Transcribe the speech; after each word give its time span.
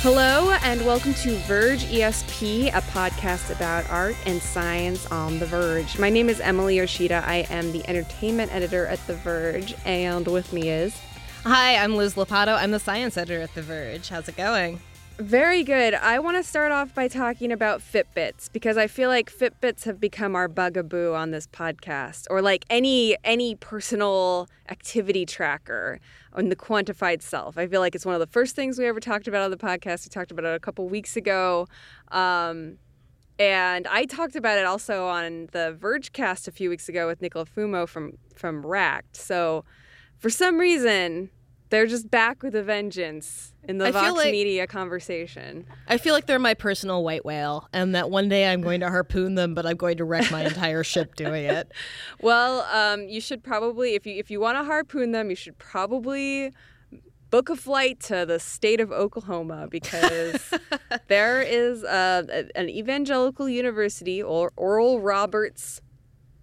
Hello, 0.00 0.52
and 0.62 0.86
welcome 0.86 1.12
to 1.14 1.34
Verge 1.38 1.84
ESP, 1.86 2.68
a 2.68 2.80
podcast 2.92 3.50
about 3.50 3.90
art 3.90 4.14
and 4.26 4.40
science 4.40 5.04
on 5.10 5.40
The 5.40 5.46
Verge. 5.46 5.98
My 5.98 6.08
name 6.08 6.28
is 6.28 6.38
Emily 6.38 6.76
Yoshida. 6.76 7.24
I 7.26 7.38
am 7.50 7.72
the 7.72 7.86
entertainment 7.88 8.54
editor 8.54 8.86
at 8.86 9.04
The 9.08 9.14
Verge, 9.14 9.74
and 9.84 10.24
with 10.28 10.52
me 10.52 10.70
is. 10.70 10.96
Hi, 11.42 11.74
I'm 11.74 11.96
Liz 11.96 12.14
Lopatto. 12.14 12.56
I'm 12.56 12.70
the 12.70 12.78
science 12.78 13.16
editor 13.16 13.40
at 13.40 13.52
The 13.56 13.62
Verge. 13.62 14.08
How's 14.08 14.28
it 14.28 14.36
going? 14.36 14.78
Very 15.18 15.64
good. 15.64 15.94
I 15.94 16.20
want 16.20 16.36
to 16.36 16.44
start 16.44 16.70
off 16.70 16.94
by 16.94 17.08
talking 17.08 17.50
about 17.50 17.80
Fitbits 17.80 18.52
because 18.52 18.76
I 18.76 18.86
feel 18.86 19.08
like 19.08 19.32
Fitbits 19.32 19.82
have 19.82 19.98
become 19.98 20.36
our 20.36 20.46
bugaboo 20.46 21.12
on 21.12 21.32
this 21.32 21.48
podcast, 21.48 22.28
or 22.30 22.40
like 22.40 22.64
any 22.70 23.16
any 23.24 23.56
personal 23.56 24.48
activity 24.68 25.26
tracker 25.26 25.98
on 26.34 26.50
the 26.50 26.56
quantified 26.56 27.20
self. 27.20 27.58
I 27.58 27.66
feel 27.66 27.80
like 27.80 27.96
it's 27.96 28.06
one 28.06 28.14
of 28.14 28.20
the 28.20 28.28
first 28.28 28.54
things 28.54 28.78
we 28.78 28.86
ever 28.86 29.00
talked 29.00 29.26
about 29.26 29.42
on 29.42 29.50
the 29.50 29.56
podcast. 29.56 30.06
We 30.06 30.10
talked 30.10 30.30
about 30.30 30.44
it 30.44 30.54
a 30.54 30.60
couple 30.60 30.88
weeks 30.88 31.16
ago. 31.16 31.66
Um, 32.12 32.78
and 33.40 33.88
I 33.88 34.04
talked 34.04 34.36
about 34.36 34.56
it 34.56 34.66
also 34.66 35.08
on 35.08 35.48
the 35.50 35.76
Vergecast 35.80 36.46
a 36.46 36.52
few 36.52 36.70
weeks 36.70 36.88
ago 36.88 37.08
with 37.08 37.20
Nicola 37.20 37.44
Fumo 37.44 37.88
from 37.88 38.12
from 38.36 38.64
Racked. 38.64 39.16
So 39.16 39.64
for 40.16 40.30
some 40.30 40.58
reason, 40.58 41.30
they're 41.70 41.86
just 41.86 42.10
back 42.10 42.42
with 42.42 42.54
a 42.54 42.62
vengeance 42.62 43.52
in 43.64 43.78
the 43.78 43.86
I 43.86 43.90
Vox 43.90 44.16
like- 44.16 44.30
Media 44.32 44.66
conversation. 44.66 45.66
I 45.86 45.98
feel 45.98 46.14
like 46.14 46.26
they're 46.26 46.38
my 46.38 46.54
personal 46.54 47.04
white 47.04 47.24
whale, 47.24 47.68
and 47.72 47.94
that 47.94 48.10
one 48.10 48.28
day 48.28 48.50
I'm 48.50 48.62
going 48.62 48.80
to 48.80 48.88
harpoon 48.88 49.34
them, 49.34 49.54
but 49.54 49.66
I'm 49.66 49.76
going 49.76 49.98
to 49.98 50.04
wreck 50.04 50.30
my 50.30 50.44
entire 50.44 50.82
ship 50.84 51.14
doing 51.14 51.44
it. 51.44 51.70
Well, 52.20 52.62
um, 52.72 53.08
you 53.08 53.20
should 53.20 53.42
probably, 53.44 53.94
if 53.94 54.06
you 54.06 54.14
if 54.16 54.30
you 54.30 54.40
want 54.40 54.58
to 54.58 54.64
harpoon 54.64 55.12
them, 55.12 55.30
you 55.30 55.36
should 55.36 55.56
probably 55.58 56.52
book 57.30 57.50
a 57.50 57.56
flight 57.56 58.00
to 58.00 58.24
the 58.26 58.40
state 58.40 58.80
of 58.80 58.90
Oklahoma 58.90 59.68
because 59.70 60.52
there 61.08 61.42
is 61.42 61.84
uh, 61.84 62.22
a- 62.30 62.58
an 62.58 62.68
evangelical 62.70 63.48
university 63.48 64.22
or 64.22 64.52
Oral 64.56 65.00
Roberts. 65.00 65.80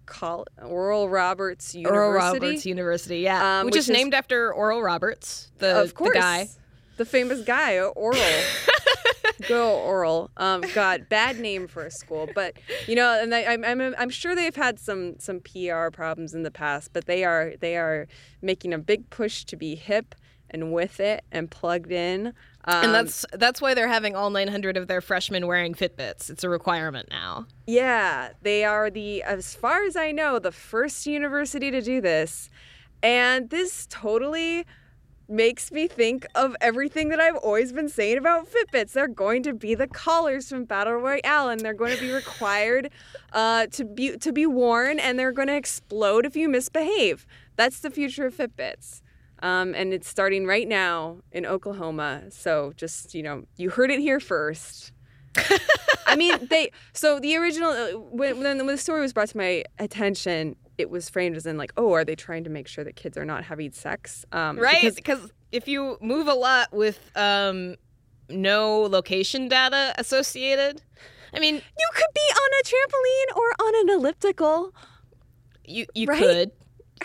Call 0.06 0.46
Oral 0.62 1.08
Roberts 1.08 1.74
University. 1.74 1.96
Oral 1.98 2.12
Roberts 2.12 2.64
University, 2.66 3.18
yeah, 3.20 3.60
Um, 3.60 3.66
which, 3.66 3.72
which 3.74 3.78
is 3.80 3.88
is- 3.90 3.94
named 3.96 4.14
after 4.14 4.52
Oral 4.52 4.82
Roberts, 4.82 5.50
the, 5.58 5.80
of 5.82 5.94
course, 5.94 6.14
the 6.14 6.20
guy. 6.20 6.48
the 6.96 7.04
famous 7.04 7.42
guy, 7.42 7.78
Oral. 7.80 8.18
Go 9.48 9.78
Oral. 9.80 10.30
Um, 10.38 10.62
God, 10.74 11.08
bad 11.10 11.38
name 11.38 11.68
for 11.68 11.84
a 11.84 11.90
school, 11.90 12.28
but 12.34 12.54
you 12.86 12.94
know, 12.94 13.20
and 13.20 13.34
I, 13.34 13.44
I'm, 13.44 13.64
I'm 13.64 13.94
I'm 13.98 14.08
sure 14.10 14.34
they've 14.34 14.56
had 14.56 14.78
some 14.80 15.18
some 15.18 15.40
PR 15.40 15.90
problems 15.92 16.32
in 16.34 16.42
the 16.42 16.50
past, 16.50 16.92
but 16.94 17.04
they 17.06 17.22
are 17.24 17.52
they 17.60 17.76
are 17.76 18.06
making 18.40 18.72
a 18.72 18.78
big 18.78 19.10
push 19.10 19.44
to 19.44 19.56
be 19.56 19.74
hip 19.74 20.14
and 20.50 20.72
with 20.72 21.00
it 21.00 21.24
and 21.32 21.50
plugged 21.50 21.92
in. 21.92 22.28
Um, 22.64 22.84
And 22.84 22.94
that's 22.94 23.24
that's 23.32 23.60
why 23.60 23.74
they're 23.74 23.88
having 23.88 24.16
all 24.16 24.30
900 24.30 24.76
of 24.76 24.88
their 24.88 25.00
freshmen 25.00 25.46
wearing 25.46 25.74
Fitbits. 25.74 26.30
It's 26.30 26.44
a 26.44 26.48
requirement 26.48 27.08
now. 27.10 27.46
Yeah, 27.66 28.30
they 28.42 28.64
are 28.64 28.90
the, 28.90 29.22
as 29.22 29.54
far 29.54 29.84
as 29.84 29.96
I 29.96 30.10
know, 30.12 30.38
the 30.38 30.52
first 30.52 31.06
university 31.06 31.70
to 31.70 31.80
do 31.80 32.00
this. 32.00 32.50
And 33.02 33.50
this 33.50 33.86
totally 33.88 34.66
makes 35.28 35.72
me 35.72 35.88
think 35.88 36.24
of 36.34 36.54
everything 36.60 37.08
that 37.08 37.20
I've 37.20 37.36
always 37.36 37.72
been 37.72 37.88
saying 37.88 38.18
about 38.18 38.46
Fitbits. 38.48 38.92
They're 38.92 39.08
going 39.08 39.42
to 39.44 39.52
be 39.52 39.74
the 39.74 39.86
collars 39.86 40.48
from 40.48 40.64
Battle 40.64 40.94
Royale, 40.94 41.48
and 41.48 41.60
they're 41.60 41.74
going 41.74 41.94
to 41.94 42.00
be 42.00 42.12
required 42.12 42.90
uh, 43.32 43.66
to 43.66 43.84
be 43.84 44.16
to 44.18 44.32
be 44.32 44.46
worn, 44.46 44.98
and 44.98 45.18
they're 45.18 45.32
going 45.32 45.48
to 45.48 45.56
explode 45.56 46.26
if 46.26 46.36
you 46.36 46.48
misbehave. 46.48 47.26
That's 47.56 47.80
the 47.80 47.90
future 47.90 48.26
of 48.26 48.36
Fitbits. 48.36 49.02
Um, 49.40 49.74
and 49.74 49.92
it's 49.92 50.08
starting 50.08 50.46
right 50.46 50.66
now 50.66 51.18
in 51.32 51.44
Oklahoma. 51.46 52.22
So 52.30 52.72
just, 52.76 53.14
you 53.14 53.22
know, 53.22 53.44
you 53.56 53.70
heard 53.70 53.90
it 53.90 53.98
here 54.00 54.18
first. 54.20 54.92
I 56.06 56.16
mean, 56.16 56.46
they. 56.50 56.70
So 56.94 57.20
the 57.20 57.36
original, 57.36 57.70
uh, 57.70 57.90
when, 57.98 58.40
when 58.40 58.66
the 58.66 58.78
story 58.78 59.02
was 59.02 59.12
brought 59.12 59.28
to 59.28 59.36
my 59.36 59.64
attention, 59.78 60.56
it 60.78 60.88
was 60.90 61.10
framed 61.10 61.36
as 61.36 61.44
in 61.46 61.58
like, 61.58 61.72
oh, 61.76 61.92
are 61.92 62.04
they 62.04 62.14
trying 62.16 62.44
to 62.44 62.50
make 62.50 62.66
sure 62.68 62.84
that 62.84 62.96
kids 62.96 63.16
are 63.18 63.24
not 63.24 63.44
having 63.44 63.72
sex? 63.72 64.24
Um, 64.32 64.58
Right? 64.58 64.80
because- 64.80 64.94
Because 64.94 65.30
if 65.52 65.68
you 65.68 65.98
move 66.00 66.28
a 66.28 66.34
lot 66.34 66.72
with 66.72 66.98
um, 67.14 67.76
no 68.30 68.80
location 68.82 69.48
data 69.48 69.94
associated, 69.98 70.82
I 71.34 71.38
mean, 71.40 71.54
you 71.56 71.88
could 71.94 72.14
be 72.14 72.20
on 72.20 72.50
a 72.60 72.64
trampoline 72.64 73.36
or 73.36 73.66
on 73.66 73.74
an 73.90 73.94
elliptical. 73.96 74.72
you 75.64 75.84
you 75.94 76.06
Right? 76.06 76.18
could. 76.18 76.50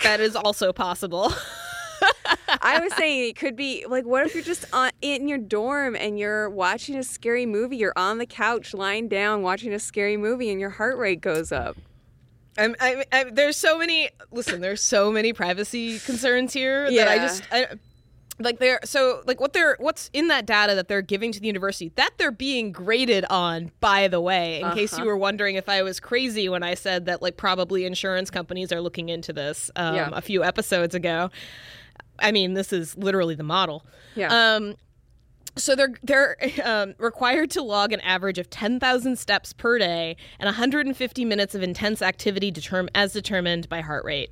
That 0.03 0.21
is 0.21 0.35
also 0.37 0.71
possible. 0.71 1.33
I 2.61 2.79
was 2.79 2.93
saying 2.95 3.29
it 3.29 3.35
could 3.35 3.55
be 3.55 3.85
like, 3.87 4.05
what 4.05 4.25
if 4.25 4.33
you're 4.35 4.43
just 4.43 4.65
on, 4.73 4.91
in 5.01 5.27
your 5.27 5.37
dorm 5.37 5.95
and 5.95 6.17
you're 6.19 6.49
watching 6.49 6.95
a 6.95 7.03
scary 7.03 7.45
movie? 7.45 7.77
You're 7.77 7.93
on 7.95 8.17
the 8.17 8.25
couch, 8.25 8.73
lying 8.73 9.07
down, 9.07 9.41
watching 9.41 9.73
a 9.73 9.79
scary 9.79 10.17
movie, 10.17 10.49
and 10.49 10.59
your 10.59 10.69
heart 10.71 10.97
rate 10.97 11.21
goes 11.21 11.51
up. 11.51 11.77
I'm, 12.57 12.75
I, 12.79 13.05
I, 13.11 13.23
there's 13.25 13.55
so 13.57 13.77
many. 13.77 14.09
Listen, 14.31 14.59
there's 14.61 14.81
so 14.81 15.11
many 15.11 15.31
privacy 15.33 15.99
concerns 15.99 16.51
here 16.53 16.91
that 16.91 17.07
I 17.07 17.17
just 17.17 17.43
I, 17.51 17.67
like 18.39 18.59
they're 18.59 18.79
so 18.83 19.21
like 19.25 19.39
what 19.39 19.53
they're 19.53 19.77
what's 19.79 20.09
in 20.13 20.27
that 20.27 20.45
data 20.45 20.75
that 20.75 20.87
they're 20.89 21.01
giving 21.01 21.31
to 21.31 21.39
the 21.39 21.47
university 21.47 21.91
that 21.95 22.11
they're 22.17 22.29
being 22.31 22.71
graded 22.73 23.23
on. 23.29 23.71
By 23.79 24.09
the 24.09 24.19
way, 24.19 24.59
in 24.61 24.71
case 24.71 24.91
Uh-huh. 24.93 25.03
you 25.03 25.07
were 25.07 25.17
wondering 25.17 25.55
if 25.55 25.69
I 25.69 25.81
was 25.81 25.99
crazy 26.01 26.49
when 26.49 26.61
I 26.61 26.73
said 26.73 27.05
that 27.05 27.21
like 27.21 27.37
probably 27.37 27.85
insurance 27.85 28.29
companies 28.29 28.73
are 28.73 28.81
looking 28.81 29.07
into 29.09 29.31
this 29.31 29.71
um, 29.77 29.95
Yeah. 29.95 30.09
a 30.11 30.21
few 30.21 30.43
episodes 30.43 30.93
ago. 30.93 31.29
I 32.21 32.31
mean, 32.31 32.53
this 32.53 32.71
is 32.71 32.97
literally 32.97 33.35
the 33.35 33.43
model. 33.43 33.85
Yeah. 34.15 34.27
Um, 34.55 34.75
so 35.57 35.75
they're 35.75 35.93
they're 36.03 36.37
um, 36.63 36.95
required 36.97 37.51
to 37.51 37.61
log 37.61 37.91
an 37.93 37.99
average 38.01 38.37
of 38.37 38.49
10,000 38.49 39.17
steps 39.17 39.53
per 39.53 39.77
day 39.77 40.15
and 40.39 40.47
150 40.47 41.25
minutes 41.25 41.55
of 41.55 41.63
intense 41.63 42.01
activity 42.01 42.51
determ- 42.51 42.89
as 42.95 43.13
determined 43.13 43.67
by 43.69 43.81
heart 43.81 44.05
rate. 44.05 44.31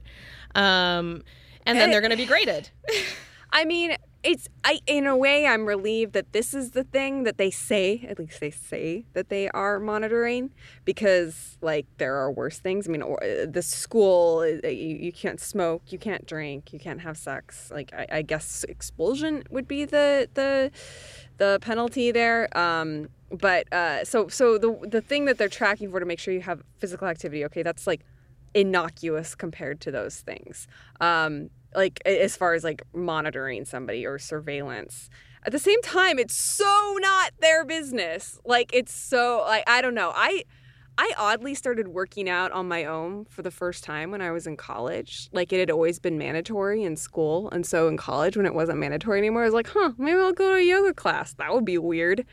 Um, 0.56 1.24
and 1.66 1.78
then 1.80 1.92
they're 1.92 2.02
going 2.02 2.12
to 2.12 2.18
be 2.18 2.26
graded. 2.26 2.70
I 3.52 3.66
mean, 3.66 3.96
it's 4.22 4.50
I 4.66 4.82
in 4.86 5.08
a 5.08 5.16
way 5.16 5.48
I'm 5.48 5.66
relieved 5.66 6.14
that 6.14 6.34
this 6.34 6.54
is 6.54 6.72
the 6.72 6.84
thing 6.84 7.24
that 7.24 7.38
they 7.38 7.50
say, 7.50 8.06
at 8.08 8.20
least 8.20 8.42
they 8.42 8.52
say 8.52 9.06
that 9.14 9.30
they 9.30 9.50
are 9.50 9.80
monitoring 9.80 10.52
because 10.84 11.58
like 11.62 11.86
there 11.98 12.16
are 12.16 12.32
worse 12.32 12.60
things. 12.60 12.88
I 12.88 12.92
mean, 12.92 13.02
or, 13.02 13.24
uh, 13.24 13.46
the 13.50 13.62
school 13.62 14.40
uh, 14.40 14.68
you, 14.68 14.96
you 14.98 15.12
can't 15.14 15.40
smoke, 15.40 15.84
you 15.88 15.98
can't 15.98 16.26
drink, 16.26 16.74
you 16.74 16.80
can't 16.80 17.00
have 17.02 17.18
sex. 17.18 17.72
Like 17.72 17.94
I, 17.94 18.08
I 18.12 18.22
guess 18.22 18.66
expulsion 18.68 19.44
would 19.50 19.68
be 19.68 19.86
the 19.86 20.28
the 20.34 20.72
the 21.38 21.60
penalty 21.62 22.12
there. 22.12 22.56
Um, 22.58 23.08
but 23.32 23.72
uh, 23.72 24.04
so 24.04 24.28
so 24.28 24.58
the 24.58 24.78
the 24.86 25.02
thing 25.02 25.26
that 25.26 25.38
they're 25.38 25.48
tracking 25.48 25.92
for 25.92 26.00
to 26.02 26.06
make 26.06 26.20
sure 26.20 26.34
you 26.34 26.42
have 26.42 26.62
physical 26.80 27.08
activity, 27.08 27.46
okay, 27.46 27.64
that's 27.64 27.88
like 27.88 28.02
innocuous 28.54 29.34
compared 29.36 29.80
to 29.82 29.92
those 29.92 30.20
things. 30.20 30.68
Um, 31.00 31.50
like 31.76 32.02
as 32.06 32.36
far 32.36 32.54
as 32.54 32.64
like 32.64 32.84
monitoring 32.94 33.66
somebody 33.66 34.06
or 34.06 34.20
surveillance. 34.20 35.10
At 35.46 35.52
the 35.52 35.60
same 35.60 35.82
time, 35.82 36.20
it's 36.20 36.36
so 36.36 36.98
not 37.00 37.32
their 37.40 37.64
business. 37.66 38.40
Like 38.46 38.72
it's 38.74 38.94
so 38.94 39.44
like 39.48 39.64
I 39.68 39.82
don't 39.82 39.96
know. 39.96 40.12
I 40.14 40.44
I 40.98 41.14
oddly 41.18 41.56
started 41.56 41.88
working 41.88 42.28
out 42.28 42.52
on 42.52 42.68
my 42.68 42.84
own 42.84 43.24
for 43.26 43.42
the 43.42 43.52
first 43.52 43.86
time 43.86 44.12
when 44.12 44.22
I 44.22 44.32
was 44.32 44.46
in 44.48 44.58
college. 44.58 45.30
Like 45.32 45.54
it 45.54 45.60
had 45.60 45.72
always 45.72 45.98
been 45.98 46.18
mandatory 46.18 46.84
in 46.84 46.98
school, 46.98 47.50
and 47.52 47.66
so 47.66 47.88
in 47.88 47.96
college 47.96 48.36
when 48.36 48.46
it 48.46 48.54
wasn't 48.54 48.80
mandatory 48.80 49.18
anymore, 49.18 49.44
I 49.44 49.46
was 49.46 49.54
like, 49.54 49.70
"Huh, 49.70 49.94
maybe 49.98 50.20
I'll 50.20 50.34
go 50.34 50.50
to 50.50 50.56
a 50.58 50.62
yoga 50.62 50.94
class. 50.94 51.34
That 51.36 51.54
would 51.54 51.66
be 51.66 51.78
weird." 51.78 52.26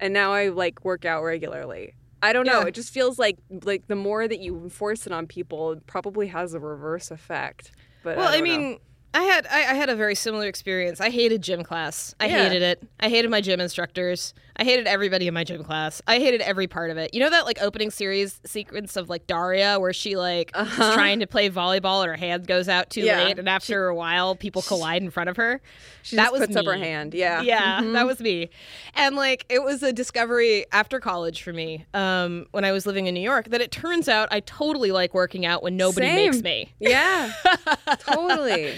And 0.00 0.14
now 0.14 0.32
I 0.32 0.48
like 0.48 0.84
work 0.84 1.04
out 1.04 1.22
regularly. 1.22 1.94
I 2.22 2.32
don't 2.32 2.46
know. 2.46 2.60
Yeah. 2.60 2.68
It 2.68 2.74
just 2.74 2.94
feels 2.94 3.18
like 3.18 3.36
like 3.64 3.88
the 3.88 3.94
more 3.94 4.26
that 4.26 4.40
you 4.40 4.56
enforce 4.56 5.06
it 5.06 5.12
on 5.12 5.26
people, 5.26 5.72
it 5.72 5.86
probably 5.86 6.28
has 6.28 6.54
a 6.54 6.60
reverse 6.60 7.10
effect. 7.10 7.72
But 8.04 8.16
Well, 8.18 8.28
I, 8.28 8.36
know. 8.36 8.42
mean, 8.44 8.78
I 9.14 9.22
had 9.24 9.46
I, 9.50 9.60
I 9.60 9.74
had 9.74 9.88
a 9.88 9.96
very 9.96 10.14
similar 10.14 10.46
experience. 10.46 11.00
I 11.00 11.10
hated 11.10 11.42
gym 11.42 11.64
class. 11.64 12.14
I 12.20 12.26
Yeah. 12.26 12.44
hated 12.48 12.62
it. 12.62 12.82
I 13.00 13.08
hated 13.08 13.30
my 13.30 13.40
gym 13.40 13.60
instructors. 13.60 14.34
I 14.56 14.62
hated 14.62 14.86
everybody 14.86 15.26
in 15.26 15.34
my 15.34 15.42
gym 15.42 15.64
class. 15.64 16.00
I 16.06 16.18
hated 16.20 16.40
every 16.40 16.68
part 16.68 16.90
of 16.90 16.96
it. 16.96 17.12
You 17.12 17.18
know 17.20 17.30
that 17.30 17.44
like 17.44 17.60
opening 17.60 17.90
series 17.90 18.40
sequence 18.44 18.96
of 18.96 19.08
like 19.08 19.26
Daria 19.26 19.80
where 19.80 19.92
she 19.92 20.16
like 20.16 20.52
Uh-huh. 20.54 20.82
is 20.84 20.94
trying 20.94 21.18
to 21.20 21.26
play 21.26 21.50
volleyball 21.50 22.02
and 22.02 22.08
her 22.10 22.16
hand 22.16 22.46
goes 22.46 22.68
out 22.68 22.88
too 22.88 23.00
Yeah. 23.00 23.24
late 23.24 23.38
and 23.40 23.48
after 23.48 23.88
a 23.88 23.94
while 23.94 24.36
people 24.36 24.62
collide 24.62 25.02
in 25.02 25.10
front 25.10 25.28
of 25.28 25.36
her. 25.38 25.60
she 26.04 26.14
that 26.16 26.30
was 26.32 26.40
puts 26.42 26.54
up 26.56 26.66
her 26.66 26.74
me. 26.74 26.80
hand. 26.80 27.14
Yeah. 27.14 27.40
Yeah, 27.42 27.80
Mhm. 27.80 27.94
that 27.94 28.06
was 28.06 28.20
me. 28.20 28.50
And 28.94 29.16
like 29.16 29.44
it 29.48 29.62
was 29.62 29.82
a 29.82 29.92
discovery 29.92 30.66
after 30.70 31.00
college 31.00 31.42
for 31.42 31.52
me, 31.52 31.84
um, 31.92 32.46
when 32.52 32.64
I 32.64 32.70
was 32.70 32.86
living 32.86 33.06
in 33.06 33.14
New 33.14 33.20
York, 33.22 33.48
that 33.50 33.60
it 33.60 33.72
turns 33.72 34.08
out 34.08 34.28
I 34.30 34.38
totally 34.40 34.92
like 34.92 35.14
working 35.14 35.44
out 35.44 35.62
when 35.64 35.76
nobody 35.76 36.06
Same. 36.06 36.16
makes 36.30 36.42
me. 36.42 36.72
Yeah. 36.78 37.32
totally. 37.98 38.74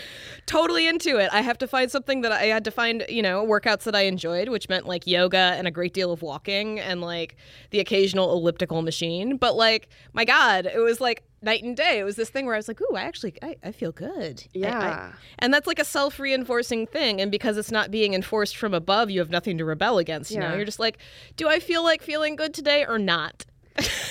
Totally 0.47 0.87
into 0.87 1.19
it. 1.19 1.29
I 1.33 1.41
have 1.41 1.59
to 1.59 1.67
find 1.67 1.91
something 1.91 2.21
that 2.23 2.33
I 2.33 2.45
had 2.45 2.65
to 2.65 2.71
find, 2.71 3.05
you 3.09 3.21
know, 3.23 3.45
workouts 3.45 3.83
that 3.83 3.95
I 3.97 4.03
enjoyed, 4.03 4.49
which 4.49 4.69
meant 4.69 4.87
like 4.87 5.07
yoga 5.07 5.37
and 5.57 5.67
a 5.67 5.71
great 5.71 5.93
deal 5.93 6.13
of 6.13 6.23
walking 6.23 6.79
and 6.81 7.01
like 7.01 7.37
the 7.71 7.81
occasional 7.81 8.33
elliptical 8.33 8.83
machine. 8.83 9.37
But 9.37 9.57
like, 9.57 9.89
my 10.13 10.25
God, 10.25 10.67
it 10.67 10.79
was 10.79 11.01
like 11.01 11.25
night 11.43 11.63
and 11.65 11.77
day. 11.77 11.99
It 11.99 12.05
was 12.05 12.17
this 12.17 12.31
thing 12.31 12.47
where 12.47 12.55
I 12.55 12.59
was 12.59 12.69
like, 12.69 12.81
"Ooh, 12.81 12.95
I 12.97 13.03
actually, 13.03 13.35
I, 13.43 13.57
I 13.63 13.73
feel 13.73 13.93
good." 13.93 14.45
I- 14.55 14.59
I- 14.59 14.61
Yeah. 14.61 15.13
and 15.41 15.53
that's 15.53 15.67
like 15.67 15.79
a 15.79 15.85
self-reinforcing 15.85 16.87
thing. 16.87 17.21
And 17.21 17.31
because 17.31 17.57
it's 17.57 17.71
not 17.71 17.91
being 17.91 18.15
enforced 18.15 18.57
from 18.57 18.73
above, 18.75 19.11
you 19.11 19.21
have 19.21 19.31
nothing 19.31 19.59
to 19.59 19.65
rebel 19.65 19.99
against. 19.99 20.31
You 20.31 20.41
know, 20.41 20.49
Yeah. 20.51 20.57
you're 20.57 20.65
just 20.65 20.81
like, 20.81 20.99
"Do 21.37 21.49
I 21.49 21.59
feel 21.59 21.83
like 21.85 22.03
feeling 22.03 22.37
good 22.37 22.55
today 22.55 22.85
or 22.87 22.99
not?" 22.99 23.45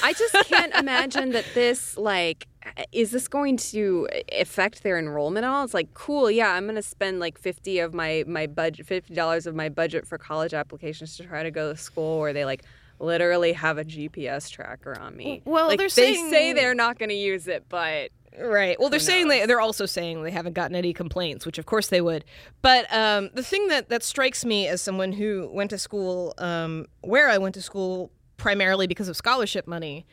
I 0.04 0.14
just 0.14 0.34
can't 0.50 0.74
imagine 0.76 1.32
that 1.32 1.46
this 1.54 1.98
like 1.98 2.48
is 2.92 3.12
this 3.12 3.28
going 3.28 3.58
to 3.58 4.08
affect 4.32 4.84
their 4.84 4.98
enrollment 4.98 5.46
at 5.46 5.50
all? 5.52 5.64
It's 5.64 5.74
like 5.74 5.94
cool, 5.94 6.30
yeah, 6.32 6.50
I'm 6.54 6.66
gonna 6.66 6.82
spend 6.82 7.20
like 7.20 7.38
fifty 7.38 7.80
of 7.80 7.94
my 7.94 8.24
my 8.28 8.48
budget, 8.48 8.86
fifty 8.86 9.14
dollars 9.14 9.46
of 9.48 9.56
my 9.56 9.70
budget 9.70 10.06
for 10.08 10.18
college 10.18 10.54
applications 10.54 11.18
to 11.18 11.24
try 11.24 11.44
to 11.44 11.52
go 11.52 11.72
to 11.74 11.78
school 11.78 12.20
where 12.20 12.34
they 12.34 12.46
like 12.46 12.64
literally 13.00 13.54
have 13.54 13.78
a 13.78 13.84
GPS 13.84 14.50
tracker 14.50 14.98
on 15.00 15.16
me. 15.16 15.42
Well, 15.46 15.68
like, 15.68 15.78
they're 15.78 15.88
they 15.88 16.14
saying- 16.14 16.30
say 16.30 16.54
they're 16.54 16.76
not 16.76 16.98
gonna 16.98 17.14
use 17.14 17.48
it, 17.48 17.66
but 17.70 18.10
Right. 18.38 18.78
Well, 18.78 18.90
they're 18.90 19.00
saying 19.00 19.30
they 19.30 19.46
they're 19.46 19.62
also 19.62 19.86
saying 19.86 20.24
they 20.24 20.32
haven't 20.32 20.54
gotten 20.54 20.76
any 20.76 20.92
complaints, 20.92 21.46
which 21.46 21.58
of 21.58 21.66
course 21.66 21.88
they 21.88 22.02
would. 22.02 22.26
But 22.62 22.86
um, 22.94 23.30
the 23.34 23.44
thing 23.44 23.70
that 23.70 23.88
that 23.90 24.04
strikes 24.04 24.44
me 24.44 24.68
as 24.68 24.82
someone 24.82 25.14
who 25.14 25.50
went 25.54 25.70
to 25.70 25.78
school 25.78 26.34
um, 26.38 26.88
where 27.02 27.30
I 27.30 27.38
went 27.38 27.56
to 27.56 27.62
school 27.62 28.12
primarily 28.38 28.88
because 28.88 29.08
of 29.08 29.16
scholarship 29.18 29.68
money 29.68 30.06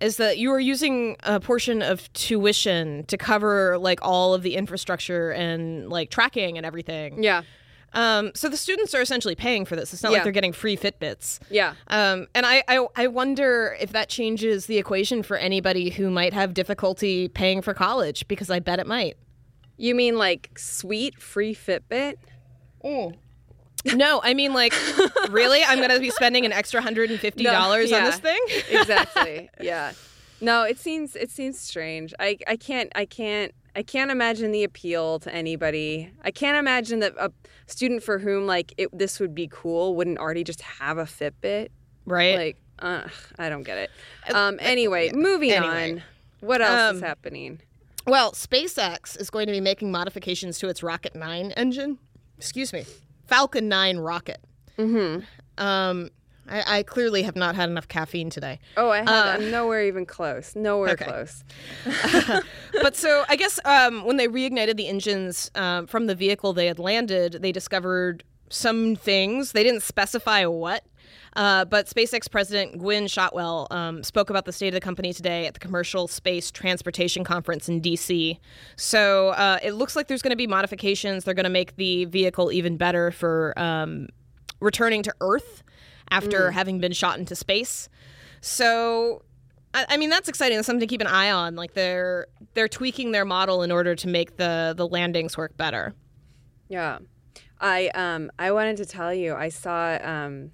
is 0.00 0.16
that 0.18 0.36
you 0.38 0.50
are 0.52 0.60
using 0.60 1.16
a 1.22 1.40
portion 1.40 1.80
of 1.82 2.12
tuition 2.12 3.04
to 3.06 3.16
cover 3.16 3.78
like 3.78 3.98
all 4.02 4.34
of 4.34 4.42
the 4.42 4.54
infrastructure 4.56 5.30
and 5.30 5.88
like 5.88 6.10
tracking 6.10 6.56
and 6.58 6.66
everything. 6.66 7.22
yeah, 7.22 7.42
Um, 7.94 8.32
so 8.34 8.50
the 8.50 8.58
students 8.58 8.94
are 8.94 9.00
essentially 9.00 9.34
paying 9.34 9.64
for 9.64 9.74
this. 9.74 9.94
It's 9.94 10.02
not 10.02 10.10
Yeah. 10.12 10.16
like 10.18 10.24
they're 10.24 10.32
getting 10.32 10.52
free 10.52 10.76
Fitbits. 10.76 11.38
yeah. 11.48 11.72
Um, 11.88 12.26
and 12.34 12.44
I, 12.44 12.62
I, 12.68 12.86
I 12.94 13.06
wonder 13.06 13.74
if 13.80 13.92
that 13.92 14.10
changes 14.10 14.66
the 14.66 14.76
equation 14.76 15.22
for 15.22 15.38
anybody 15.38 15.88
who 15.88 16.10
might 16.10 16.34
have 16.34 16.52
difficulty 16.52 17.28
paying 17.28 17.62
for 17.62 17.72
college, 17.72 18.28
because 18.28 18.50
I 18.50 18.58
bet 18.58 18.78
it 18.78 18.86
might. 18.86 19.16
You 19.78 19.94
mean 19.94 20.18
like 20.18 20.58
sweet 20.58 21.22
free 21.22 21.54
Fitbit? 21.54 22.16
No, 23.94 24.20
I 24.22 24.34
mean, 24.34 24.52
like, 24.52 24.74
really? 25.30 25.62
I'm 25.62 25.78
going 25.78 25.90
to 25.90 26.00
be 26.00 26.10
spending 26.10 26.44
an 26.44 26.52
extra 26.52 26.80
$150 26.82 27.42
No, 27.42 27.52
on 27.54 27.80
this 27.80 28.18
thing? 28.18 28.40
exactly. 28.70 29.50
Yeah. 29.60 29.92
No, 30.40 30.64
it 30.64 30.78
seems 30.78 31.16
it 31.16 31.30
seems 31.30 31.58
strange. 31.58 32.12
I 32.20 32.36
I 32.46 32.56
can't 32.56 32.92
I 32.94 33.06
can't 33.06 33.54
I 33.74 33.82
can't 33.82 34.10
imagine 34.10 34.52
the 34.52 34.64
appeal 34.64 35.18
to 35.20 35.34
anybody. 35.34 36.10
I 36.22 36.30
can't 36.30 36.58
imagine 36.58 36.98
that 37.00 37.14
a 37.18 37.32
student 37.66 38.02
for 38.02 38.18
whom 38.18 38.46
like 38.46 38.74
it, 38.76 38.90
this 38.96 39.18
would 39.18 39.34
be 39.34 39.48
cool 39.50 39.94
wouldn't 39.96 40.18
already 40.18 40.44
just 40.44 40.60
have 40.60 40.98
a 40.98 41.04
Fitbit. 41.04 41.68
Right? 42.04 42.36
Like, 42.36 42.56
uh, 42.80 43.08
I 43.38 43.48
don't 43.48 43.62
get 43.62 43.78
it. 43.78 43.90
Um. 44.34 44.58
Anyway, 44.60 45.10
moving 45.14 45.52
Anyway. 45.52 45.92
on. 45.92 46.02
What 46.40 46.60
else 46.60 46.96
is 46.96 47.02
Um, 47.02 47.08
happening? 47.08 47.60
well, 48.06 48.32
SpaceX 48.32 49.18
is 49.18 49.30
going 49.30 49.46
to 49.46 49.52
be 49.52 49.60
making 49.62 49.90
modifications 49.90 50.58
to 50.58 50.68
its 50.68 50.82
Rocket 50.82 51.14
9 51.16 51.52
engine. 51.52 51.98
Excuse 52.36 52.74
me. 52.74 52.84
Falcon 53.26 53.68
9 53.68 53.98
rocket. 53.98 54.40
Mm-hmm. 54.78 55.22
Um, 55.62 56.10
I, 56.48 56.78
I 56.78 56.82
clearly 56.82 57.22
have 57.22 57.36
not 57.36 57.54
had 57.56 57.68
enough 57.68 57.88
caffeine 57.88 58.30
today. 58.30 58.58
Oh, 58.76 58.90
I 58.90 58.98
have, 58.98 59.40
I'm 59.40 59.50
nowhere 59.50 59.84
even 59.84 60.06
close. 60.06 60.54
Nowhere 60.54 60.90
Uh, 60.90 60.92
okay. 60.92 61.04
close. 61.04 61.44
but 62.82 62.96
so 62.96 63.24
I 63.28 63.36
guess 63.36 63.58
um, 63.64 64.04
when 64.04 64.16
they 64.16 64.28
reignited 64.28 64.76
the 64.76 64.86
engines 64.86 65.50
um, 65.54 65.86
from 65.86 66.06
the 66.06 66.14
vehicle 66.14 66.52
they 66.52 66.66
had 66.66 66.78
landed, 66.78 67.38
they 67.40 67.52
discovered 67.52 68.22
some 68.48 68.94
things. 68.94 69.52
They 69.52 69.62
didn't 69.64 69.82
specify 69.82 70.44
what. 70.46 70.84
Uh, 71.36 71.66
but 71.66 71.86
SpaceX 71.86 72.30
President 72.30 72.78
Gwynne 72.78 73.06
Shotwell 73.06 73.66
um, 73.70 74.02
spoke 74.02 74.30
about 74.30 74.46
the 74.46 74.52
state 74.52 74.68
of 74.68 74.74
the 74.74 74.80
company 74.80 75.12
today 75.12 75.46
at 75.46 75.52
the 75.52 75.60
Commercial 75.60 76.08
Space 76.08 76.50
Transportation 76.50 77.24
Conference 77.24 77.68
in 77.68 77.82
DC. 77.82 78.38
So 78.76 79.28
uh, 79.30 79.58
it 79.62 79.72
looks 79.72 79.94
like 79.94 80.08
there's 80.08 80.22
going 80.22 80.30
to 80.30 80.36
be 80.36 80.46
modifications. 80.46 81.24
They're 81.24 81.34
going 81.34 81.44
to 81.44 81.50
make 81.50 81.76
the 81.76 82.06
vehicle 82.06 82.50
even 82.50 82.78
better 82.78 83.10
for 83.10 83.52
um, 83.58 84.08
returning 84.60 85.02
to 85.02 85.14
Earth 85.20 85.62
after 86.10 86.50
having 86.50 86.80
been 86.80 86.92
shot 86.92 87.18
into 87.18 87.36
space. 87.36 87.90
So 88.40 89.22
I, 89.74 89.86
I 89.90 89.96
mean 89.98 90.08
that's 90.08 90.28
exciting. 90.28 90.56
That's 90.56 90.66
something 90.66 90.80
to 90.80 90.86
keep 90.86 91.00
an 91.00 91.06
eye 91.06 91.30
on. 91.30 91.54
Like 91.54 91.74
they're 91.74 92.28
they're 92.54 92.68
tweaking 92.68 93.12
their 93.12 93.24
model 93.24 93.62
in 93.62 93.70
order 93.70 93.94
to 93.94 94.08
make 94.08 94.36
the 94.36 94.74
the 94.76 94.88
landings 94.88 95.36
work 95.36 95.56
better. 95.56 95.94
Yeah. 96.68 96.98
I 97.60 97.88
um 97.88 98.30
I 98.38 98.52
wanted 98.52 98.78
to 98.78 98.86
tell 98.86 99.12
you 99.12 99.34
I 99.34 99.48
saw 99.50 99.98
um 100.02 100.52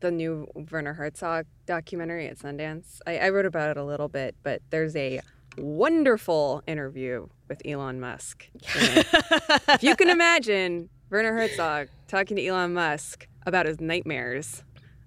the 0.00 0.10
new 0.10 0.46
Werner 0.70 0.94
Herzog 0.94 1.46
documentary 1.66 2.26
at 2.28 2.38
Sundance. 2.38 3.00
I, 3.06 3.18
I 3.18 3.28
wrote 3.30 3.46
about 3.46 3.70
it 3.70 3.76
a 3.76 3.84
little 3.84 4.08
bit, 4.08 4.34
but 4.42 4.62
there's 4.70 4.94
a 4.96 5.20
wonderful 5.58 6.62
interview 6.66 7.26
with 7.48 7.62
Elon 7.64 8.00
Musk. 8.00 8.46
if 8.54 9.82
you 9.82 9.96
can 9.96 10.10
imagine 10.18 10.88
Werner 11.10 11.34
Herzog 11.34 11.88
talking 12.08 12.36
to 12.36 12.46
Elon 12.46 12.74
Musk 12.74 13.26
about 13.46 13.66
his 13.66 13.80
nightmares. 13.80 14.62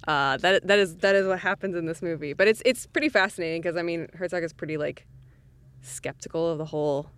Uh, 0.07 0.37
that 0.37 0.65
that 0.65 0.79
is 0.79 0.95
that 0.97 1.13
is 1.15 1.27
what 1.27 1.39
happens 1.39 1.75
in 1.75 1.85
this 1.85 2.01
movie, 2.01 2.33
but 2.33 2.47
it's 2.47 2.61
it's 2.65 2.85
pretty 2.87 3.09
fascinating 3.09 3.61
because 3.61 3.75
I 3.75 3.81
mean 3.81 4.07
Herzog 4.15 4.43
is 4.43 4.53
pretty 4.53 4.77
like 4.77 5.05
skeptical 5.81 6.49
of 6.49 6.57
the 6.57 6.65
whole 6.65 7.09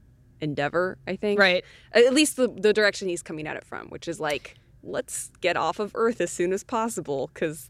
endeavor. 0.41 0.97
I 1.07 1.15
think, 1.15 1.39
Right. 1.39 1.63
at 1.93 2.13
least 2.13 2.35
the, 2.37 2.47
the 2.47 2.73
direction 2.73 3.07
he's 3.07 3.21
coming 3.21 3.45
at 3.47 3.55
it 3.55 3.63
from, 3.63 3.89
which 3.89 4.07
is 4.07 4.19
like, 4.19 4.55
let's 4.83 5.31
get 5.41 5.57
off 5.57 5.79
of 5.79 5.91
Earth 5.95 6.21
as 6.21 6.31
soon 6.31 6.53
as 6.53 6.63
possible, 6.63 7.29
because 7.33 7.69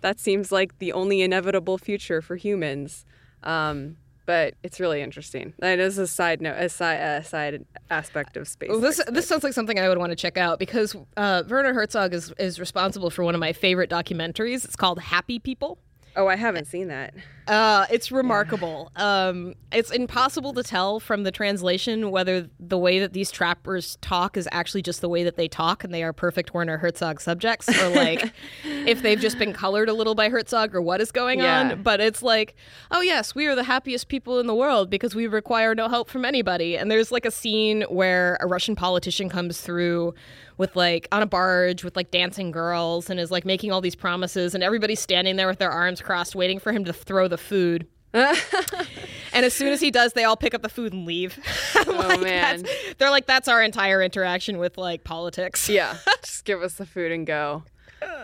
that 0.00 0.20
seems 0.20 0.52
like 0.52 0.78
the 0.78 0.92
only 0.92 1.22
inevitable 1.22 1.78
future 1.78 2.20
for 2.22 2.36
humans. 2.36 3.04
Um, 3.42 3.96
but 4.26 4.54
it's 4.62 4.80
really 4.80 5.02
interesting. 5.02 5.52
That 5.58 5.78
is 5.78 5.98
a 5.98 6.06
side 6.06 6.40
note, 6.40 6.56
a 6.56 6.68
side, 6.70 6.96
a 6.98 7.22
side 7.22 7.66
aspect 7.90 8.38
of 8.38 8.48
space. 8.48 8.70
Well, 8.70 8.80
this 8.80 8.98
this 9.08 9.26
sounds 9.26 9.44
like 9.44 9.52
something 9.52 9.78
I 9.78 9.88
would 9.88 9.98
want 9.98 10.10
to 10.12 10.16
check 10.16 10.38
out 10.38 10.58
because 10.58 10.96
uh, 11.18 11.42
Werner 11.46 11.74
Herzog 11.74 12.14
is 12.14 12.32
is 12.38 12.58
responsible 12.58 13.10
for 13.10 13.22
one 13.22 13.34
of 13.34 13.40
my 13.40 13.52
favorite 13.52 13.90
documentaries. 13.90 14.64
It's 14.64 14.76
called 14.76 14.98
Happy 14.98 15.38
People. 15.38 15.78
oh, 16.16 16.26
I 16.26 16.36
haven't 16.36 16.66
seen 16.66 16.88
that. 16.88 17.12
Uh, 17.46 17.86
it's 17.90 18.10
remarkable. 18.10 18.90
Um, 18.96 19.54
it's 19.72 19.90
impossible 19.90 20.52
to 20.54 20.62
tell 20.62 21.00
from 21.00 21.24
the 21.24 21.30
translation 21.30 22.10
whether 22.10 22.48
the 22.58 22.78
way 22.78 22.98
that 23.00 23.12
these 23.12 23.30
trappers 23.30 23.96
talk 24.00 24.36
is 24.36 24.48
actually 24.52 24.82
just 24.82 25.00
the 25.00 25.08
way 25.08 25.24
that 25.24 25.36
they 25.36 25.48
talk 25.48 25.84
and 25.84 25.92
they 25.92 26.02
are 26.02 26.12
perfect 26.12 26.54
Werner 26.54 26.78
Herzog 26.78 27.20
subjects, 27.20 27.68
or 27.82 27.88
like 27.90 28.32
if 28.64 29.02
they've 29.02 29.20
just 29.20 29.38
been 29.38 29.52
colored 29.52 29.88
a 29.88 29.92
little 29.92 30.14
by 30.14 30.28
Herzog 30.28 30.74
or 30.74 30.80
what 30.80 31.00
is 31.00 31.12
going 31.12 31.40
Yeah. 31.40 31.70
on. 31.72 31.82
But 31.82 32.00
it's 32.00 32.22
like, 32.22 32.54
oh, 32.90 33.00
yes, 33.00 33.34
we 33.34 33.46
are 33.46 33.54
the 33.54 33.64
happiest 33.64 34.08
people 34.08 34.38
in 34.40 34.46
the 34.46 34.54
world 34.54 34.88
because 34.88 35.14
we 35.14 35.26
require 35.26 35.74
no 35.74 35.88
help 35.88 36.08
from 36.08 36.24
anybody. 36.24 36.76
And 36.78 36.90
there's 36.90 37.12
like 37.12 37.26
a 37.26 37.30
scene 37.30 37.82
where 37.88 38.38
a 38.40 38.46
Russian 38.46 38.74
politician 38.76 39.28
comes 39.28 39.60
through 39.60 40.14
with 40.56 40.76
like 40.76 41.08
on 41.10 41.20
a 41.20 41.26
barge 41.26 41.82
with 41.82 41.96
like 41.96 42.12
dancing 42.12 42.52
girls 42.52 43.10
and 43.10 43.18
is 43.18 43.32
like 43.32 43.44
making 43.44 43.72
all 43.72 43.80
these 43.80 43.96
promises 43.96 44.54
and 44.54 44.62
everybody's 44.62 45.00
standing 45.00 45.34
there 45.34 45.48
with 45.48 45.58
their 45.58 45.70
arms 45.72 46.00
crossed 46.00 46.36
waiting 46.36 46.60
for 46.60 46.70
him 46.72 46.84
to 46.84 46.92
throw 46.92 47.26
the 47.26 47.33
food 47.38 47.86
and 48.14 49.44
as 49.44 49.52
soon 49.52 49.72
as 49.72 49.80
he 49.80 49.90
does 49.90 50.12
they 50.12 50.22
all 50.24 50.36
pick 50.36 50.54
up 50.54 50.62
the 50.62 50.68
food 50.68 50.92
and 50.92 51.04
leave 51.04 51.38
I'm 51.74 51.84
Oh, 51.88 52.18
man. 52.18 52.64
they're 52.98 53.10
like 53.10 53.26
that's 53.26 53.48
our 53.48 53.60
entire 53.62 54.02
interaction 54.02 54.58
with 54.58 54.78
like 54.78 55.02
politics 55.04 55.68
Yeah, 55.68 55.96
just 56.22 56.44
give 56.44 56.62
us 56.62 56.74
the 56.74 56.86
food 56.86 57.10
and 57.12 57.26
go. 57.26 57.64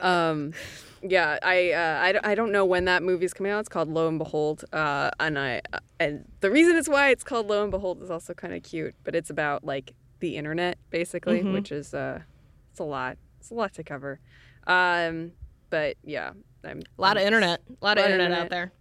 Um, 0.03 0.53
yeah, 1.03 1.39
I, 1.43 1.73
uh, 1.73 1.99
I, 2.03 2.13
don't- 2.13 2.27
I 2.27 2.35
don't 2.35 2.53
know 2.53 2.65
when 2.67 2.85
that 2.85 3.03
movie's 3.03 3.33
coming 3.33 3.51
out. 3.51 3.61
It's 3.61 3.69
called 3.71 3.89
Lo 3.89 4.07
and 4.09 4.19
Behold, 4.19 4.65
uh, 4.73 5.11
and 5.19 5.39
I 5.39 5.63
and 5.99 6.25
the 6.41 6.51
reason 6.51 6.77
it's 6.77 6.89
why 6.89 7.09
it's 7.09 7.25
called 7.25 7.47
Lo 7.49 7.63
and 7.63 7.71
Behold 7.71 8.03
is 8.03 8.11
also 8.11 8.35
kind 8.35 8.53
of 8.55 8.63
cute, 8.63 8.95
but 9.05 9.15
it's 9.15 9.31
about 9.31 9.65
like 9.65 9.95
the 10.21 10.37
internet 10.37 10.77
basically, 10.91 11.43
which 11.43 11.73
is 11.73 11.95
uh, 11.95 12.21
it's 12.71 12.79
a 12.81 12.85
lot. 12.85 13.17
It's 13.41 13.51
a 13.51 13.55
lot 13.55 13.73
to 13.75 13.83
cover. 13.83 14.21
Um, 14.67 15.33
but 15.71 15.97
yeah, 16.05 16.33
I'm 16.63 16.81
a 16.99 17.01
lot 17.01 17.17
of 17.17 17.23
internet 17.23 17.63
a 17.81 17.85
lot 17.85 17.97
of 17.97 18.03
Lot 18.05 18.05
of 18.05 18.05
internet, 18.05 18.25
internet. 18.27 18.45
out 18.45 18.51
there 18.51 18.73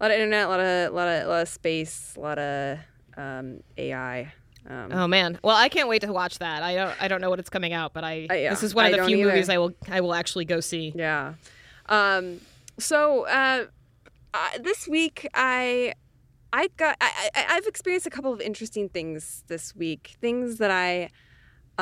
a 0.00 0.04
lot 0.04 0.10
of 0.10 0.14
internet, 0.16 0.46
a 0.46 0.48
lot 0.48 0.60
of, 0.60 0.92
a 0.92 0.94
lot 0.94 1.08
of, 1.08 1.24
a 1.24 1.28
lot 1.28 1.42
of 1.42 1.48
space, 1.48 2.14
a 2.16 2.20
lot 2.20 2.38
of 2.38 2.78
um, 3.16 3.60
AI. 3.76 4.32
Um, 4.68 4.90
oh 4.92 5.08
man 5.08 5.38
well 5.42 5.56
i 5.56 5.70
can't 5.70 5.88
wait 5.88 6.02
to 6.02 6.12
watch 6.12 6.40
that 6.40 6.62
i 6.62 6.74
don't 6.74 6.94
i 7.02 7.08
don't 7.08 7.22
know 7.22 7.30
what 7.30 7.38
it's 7.38 7.48
coming 7.48 7.72
out 7.72 7.94
but 7.94 8.04
i 8.04 8.26
Uh, 8.30 8.34
yeah, 8.34 8.50
this 8.50 8.62
is 8.62 8.74
one 8.74 8.84
of 8.84 8.92
I 8.92 8.98
the 8.98 9.04
few 9.06 9.16
either. 9.16 9.30
movies 9.30 9.48
i 9.48 9.56
will 9.56 9.72
i 9.88 10.02
will 10.02 10.12
actually 10.12 10.44
go 10.44 10.60
see 10.60 10.92
Yeah. 10.94 11.34
Um, 11.88 12.40
so 12.78 13.24
uh, 13.26 13.64
uh, 14.34 14.48
this 14.60 14.86
week 14.86 15.26
I 15.32 15.94
I 16.52 16.68
got 16.76 16.96
I, 17.00 17.30
I 17.34 17.46
I've 17.56 17.66
experienced 17.66 18.06
a 18.06 18.10
couple 18.10 18.30
of 18.30 18.42
interesting 18.42 18.90
things 18.90 19.42
this 19.46 19.74
week. 19.74 20.16
Things 20.20 20.58
that 20.58 20.70
I 20.70 21.08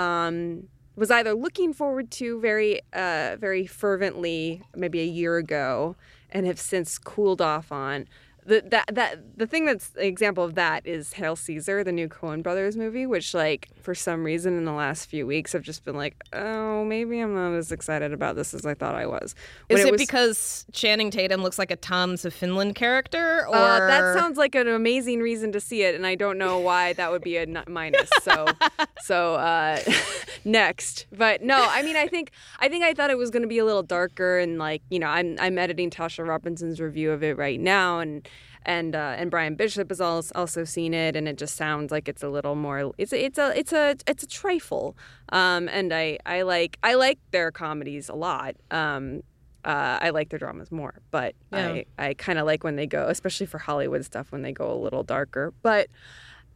um 0.00 0.68
was 0.94 1.10
either 1.10 1.34
looking 1.34 1.72
forward 1.72 2.12
to 2.12 2.38
very 2.40 2.80
uh 2.92 3.34
very 3.40 3.66
fervently 3.66 4.62
maybe 4.76 5.00
a 5.00 5.04
year 5.20 5.38
ago 5.38 5.96
and 6.30 6.46
have 6.46 6.58
since 6.58 6.98
cooled 6.98 7.40
off 7.40 7.72
on. 7.72 8.06
The 8.46 8.62
that 8.70 8.94
that 8.94 9.38
the 9.38 9.46
thing 9.46 9.64
that's 9.66 9.92
an 9.96 10.04
example 10.04 10.44
of 10.44 10.54
that 10.54 10.86
is 10.86 11.12
Hail 11.14 11.36
Caesar, 11.36 11.82
the 11.84 11.92
new 11.92 12.08
Coen 12.08 12.42
Brothers 12.42 12.76
movie, 12.76 13.04
which 13.06 13.34
like 13.34 13.68
for 13.82 13.94
some 13.94 14.24
reason 14.24 14.56
in 14.56 14.64
the 14.64 14.72
last 14.72 15.06
few 15.10 15.26
weeks 15.26 15.54
I've 15.54 15.62
just 15.62 15.84
been 15.84 15.96
like, 15.96 16.16
oh, 16.32 16.84
maybe 16.84 17.18
I'm 17.20 17.34
not 17.34 17.54
as 17.56 17.72
excited 17.72 18.12
about 18.12 18.36
this 18.36 18.54
as 18.54 18.64
I 18.64 18.74
thought 18.74 18.94
I 18.94 19.06
was. 19.06 19.34
When 19.68 19.80
Is 19.80 19.84
it, 19.86 19.92
was- 19.92 20.00
because 20.00 20.66
Channing 20.72 21.10
Tatum 21.10 21.42
looks 21.42 21.58
like 21.58 21.70
a 21.70 21.76
Tom's 21.76 22.24
of 22.24 22.32
Finland 22.32 22.74
character? 22.76 23.46
Or 23.48 23.54
Uh, 23.56 23.86
that 23.86 24.18
sounds 24.18 24.38
like 24.38 24.54
an 24.54 24.68
amazing 24.68 25.20
reason 25.20 25.52
to 25.52 25.60
see 25.60 25.82
it, 25.82 25.94
and 25.94 26.06
I 26.06 26.14
don't 26.14 26.38
know 26.38 26.58
why 26.58 26.92
that 26.94 27.10
would 27.10 27.22
be 27.22 27.36
a 27.36 27.42
n- 27.42 27.64
minus. 27.68 28.08
So, 28.22 28.46
so 29.02 29.34
uh, 29.34 29.80
next, 30.44 31.06
but 31.12 31.42
no, 31.42 31.66
I 31.68 31.82
mean, 31.82 31.96
I 31.96 32.06
think 32.06 32.30
I 32.60 32.68
think 32.68 32.84
I 32.84 32.94
thought 32.94 33.10
it 33.10 33.18
was 33.18 33.30
going 33.30 33.42
to 33.42 33.48
be 33.48 33.58
a 33.58 33.64
little 33.64 33.82
darker, 33.82 34.38
and 34.38 34.58
like 34.58 34.82
you 34.90 34.98
know, 34.98 35.08
I'm 35.08 35.36
I'm 35.40 35.58
editing 35.58 35.90
Tasha 35.90 36.26
Robinson's 36.26 36.80
review 36.80 37.10
of 37.10 37.22
it 37.22 37.36
right 37.36 37.60
now, 37.60 37.98
and 38.00 38.26
and 38.66 38.94
uh, 38.94 39.14
and 39.16 39.30
Brian 39.30 39.54
Bishop 39.54 39.88
has 39.90 40.00
also 40.00 40.64
seen 40.64 40.92
it, 40.92 41.16
and 41.16 41.26
it 41.26 41.38
just 41.38 41.56
sounds 41.56 41.90
like 41.90 42.08
it's 42.08 42.22
a 42.22 42.28
little 42.28 42.56
more. 42.56 42.92
It's 42.98 43.12
a, 43.12 43.24
it's 43.24 43.38
a 43.38 43.58
it's 43.58 43.72
a 43.72 43.96
it's 44.06 44.22
a 44.24 44.26
trifle, 44.26 44.96
um, 45.30 45.68
and 45.68 45.94
I 45.94 46.18
I 46.26 46.42
like 46.42 46.76
I 46.82 46.94
like 46.94 47.18
their 47.30 47.50
comedies 47.50 48.08
a 48.08 48.14
lot. 48.14 48.56
Um, 48.70 49.22
uh, 49.64 49.98
I 50.02 50.10
like 50.10 50.28
their 50.28 50.38
dramas 50.38 50.70
more, 50.70 51.00
but 51.10 51.34
Yeah. 51.52 51.68
I, 51.68 51.86
I 51.98 52.14
kind 52.14 52.38
of 52.38 52.46
like 52.46 52.62
when 52.62 52.76
they 52.76 52.86
go, 52.86 53.08
especially 53.08 53.46
for 53.46 53.58
Hollywood 53.58 54.04
stuff, 54.04 54.30
when 54.30 54.42
they 54.42 54.52
go 54.52 54.70
a 54.72 54.78
little 54.78 55.02
darker. 55.02 55.52
But 55.62 55.88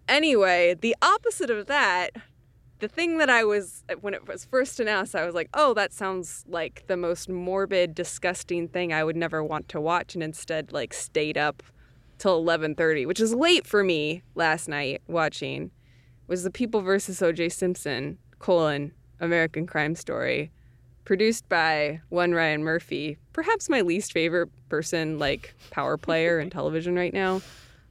anyway, 0.08 0.74
the 0.74 0.94
opposite 1.02 1.50
of 1.50 1.66
that, 1.66 2.10
the 2.78 2.86
thing 2.86 3.18
that 3.18 3.28
I 3.28 3.42
was, 3.42 3.84
when 4.00 4.14
it 4.14 4.28
was 4.28 4.44
first 4.44 4.78
announced, 4.78 5.16
I 5.16 5.24
was 5.26 5.34
like, 5.34 5.48
oh, 5.54 5.74
that 5.74 5.92
sounds 5.92 6.44
like 6.46 6.84
the 6.86 6.96
most 6.96 7.28
morbid, 7.28 7.96
disgusting 7.96 8.68
thing 8.68 8.92
I 8.92 9.02
would 9.02 9.16
never 9.16 9.42
want 9.42 9.68
to 9.70 9.80
watch, 9.80 10.14
and 10.14 10.22
instead, 10.22 10.72
like, 10.72 10.94
stayed 10.94 11.36
up 11.36 11.64
till 12.20 12.44
11.30, 12.44 13.06
which 13.06 13.18
is 13.18 13.34
late 13.34 13.66
for 13.66 13.82
me 13.82 14.22
last 14.34 14.68
night 14.68 15.02
watching, 15.08 15.72
was 16.28 16.44
The 16.44 16.50
People 16.50 16.82
versus 16.82 17.20
O.J. 17.20 17.48
Simpson, 17.48 18.18
colon, 18.38 18.92
American 19.18 19.66
Crime 19.66 19.96
Story 19.96 20.52
produced 21.04 21.48
by 21.48 22.00
one 22.10 22.32
Ryan 22.32 22.62
Murphy, 22.62 23.18
perhaps 23.32 23.68
my 23.68 23.80
least 23.80 24.12
favorite 24.12 24.48
person, 24.68 25.18
like 25.18 25.54
power 25.70 25.96
player 25.96 26.38
in 26.38 26.50
television 26.58 26.94
right 26.94 27.12
now, 27.12 27.40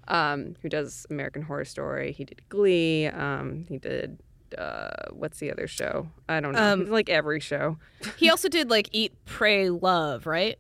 um, 0.07 0.55
who 0.62 0.69
does 0.69 1.05
American 1.09 1.41
Horror 1.41 1.65
Story. 1.65 2.13
He 2.13 2.24
did 2.24 2.41
Glee. 2.48 3.07
Um, 3.07 3.65
he 3.67 3.77
did 3.77 4.19
uh, 4.57 5.09
what's 5.12 5.39
the 5.39 5.51
other 5.51 5.67
show? 5.67 6.07
I 6.29 6.39
don't 6.39 6.53
know. 6.53 6.74
Um, 6.74 6.86
like 6.89 7.09
every 7.09 7.39
show. 7.41 7.77
he 8.17 8.29
also 8.29 8.48
did 8.48 8.69
like 8.69 8.88
Eat, 8.91 9.12
Pray, 9.25 9.69
Love, 9.69 10.25
right? 10.25 10.57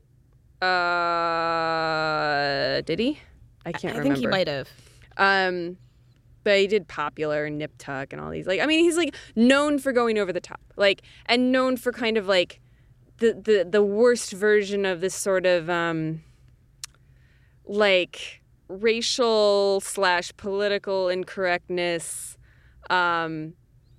Uh, 0.61 1.61
did 2.81 2.99
he? 2.99 3.19
I 3.69 3.71
can't 3.79 3.95
I 3.95 3.97
remember. 3.99 4.15
think 4.15 4.17
he 4.17 4.27
might 4.27 4.47
have. 4.47 4.69
Um, 5.17 5.77
but 6.43 6.57
he 6.57 6.67
did 6.67 6.87
popular 6.87 7.45
and 7.45 7.57
Nip 7.57 7.73
Tuck 7.77 8.13
and 8.13 8.21
all 8.21 8.31
these. 8.31 8.47
Like, 8.47 8.61
I 8.61 8.65
mean, 8.65 8.79
he's 8.79 8.97
like 8.97 9.15
known 9.35 9.79
for 9.79 9.91
going 9.91 10.17
over 10.17 10.31
the 10.33 10.41
top, 10.41 10.61
like, 10.77 11.01
and 11.25 11.51
known 11.51 11.77
for 11.77 11.91
kind 11.91 12.17
of 12.17 12.27
like 12.27 12.59
the 13.17 13.33
the 13.33 13.67
the 13.69 13.83
worst 13.83 14.31
version 14.31 14.85
of 14.85 15.01
this 15.01 15.13
sort 15.13 15.45
of 15.45 15.69
um, 15.69 16.23
like 17.65 18.41
racial 18.67 19.81
slash 19.81 20.31
political 20.37 21.09
incorrectness. 21.09 22.37
Um, 22.89 23.53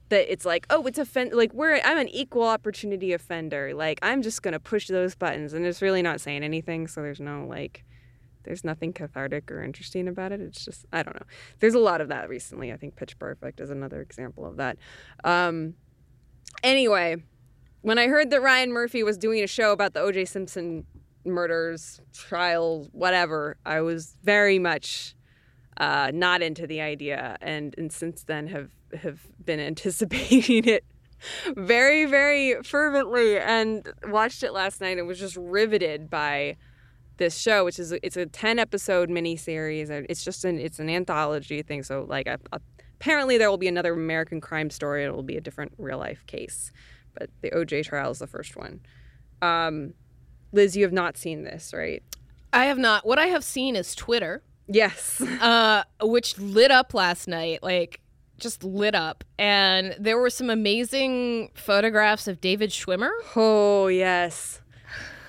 that 0.09 0.31
it's 0.33 0.45
like, 0.45 0.67
oh, 0.71 0.85
it's 0.87 0.99
offend 0.99 1.33
like 1.33 1.53
we're 1.55 1.81
I'm 1.85 1.99
an 1.99 2.09
equal 2.09 2.45
opportunity 2.45 3.13
offender. 3.13 3.75
Like 3.75 4.01
I'm 4.03 4.23
just 4.23 4.43
gonna 4.43 4.59
push 4.59 4.89
those 4.89 5.15
buttons, 5.15 5.53
and 5.53 5.65
it's 5.65 5.83
really 5.83 6.03
not 6.03 6.21
saying 6.21 6.43
anything. 6.43 6.89
So 6.89 7.03
there's 7.03 7.21
no 7.21 7.47
like 7.47 7.85
there's 8.43 8.65
nothing 8.65 8.93
cathartic 8.93 9.51
or 9.51 9.63
interesting 9.63 10.09
about 10.09 10.33
it. 10.33 10.41
It's 10.41 10.65
just 10.65 10.87
I 10.93 11.03
don't 11.03 11.15
know. 11.15 11.27
There's 11.59 11.75
a 11.75 11.79
lot 11.79 12.01
of 12.01 12.09
that 12.09 12.29
recently. 12.29 12.73
I 12.73 12.77
think 12.77 12.97
Pitch 12.97 13.19
Perfect 13.19 13.61
is 13.61 13.71
another 13.71 14.01
example 14.01 14.45
of 14.47 14.57
that. 14.57 14.79
Um, 15.25 15.75
anyway, 16.63 17.17
when 17.83 17.99
I 17.99 18.09
heard 18.09 18.31
that 18.31 18.43
Ryan 18.43 18.73
Murphy 18.73 19.03
was 19.03 19.17
doing 19.17 19.43
a 19.43 19.47
show 19.47 19.73
about 19.73 19.95
the 19.95 20.01
O.J. 20.01 20.27
Simpson 20.27 20.85
murders, 21.25 22.01
trials, 22.13 22.89
whatever, 22.93 23.57
I 23.65 23.81
was 23.81 24.17
very 24.23 24.59
much 24.59 25.15
uh, 25.77 26.11
not 26.13 26.43
into 26.43 26.67
the 26.67 26.81
idea, 26.81 27.37
and 27.41 27.75
and 27.79 27.93
since 27.93 28.25
then 28.25 28.47
have 28.49 28.71
have 29.03 29.21
been 29.45 29.61
anticipating 29.61 30.67
it 30.69 30.85
very 31.55 32.07
very 32.07 32.63
fervently 32.63 33.39
and 33.39 33.87
watched 34.09 34.43
it 34.43 34.53
last 34.53 34.81
night 34.81 34.97
and 34.97 35.07
was 35.07 35.19
just 35.19 35.37
riveted 35.37 36.09
by 36.09 36.57
this 37.21 37.39
show, 37.39 37.65
which 37.65 37.79
is 37.79 37.93
it's 37.93 38.17
a 38.17 38.27
ten 38.27 38.59
episode 38.59 39.09
miniseries. 39.09 39.89
It's 40.09 40.25
just 40.25 40.45
an 40.45 40.59
it's 40.59 40.81
an 40.81 40.91
anthology 40.91 41.63
thing. 41.63 41.85
So 41.85 42.05
like 42.09 42.27
a, 42.27 42.41
a- 42.53 42.61
apparently 43.01 43.39
there 43.39 43.49
will 43.49 43.57
be 43.59 43.69
another 43.69 43.93
American 43.93 44.41
crime 44.41 44.71
story. 44.71 45.05
It 45.05 45.15
will 45.15 45.23
be 45.23 45.37
a 45.37 45.41
different 45.41 45.73
real 45.79 45.99
life 45.99 46.27
case, 46.27 46.73
but 47.17 47.31
the 47.43 47.51
OJ 47.53 47.85
trial 47.85 48.11
is 48.11 48.19
the 48.19 48.27
first 48.27 48.57
one. 48.57 48.81
Um, 49.41 49.95
Liz, 50.53 50.77
you 50.77 50.83
have 50.83 50.93
not 50.93 51.17
seen 51.17 51.45
this, 51.45 51.73
right? 51.73 52.03
I 52.53 52.65
have 52.65 52.79
not. 52.79 53.07
What 53.07 53.21
I 53.21 53.27
have 53.27 53.45
seen 53.45 53.77
is 53.77 53.95
Twitter, 53.95 54.43
Yes. 54.67 55.21
uh, 55.41 55.85
which 56.03 56.37
lit 56.39 56.73
up 56.73 56.93
last 56.95 57.29
night, 57.29 57.63
like 57.63 58.01
just 58.39 58.65
lit 58.65 58.95
up, 58.95 59.23
and 59.39 59.95
there 60.01 60.19
were 60.19 60.31
some 60.31 60.49
amazing 60.51 61.51
photographs 61.55 62.27
of 62.27 62.41
David 62.41 62.71
Schwimmer. 62.71 63.11
Oh 63.37 63.87
yes. 63.89 64.60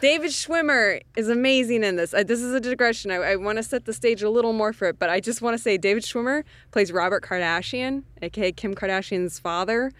David 0.01 0.31
Schwimmer 0.31 0.99
is 1.15 1.29
amazing 1.29 1.83
in 1.83 1.95
this. 1.95 2.11
Uh, 2.11 2.23
this 2.23 2.41
is 2.41 2.55
a 2.55 2.59
digression. 2.59 3.11
I, 3.11 3.17
I 3.17 3.35
want 3.35 3.57
to 3.57 3.63
set 3.63 3.85
the 3.85 3.93
stage 3.93 4.23
a 4.23 4.31
little 4.31 4.51
more 4.51 4.73
for 4.73 4.87
it, 4.87 4.97
but 4.97 5.11
I 5.11 5.19
just 5.19 5.43
want 5.43 5.55
to 5.55 5.61
say 5.61 5.77
David 5.77 6.01
Schwimmer 6.01 6.43
plays 6.71 6.91
Robert 6.91 7.23
Kardashian, 7.23 8.03
aka 8.23 8.51
Kim 8.51 8.73
Kardashian's 8.73 9.37
father, 9.37 9.91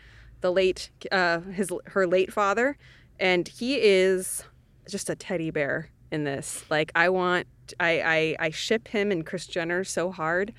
the 0.42 0.52
late 0.52 0.90
uh, 1.12 1.42
his 1.42 1.72
her 1.86 2.08
late 2.08 2.34
father, 2.34 2.80
and 3.20 3.48
he 3.48 3.76
is 3.76 4.44
just 4.90 5.08
a 5.08 5.16
teddy 5.16 5.52
bear 5.52 5.92
in 6.12 6.24
this. 6.24 6.66
Like 6.72 6.92
I 6.96 7.10
want, 7.10 7.46
I 7.80 8.02
I, 8.02 8.48
I 8.48 8.50
ship 8.50 8.88
him 8.88 9.12
and 9.12 9.24
Kris 9.24 9.46
Jenner 9.46 9.84
so 9.84 10.12
hard. 10.12 10.52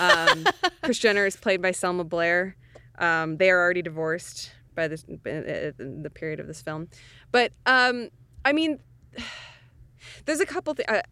Um, 0.00 0.44
Kris 0.82 0.98
Jenner 0.98 1.24
is 1.24 1.36
played 1.36 1.62
by 1.62 1.70
Selma 1.70 2.02
Blair. 2.02 2.56
Um, 2.98 3.36
they 3.36 3.48
are 3.50 3.62
already 3.62 3.82
divorced 3.82 4.50
by 4.74 4.88
this 4.88 5.04
uh, 5.04 5.14
the 5.24 6.10
period 6.12 6.40
of 6.40 6.48
this 6.48 6.62
film, 6.62 6.88
but 7.30 7.52
um, 7.64 8.08
I 8.44 8.52
mean, 8.52 8.80
there's 10.24 10.40
a 10.40 10.46
couple 10.46 10.74
things. 10.74 10.88
Uh, 10.88 11.02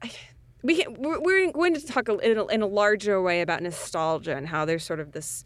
we 0.62 0.82
can, 0.82 0.94
we're, 0.98 1.52
going 1.52 1.74
to 1.74 1.86
talk 1.86 2.08
in 2.08 2.38
a, 2.38 2.46
in 2.46 2.62
a 2.62 2.66
larger 2.66 3.22
way 3.22 3.40
about 3.40 3.62
nostalgia 3.62 4.36
and 4.36 4.48
how 4.48 4.64
there's 4.64 4.84
sort 4.84 5.00
of 5.00 5.12
this. 5.12 5.44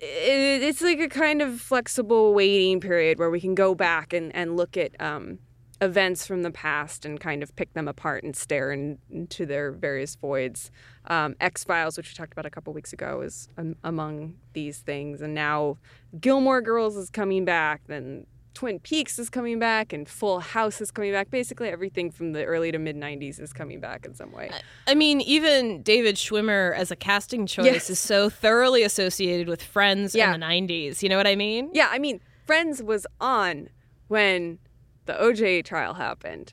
It's 0.00 0.80
like 0.80 1.00
a 1.00 1.08
kind 1.08 1.42
of 1.42 1.60
flexible 1.60 2.32
waiting 2.32 2.80
period 2.80 3.18
where 3.18 3.30
we 3.30 3.40
can 3.40 3.54
go 3.54 3.74
back 3.74 4.12
and, 4.12 4.34
and 4.34 4.56
look 4.56 4.76
at 4.76 4.98
um, 5.00 5.40
events 5.80 6.26
from 6.26 6.42
the 6.42 6.50
past 6.50 7.04
and 7.04 7.20
kind 7.20 7.42
of 7.42 7.54
pick 7.56 7.72
them 7.74 7.88
apart 7.88 8.24
and 8.24 8.34
stare 8.34 8.72
in, 8.72 8.98
into 9.10 9.46
their 9.46 9.72
various 9.72 10.14
voids. 10.16 10.70
Um, 11.06 11.36
X 11.40 11.64
Files, 11.64 11.96
which 11.96 12.10
we 12.10 12.14
talked 12.14 12.32
about 12.32 12.46
a 12.46 12.50
couple 12.50 12.72
weeks 12.72 12.92
ago, 12.92 13.20
is 13.20 13.48
um, 13.56 13.76
among 13.84 14.34
these 14.52 14.78
things, 14.78 15.20
and 15.20 15.34
now 15.34 15.78
Gilmore 16.20 16.60
Girls 16.60 16.96
is 16.96 17.10
coming 17.10 17.44
back. 17.44 17.82
Then 17.86 18.26
Twin 18.58 18.80
Peaks 18.80 19.20
is 19.20 19.30
coming 19.30 19.60
back, 19.60 19.92
and 19.92 20.08
Full 20.08 20.40
House 20.40 20.80
is 20.80 20.90
coming 20.90 21.12
back. 21.12 21.30
Basically, 21.30 21.68
everything 21.68 22.10
from 22.10 22.32
the 22.32 22.44
early 22.44 22.72
to 22.72 22.78
mid 22.80 22.96
'90s 22.96 23.38
is 23.40 23.52
coming 23.52 23.78
back 23.78 24.04
in 24.04 24.14
some 24.16 24.32
way. 24.32 24.50
I 24.88 24.96
mean, 24.96 25.20
even 25.20 25.80
David 25.82 26.16
Schwimmer 26.16 26.74
as 26.74 26.90
a 26.90 26.96
casting 26.96 27.46
choice 27.46 27.66
Yes. 27.66 27.88
is 27.88 28.00
so 28.00 28.28
thoroughly 28.28 28.82
associated 28.82 29.46
with 29.46 29.62
Friends 29.62 30.12
Yeah. 30.12 30.34
in 30.34 30.40
the 30.40 30.44
90s. 30.44 31.04
You 31.04 31.08
know 31.08 31.16
what 31.16 31.28
I 31.28 31.36
mean? 31.36 31.70
Yeah, 31.72 31.86
I 31.92 32.00
mean, 32.00 32.20
Friends 32.46 32.82
was 32.82 33.06
on 33.20 33.68
when 34.08 34.58
the 35.06 35.12
OJ 35.12 35.62
trial 35.64 35.94
happened. 35.94 36.52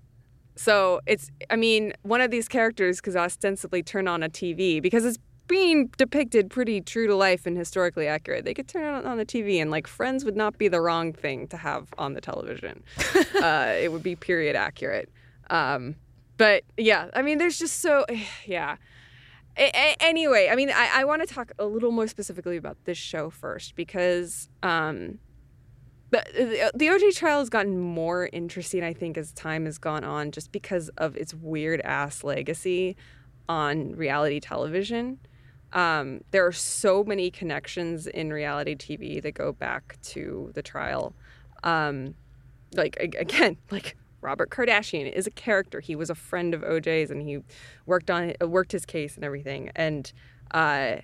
So 0.56 1.02
it's, 1.08 1.32
I 1.50 1.56
mean, 1.56 1.92
one 2.04 2.22
of 2.22 2.30
these 2.30 2.48
characters 2.48 3.02
could 3.02 3.16
ostensibly 3.16 3.82
turn 3.82 4.08
on 4.08 4.22
a 4.22 4.30
TV 4.30 4.80
because 4.80 5.06
it's 5.06 5.18
being 5.48 5.88
depicted 5.98 6.50
pretty 6.50 6.82
true 6.82 7.08
to 7.08 7.16
life 7.16 7.46
and 7.46 7.58
historically 7.58 8.08
accurate. 8.08 8.46
They 8.46 8.54
could 8.54 8.68
turn 8.68 8.84
it 8.84 9.06
on, 9.06 9.18
the 9.18 9.26
TV 9.26 9.62
and, 9.62 9.72
like, 9.72 9.88
Friends 9.88 10.26
would 10.26 10.36
not 10.36 10.58
be 10.58 10.68
the 10.68 10.82
wrong 10.82 11.14
thing 11.14 11.48
to 11.50 11.58
have 11.58 11.94
on 11.98 12.14
the 12.14 12.22
television. 12.22 12.84
uh, 13.42 13.74
it 13.80 13.92
would 13.92 14.04
be 14.04 14.16
period 14.16 14.56
accurate. 14.56 15.10
Um, 15.50 15.96
but 16.38 16.64
yeah, 16.78 17.10
I 17.14 17.22
mean, 17.22 17.38
there's 17.38 17.60
just 17.60 17.80
so, 17.82 18.06
yeah. 18.46 18.78
A- 19.58 19.96
anyway, 20.04 20.50
I 20.52 20.56
mean, 20.56 20.70
I, 20.70 20.90
I 20.96 21.06
want 21.06 21.26
to 21.26 21.34
talk 21.34 21.52
a 21.58 21.66
little 21.66 21.92
more 21.92 22.08
specifically 22.08 22.58
about 22.58 22.78
this 22.84 22.98
show 22.98 23.30
first 23.30 23.76
because 23.76 24.50
um, 24.64 25.20
the, 26.12 26.72
the 26.76 26.88
OJ 26.88 27.16
trial 27.16 27.40
has 27.40 27.50
gotten 27.50 27.80
more 27.80 28.30
interesting, 28.34 28.84
I 28.84 28.94
think, 28.94 29.18
as 29.18 29.32
time 29.32 29.66
has 29.66 29.78
gone 29.78 30.04
on, 30.04 30.32
just 30.32 30.52
because 30.52 30.90
of 30.98 31.16
its 31.16 31.34
weird 31.34 31.80
ass 31.82 32.24
legacy 32.24 32.98
on 33.48 33.96
reality 33.96 34.40
television. 34.40 35.20
Um, 35.74 36.22
there 36.32 36.46
are 36.46 36.52
so 36.52 37.04
many 37.04 37.30
connections 37.32 38.08
in 38.08 38.32
reality 38.32 38.76
TV 38.76 39.22
that 39.22 39.34
go 39.34 39.52
back 39.52 39.98
to 40.04 40.52
the 40.54 40.62
trial. 40.62 41.14
Um, 41.64 42.16
like 42.74 42.98
again, 43.00 43.58
like 43.72 43.98
Robert 44.22 44.50
Kardashian 44.50 45.12
is 45.12 45.28
a 45.28 45.32
character. 45.32 45.80
He 45.80 45.96
was 45.96 46.10
a 46.10 46.16
friend 46.16 46.54
of 46.54 46.62
OJ's 46.62 47.12
and 47.12 47.22
he 47.22 47.40
worked 47.86 48.10
on 48.10 48.34
worked 48.42 48.72
his 48.72 48.86
case 48.86 49.16
and 49.16 49.24
everything. 49.24 49.72
And 49.76 50.12
uh, 50.52 50.98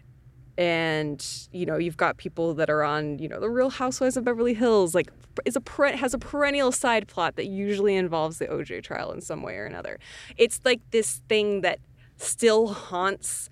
and 0.57 1.25
you 1.51 1.65
know 1.65 1.77
you've 1.77 1.97
got 1.97 2.17
people 2.17 2.53
that 2.55 2.69
are 2.69 2.83
on 2.83 3.19
you 3.19 3.27
know 3.27 3.39
the 3.39 3.49
Real 3.49 3.69
Housewives 3.69 4.17
of 4.17 4.23
Beverly 4.25 4.53
Hills. 4.53 4.93
Like 4.93 5.11
is 5.45 5.55
a 5.55 5.61
has 5.95 6.13
a 6.13 6.19
perennial 6.19 6.71
side 6.71 7.07
plot 7.07 7.35
that 7.35 7.47
usually 7.47 7.95
involves 7.95 8.37
the 8.37 8.47
OJ 8.47 8.83
trial 8.83 9.11
in 9.11 9.21
some 9.21 9.41
way 9.41 9.55
or 9.55 9.65
another. 9.65 9.99
It's 10.37 10.59
like 10.65 10.81
this 10.91 11.21
thing 11.29 11.61
that 11.61 11.79
still 12.17 12.67
haunts 12.67 13.49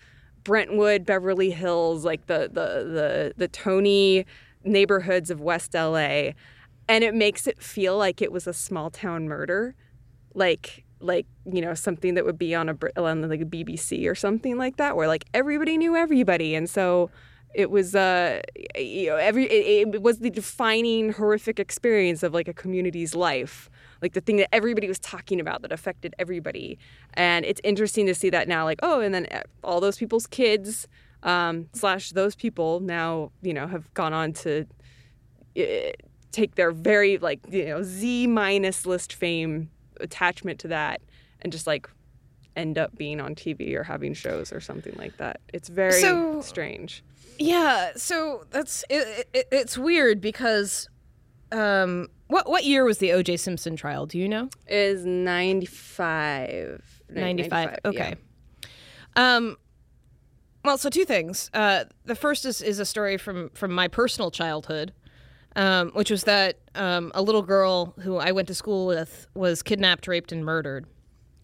Brentwood, 0.50 1.06
Beverly 1.06 1.52
Hills, 1.52 2.04
like 2.04 2.26
the 2.26 2.50
the 2.52 2.84
the 2.92 3.34
the 3.38 3.48
Tony 3.48 4.26
neighborhoods 4.64 5.30
of 5.30 5.40
West 5.40 5.76
LA, 5.76 6.32
and 6.88 7.04
it 7.04 7.14
makes 7.14 7.46
it 7.46 7.62
feel 7.62 7.96
like 7.96 8.20
it 8.20 8.32
was 8.32 8.48
a 8.48 8.54
small 8.54 8.90
town 8.90 9.28
murder, 9.28 9.76
like 10.34 10.86
like 11.00 11.28
you 11.46 11.62
know 11.62 11.76
something 11.76 12.16
that 12.16 12.26
would 12.26 12.40
be 12.40 12.56
on 12.56 12.68
a 12.68 12.76
on 13.00 13.30
like 13.30 13.42
a 13.42 13.46
BBC 13.46 14.10
or 14.10 14.16
something 14.16 14.58
like 14.58 14.78
that, 14.78 14.96
where 14.96 15.08
like 15.08 15.26
everybody 15.36 15.78
knew 15.78 15.96
everybody, 15.96 16.56
and 16.56 16.68
so 16.68 17.12
it 17.54 17.70
was 17.70 17.94
uh 17.94 18.42
you 18.76 19.06
know 19.06 19.18
every 19.18 19.46
it, 19.46 19.94
it 19.94 20.02
was 20.02 20.18
the 20.18 20.32
defining 20.32 21.14
horrific 21.14 21.60
experience 21.60 22.24
of 22.24 22.34
like 22.34 22.48
a 22.48 22.54
community's 22.56 23.14
life 23.14 23.70
like 24.02 24.14
the 24.14 24.22
thing 24.22 24.38
that 24.38 24.54
everybody 24.54 24.88
was 24.88 25.00
talking 25.00 25.40
about 25.40 25.62
that 25.62 25.72
affected 25.72 26.16
everybody. 26.20 26.78
And 27.14 27.46
it's 27.46 27.62
interesting 27.64 28.06
to 28.08 28.16
see 28.16 28.30
that 28.30 28.48
now, 28.48 28.64
like, 28.64 28.80
oh, 28.82 29.00
and 29.00 29.14
then 29.14 29.28
uh, 29.32 29.42
all 29.64 29.80
those 29.80 29.98
people's 29.98 30.28
kids 30.28 30.88
um, 31.24 31.68
slash 31.74 32.12
those 32.12 32.36
people 32.36 32.80
now, 32.80 33.32
you 33.42 33.54
know, 33.54 33.68
have 33.68 33.94
gone 33.94 34.14
on 34.14 34.34
to 34.34 34.66
uh, 35.58 35.64
take 36.32 36.56
their 36.56 36.72
very 36.72 37.18
like 37.18 37.40
you 37.50 37.66
know 37.66 37.84
Z 37.84 38.28
minus 38.28 38.86
list 38.86 39.14
fame 39.14 39.70
attachment 40.00 40.60
to 40.60 40.68
that 40.70 41.02
and 41.42 41.52
just 41.52 41.68
like 41.68 41.90
end 42.56 42.78
up 42.78 42.96
being 42.98 43.20
on 43.20 43.36
TV 43.36 43.74
or 43.76 43.84
having 43.84 44.14
shows 44.14 44.52
or 44.52 44.60
something 44.60 44.94
like 44.98 45.18
that. 45.18 45.40
It's 45.54 45.70
very 45.70 46.00
so, 46.00 46.42
strange. 46.42 47.04
Yeah, 47.38 47.92
so 47.96 48.46
that's 48.50 48.84
it, 48.90 49.28
it, 49.34 49.48
it's 49.52 49.78
weird 49.78 50.22
because 50.22 50.90
um 51.52 52.08
what 52.30 52.50
what 52.50 52.64
year 52.64 52.86
was 52.86 53.00
the 53.00 53.12
O.J. 53.12 53.38
Simpson 53.38 53.76
trial? 53.76 54.06
Do 54.06 54.18
you 54.18 54.30
know? 54.30 54.50
Is 54.68 55.06
95. 55.06 57.02
95. 57.10 57.80
Okay. 57.86 58.16
Yeah. 58.16 59.36
Um. 59.36 59.58
Well, 60.64 60.78
so 60.78 60.90
two 60.90 61.06
things. 61.06 61.50
Uh, 61.54 61.86
the 62.06 62.16
first 62.16 62.46
is, 62.46 62.62
is 62.62 62.80
a 62.80 62.86
story 62.86 63.18
from 63.18 63.50
from 63.56 63.72
my 63.72 63.88
personal 63.88 64.30
childhood, 64.30 64.94
um, 65.56 65.90
which 65.92 66.12
was 66.12 66.24
that 66.26 66.60
um, 66.76 67.12
a 67.16 67.22
little 67.22 67.42
girl 67.42 67.94
who 68.02 68.18
I 68.18 68.32
went 68.32 68.48
to 68.50 68.54
school 68.54 68.86
with 68.86 69.28
was 69.34 69.64
kidnapped, 69.64 70.08
raped, 70.08 70.32
and 70.32 70.46
murdered. 70.46 70.86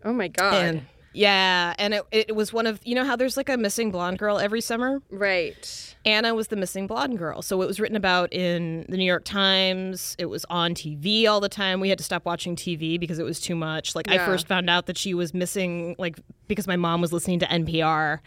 Oh 0.03 0.13
my 0.13 0.27
god! 0.27 0.53
And 0.53 0.85
yeah, 1.15 1.73
and 1.79 1.93
it, 1.93 2.03
it 2.11 2.35
was 2.35 2.51
one 2.51 2.67
of 2.67 2.79
you 2.83 2.93
know 2.93 3.05
how 3.05 3.15
there's 3.15 3.37
like 3.37 3.49
a 3.49 3.57
missing 3.57 3.91
blonde 3.91 4.19
girl 4.19 4.37
every 4.37 4.61
summer, 4.61 5.01
right? 5.09 5.95
Anna 6.05 6.35
was 6.35 6.49
the 6.49 6.55
missing 6.55 6.87
blonde 6.87 7.17
girl, 7.17 7.41
so 7.41 7.61
it 7.61 7.67
was 7.67 7.79
written 7.79 7.95
about 7.95 8.31
in 8.33 8.85
the 8.89 8.97
New 8.97 9.05
York 9.05 9.23
Times. 9.23 10.15
It 10.19 10.25
was 10.25 10.45
on 10.49 10.75
TV 10.75 11.27
all 11.27 11.39
the 11.39 11.49
time. 11.49 11.79
We 11.79 11.89
had 11.89 11.97
to 11.97 12.03
stop 12.03 12.25
watching 12.25 12.55
TV 12.55 12.99
because 12.99 13.17
it 13.17 13.23
was 13.23 13.39
too 13.39 13.55
much. 13.55 13.95
Like 13.95 14.07
yeah. 14.07 14.15
I 14.15 14.25
first 14.25 14.47
found 14.47 14.69
out 14.69 14.87
that 14.87 14.97
she 14.97 15.13
was 15.13 15.33
missing, 15.33 15.95
like 15.97 16.19
because 16.47 16.67
my 16.67 16.75
mom 16.75 17.01
was 17.01 17.13
listening 17.13 17.39
to 17.39 17.45
NPR. 17.45 18.19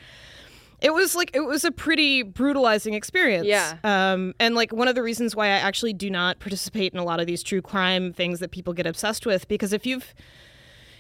It 0.81 0.95
was 0.95 1.15
like 1.15 1.31
it 1.35 1.41
was 1.41 1.65
a 1.65 1.73
pretty 1.73 2.23
brutalizing 2.23 2.95
experience. 2.95 3.47
Yeah. 3.47 3.77
Um, 3.85 4.35
and 4.41 4.55
like 4.55 4.73
one 4.73 4.89
of 4.89 4.95
the 4.95 5.03
reasons 5.03 5.37
why 5.37 5.47
I 5.47 5.59
actually 5.59 5.93
do 5.93 6.09
not 6.09 6.39
participate 6.39 6.93
in 6.93 6.99
a 6.99 7.05
lot 7.05 7.21
of 7.21 7.27
these 7.27 7.43
true 7.43 7.61
crime 7.61 8.13
things 8.13 8.41
that 8.41 8.51
people 8.51 8.73
get 8.73 8.87
obsessed 8.87 9.27
with 9.27 9.47
because 9.49 9.73
if 9.73 9.85
you've 9.87 10.15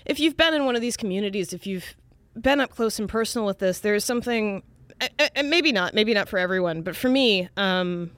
if 0.08 0.18
you've 0.18 0.36
been 0.36 0.54
in 0.54 0.64
one 0.64 0.74
of 0.74 0.80
these 0.80 0.96
communities, 0.96 1.52
if 1.52 1.66
you've 1.66 1.94
been 2.40 2.60
up 2.60 2.70
close 2.70 2.98
and 2.98 3.08
personal 3.08 3.46
with 3.46 3.58
this, 3.58 3.80
there's 3.80 4.04
something, 4.04 4.62
and 5.36 5.50
maybe 5.50 5.70
not, 5.70 5.94
maybe 5.94 6.14
not 6.14 6.28
for 6.28 6.38
everyone, 6.38 6.82
but 6.82 6.96
for 6.96 7.08
me, 7.08 7.48
um, 7.56 8.10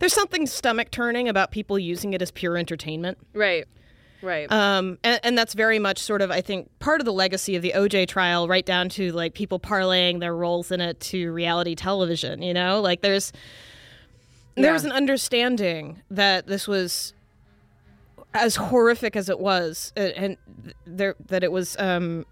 there's 0.00 0.12
something 0.12 0.46
stomach 0.46 0.90
turning 0.90 1.28
about 1.28 1.52
people 1.52 1.78
using 1.78 2.12
it 2.12 2.20
as 2.20 2.30
pure 2.30 2.56
entertainment. 2.56 3.18
Right. 3.32 3.66
Right. 4.20 4.50
Um, 4.50 4.98
and, 5.04 5.20
and, 5.22 5.38
that's 5.38 5.54
very 5.54 5.78
much 5.78 6.00
sort 6.00 6.22
of, 6.22 6.32
I 6.32 6.40
think, 6.40 6.76
part 6.80 7.00
of 7.00 7.04
the 7.04 7.12
legacy 7.12 7.54
of 7.54 7.62
the 7.62 7.72
OJ 7.76 8.08
trial, 8.08 8.48
right 8.48 8.66
down 8.66 8.88
to 8.90 9.12
like 9.12 9.34
people 9.34 9.60
parlaying 9.60 10.18
their 10.18 10.34
roles 10.34 10.72
in 10.72 10.80
it 10.80 10.98
to 11.00 11.30
reality 11.30 11.76
television. 11.76 12.42
You 12.42 12.52
know, 12.52 12.80
like 12.80 13.00
there's 13.00 13.32
yeah. 14.56 14.62
there 14.62 14.72
was 14.72 14.84
an 14.84 14.90
understanding 14.90 16.02
that 16.10 16.48
this 16.48 16.66
was 16.66 17.14
as 18.34 18.56
horrific 18.56 19.16
as 19.16 19.28
it 19.28 19.40
was, 19.40 19.92
uh, 19.96 20.00
and 20.00 20.36
there 20.84 21.14
that 21.26 21.42
it 21.42 21.52
was 21.52 21.76
um, 21.78 22.26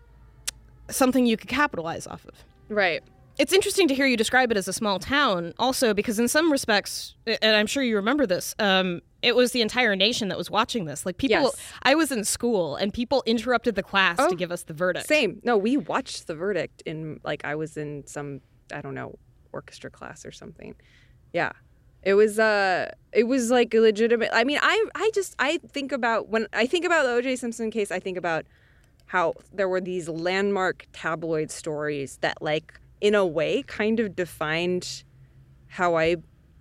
something 0.91 1.27
you 1.27 1.37
could 1.37 1.49
capitalize 1.49 2.07
off 2.07 2.25
of. 2.27 2.45
Right. 2.69 3.03
It's 3.39 3.53
interesting 3.53 3.87
to 3.89 3.95
hear 3.95 4.07
you 4.07 4.17
describe 4.17 4.51
it 4.51 4.57
as 4.57 4.67
a 4.67 4.73
small 4.73 4.99
town, 4.99 5.53
also 5.59 5.93
because 5.93 6.19
in 6.19 6.27
some 6.27 6.51
respects, 6.51 7.17
and 7.27 7.55
I'm 7.55 7.67
sure 7.67 7.83
you 7.83 7.97
remember 7.97 8.25
this, 8.25 8.55
um, 8.59 9.03
it 9.21 9.37
was 9.37 9.53
the 9.53 9.61
entire 9.61 9.95
nation 9.95 10.29
that 10.29 10.39
was 10.39 10.51
watching 10.51 10.87
this. 10.87 11.05
Like 11.05 11.19
people, 11.19 11.43
yes. 11.43 11.57
I 11.83 11.95
was 11.95 12.11
in 12.11 12.25
school 12.25 12.77
and 12.77 12.95
people 12.95 13.23
interrupted 13.27 13.75
the 13.75 13.83
class 13.83 14.17
oh, 14.19 14.31
to 14.31 14.37
give 14.37 14.51
us 14.51 14.63
the 14.63 14.73
verdict. 14.73 15.07
Same. 15.07 15.41
No, 15.45 15.57
we 15.59 15.77
watched 15.77 16.27
the 16.29 16.35
verdict 16.35 16.83
in 16.87 17.21
like 17.25 17.45
I 17.45 17.57
was 17.57 17.77
in 17.77 18.07
some 18.07 18.41
I 18.73 18.81
don't 18.81 18.95
know 18.95 19.19
orchestra 19.53 19.91
class 19.91 20.25
or 20.25 20.33
something. 20.33 20.75
Yeah, 21.33 21.53
it 22.07 22.15
was 22.15 22.39
uh 22.39 22.89
it 23.13 23.25
was 23.25 23.51
like 23.51 23.75
a 23.75 23.81
legitimate 23.81 24.31
I 24.33 24.45
mean 24.45 24.61
I 24.63 24.87
I 24.95 25.11
just 25.13 25.35
I 25.41 25.59
think 25.73 25.91
about 25.91 26.29
when 26.29 26.47
I 26.53 26.65
think 26.65 26.87
about 26.87 27.05
the 27.05 27.11
OJ 27.11 27.37
Simpson 27.37 27.71
case 27.71 27.91
I 27.91 27.99
think 27.99 28.17
about 28.17 28.47
how 29.07 29.35
there 29.53 29.69
were 29.69 29.81
these 29.81 30.09
landmark 30.09 30.87
tabloid 30.93 31.51
stories 31.51 32.19
that 32.19 32.41
like 32.41 32.81
in 33.01 33.17
a 33.17 33.27
way 33.27 33.63
kind 33.65 33.99
of 33.99 34.15
defined 34.15 35.03
how 35.67 35.97
I 35.97 36.17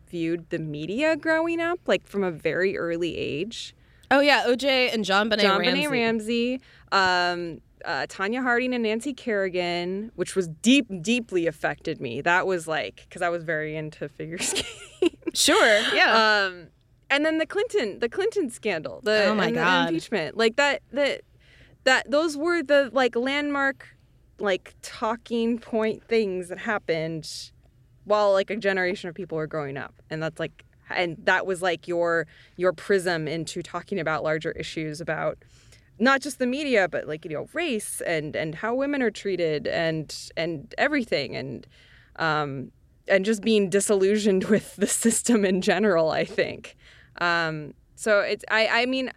viewed 0.10 0.49
the 0.49 0.58
media 0.58 1.15
growing 1.15 1.62
up 1.62 1.79
like 1.86 2.08
from 2.08 2.23
a 2.23 2.31
very 2.31 2.75
early 2.75 3.15
age. 3.15 3.75
Oh 4.10 4.21
yeah, 4.21 4.45
OJ 4.47 4.93
and 4.93 5.05
JonBenét 5.05 5.39
John 5.41 5.60
Ramsey. 5.60 5.71
Benet 5.71 5.88
Ramsey. 5.88 6.62
Um, 6.91 7.62
uh, 7.86 8.08
Tonya 8.08 8.41
Harding 8.41 8.74
and 8.74 8.84
Nancy 8.84 9.13
Kerrigan, 9.13 10.12
which 10.15 10.36
was 10.36 10.48
deep, 10.48 10.88
deeply 11.02 11.48
affected 11.48 12.02
me. 12.02 12.21
That 12.21 12.48
was 12.48 12.67
like 12.67 13.06
because 13.08 13.21
I 13.21 13.30
was 13.30 13.43
very 13.43 13.76
into 13.76 14.10
figure 14.10 14.38
skating. 14.39 15.17
sure, 15.34 15.80
yeah. 15.93 16.48
Um, 16.48 16.67
and 17.10 17.24
then 17.24 17.38
the 17.38 17.45
Clinton, 17.45 18.00
the 18.00 18.10
Clinton 18.10 18.50
scandal, 18.50 19.02
the, 19.04 19.26
oh 19.26 19.36
my 19.36 19.52
god, 19.52 19.89
impeachment, 19.89 20.36
like 20.36 20.56
that, 20.56 20.82
that, 20.91 21.21
that. 21.84 22.10
Those 22.10 22.36
were 22.36 22.63
the 22.63 22.89
like 22.91 23.15
landmark, 23.15 23.88
like 24.39 24.74
talking 24.82 25.60
point 25.60 26.04
things 26.04 26.50
that 26.50 26.58
happened 26.58 27.52
while 28.06 28.32
like 28.34 28.50
a 28.50 28.58
generation 28.58 29.08
of 29.08 29.15
people 29.15 29.38
were 29.38 29.48
growing 29.48 29.78
up, 29.78 29.93
and 30.10 30.21
that's 30.21 30.39
like, 30.39 30.65
and 30.89 31.17
that 31.26 31.45
was 31.45 31.62
like 31.62 31.88
your 31.88 32.26
your 32.58 32.74
prism 32.74 33.28
into 33.28 33.62
talking 33.62 34.00
about 34.00 34.24
larger 34.24 34.52
issues 34.54 35.00
about 35.00 35.38
not 35.99 36.21
just 36.21 36.39
the 36.39 36.47
media 36.47 36.88
but 36.88 37.08
like 37.08 37.25
you 37.25 37.31
know 37.31 37.47
race 37.53 38.01
and 38.01 38.36
and 38.36 38.55
how 38.55 38.73
women 38.73 39.01
are 39.01 39.12
treated 39.12 39.67
and 39.67 40.29
and 40.36 40.73
everything 40.77 41.36
and 41.36 41.67
um 42.17 42.71
and 43.08 43.23
just 43.23 43.41
being 43.41 43.69
disillusioned 43.69 44.43
with 44.55 44.75
the 44.75 44.88
system 44.88 45.45
in 45.45 45.62
general 45.62 46.12
i 46.12 46.25
think. 46.25 46.75
Um 47.21 47.73
so 47.95 48.19
it's 48.19 48.43
i 48.51 48.67
i 48.67 48.86
mean 48.86 49.12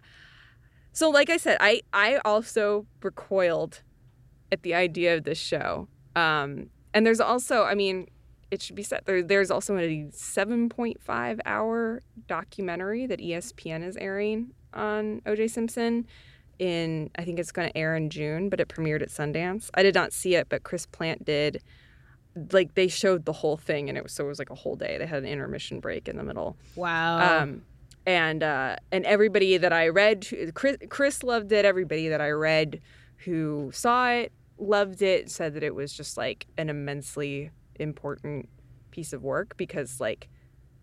so 0.93 1.09
like 1.09 1.29
i 1.29 1.37
said 1.37 1.57
i 1.59 1.81
i 1.91 2.19
also 2.23 2.85
recoiled 3.01 3.81
at 4.51 4.63
the 4.63 4.73
idea 4.73 5.15
of 5.17 5.23
this 5.23 5.37
show. 5.37 5.87
Um 6.15 6.69
and 6.93 7.05
there's 7.05 7.19
also 7.19 7.63
i 7.63 7.75
mean 7.75 8.07
it 8.51 8.61
should 8.61 8.75
be 8.75 8.83
said 8.83 9.01
there, 9.05 9.21
there's 9.21 9.51
also 9.51 9.77
a 9.77 10.05
7.5 10.11 11.39
hour 11.45 12.01
documentary 12.27 13.05
that 13.05 13.19
espn 13.19 13.85
is 13.85 13.95
airing 13.97 14.51
on 14.73 15.21
oj 15.25 15.49
simpson 15.49 16.07
in 16.59 17.09
I 17.17 17.23
think 17.23 17.39
it's 17.39 17.51
going 17.51 17.69
to 17.69 17.77
air 17.77 17.95
in 17.95 18.09
June, 18.09 18.49
but 18.49 18.59
it 18.59 18.67
premiered 18.67 19.01
at 19.01 19.09
Sundance. 19.09 19.69
I 19.73 19.81
did 19.81 19.95
not 19.95 20.13
see 20.13 20.35
it, 20.35 20.47
but 20.49 20.63
Chris 20.63 20.85
Plante 20.85 21.23
did. 21.23 21.63
Like 22.51 22.75
they 22.75 22.87
showed 22.87 23.25
the 23.25 23.33
whole 23.33 23.57
thing, 23.57 23.89
and 23.89 23.97
it 23.97 24.03
was 24.03 24.13
so 24.13 24.25
it 24.25 24.27
was 24.27 24.39
like 24.39 24.49
a 24.49 24.55
whole 24.55 24.75
day. 24.75 24.97
They 24.97 25.07
had 25.07 25.23
an 25.23 25.29
intermission 25.29 25.79
break 25.79 26.07
in 26.07 26.17
the 26.17 26.23
middle. 26.23 26.57
Wow. 26.75 27.41
Um, 27.41 27.63
and 28.05 28.43
uh, 28.43 28.75
and 28.91 29.05
everybody 29.05 29.57
that 29.57 29.73
I 29.73 29.87
read, 29.87 30.27
Chris, 30.53 30.77
Chris 30.89 31.23
loved 31.23 31.51
it. 31.51 31.65
Everybody 31.65 32.09
that 32.09 32.21
I 32.21 32.29
read 32.29 32.81
who 33.25 33.71
saw 33.73 34.09
it 34.09 34.31
loved 34.57 35.01
it. 35.01 35.31
Said 35.31 35.55
that 35.55 35.63
it 35.63 35.73
was 35.73 35.93
just 35.93 36.17
like 36.17 36.45
an 36.57 36.69
immensely 36.69 37.51
important 37.75 38.49
piece 38.91 39.13
of 39.13 39.23
work 39.23 39.55
because 39.57 39.99
like 39.99 40.27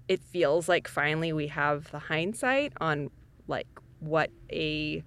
it 0.09 0.23
feels 0.23 0.69
like 0.69 0.89
finally 0.89 1.33
we 1.33 1.49
have 1.49 1.91
the 1.91 1.99
hindsight 1.99 2.73
on 2.81 3.11
like 3.49 3.67
what 4.01 4.31
a 4.51 5.03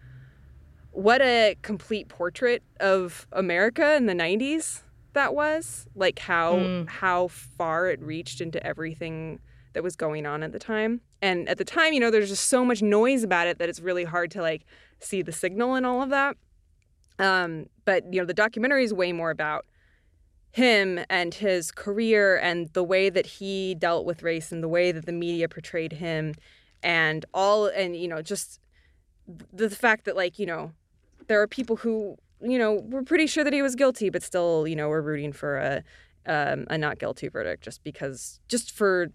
what 0.91 1.21
a 1.21 1.55
complete 1.61 2.07
portrait 2.07 2.63
of 2.79 3.27
America 3.31 3.95
in 3.95 4.05
the 4.05 4.13
90s 4.13 4.83
that 5.13 5.33
was 5.33 5.87
like 5.95 6.19
how 6.19 6.55
mm. 6.55 6.87
how 6.87 7.27
far 7.27 7.87
it 7.87 8.01
reached 8.01 8.41
into 8.41 8.63
everything 8.65 9.39
that 9.73 9.83
was 9.83 9.95
going 9.95 10.25
on 10.25 10.43
at 10.43 10.51
the 10.51 10.59
time. 10.59 11.01
And 11.21 11.47
at 11.47 11.57
the 11.57 11.65
time, 11.65 11.93
you 11.93 11.99
know, 11.99 12.09
there's 12.09 12.29
just 12.29 12.47
so 12.47 12.65
much 12.65 12.81
noise 12.81 13.23
about 13.23 13.47
it 13.47 13.59
that 13.59 13.69
it's 13.69 13.79
really 13.79 14.03
hard 14.03 14.31
to 14.31 14.41
like 14.41 14.65
see 14.99 15.21
the 15.21 15.31
signal 15.31 15.75
and 15.75 15.85
all 15.85 16.01
of 16.01 16.09
that. 16.09 16.37
Um, 17.19 17.67
but 17.85 18.11
you 18.13 18.19
know, 18.19 18.25
the 18.25 18.33
documentary 18.33 18.83
is 18.83 18.93
way 18.93 19.11
more 19.11 19.29
about 19.29 19.65
him 20.51 20.99
and 21.09 21.33
his 21.33 21.71
career 21.71 22.37
and 22.37 22.69
the 22.73 22.83
way 22.83 23.09
that 23.09 23.25
he 23.25 23.75
dealt 23.75 24.05
with 24.05 24.23
race 24.23 24.51
and 24.51 24.63
the 24.63 24.67
way 24.67 24.91
that 24.91 25.05
the 25.05 25.11
media 25.11 25.47
portrayed 25.47 25.93
him 25.93 26.33
and 26.81 27.25
all 27.33 27.67
and 27.67 27.95
you 27.95 28.07
know 28.07 28.21
just 28.21 28.59
the 29.53 29.69
fact 29.69 30.05
that 30.05 30.15
like 30.15 30.39
you 30.39 30.45
know 30.47 30.71
there 31.29 31.41
are 31.41 31.47
people 31.47 31.77
who 31.77 32.17
you 32.41 32.57
know 32.57 32.73
were 32.89 33.03
pretty 33.03 33.27
sure 33.27 33.43
that 33.45 33.53
he 33.53 33.61
was 33.61 33.75
guilty 33.75 34.09
but 34.09 34.21
still 34.21 34.67
you 34.67 34.75
know 34.75 34.89
were 34.89 35.01
rooting 35.01 35.31
for 35.31 35.57
a 35.57 35.83
um, 36.25 36.67
a 36.69 36.77
not 36.77 36.99
guilty 36.99 37.29
verdict 37.29 37.63
just 37.63 37.83
because 37.83 38.39
just 38.49 38.71
for 38.71 39.07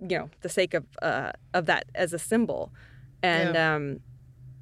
you 0.00 0.18
know 0.18 0.28
the 0.42 0.48
sake 0.48 0.74
of 0.74 0.84
uh, 1.00 1.32
of 1.54 1.66
that 1.66 1.86
as 1.94 2.12
a 2.12 2.18
symbol. 2.18 2.72
And 3.22 3.54
Yeah. 3.54 3.74
um 3.74 4.00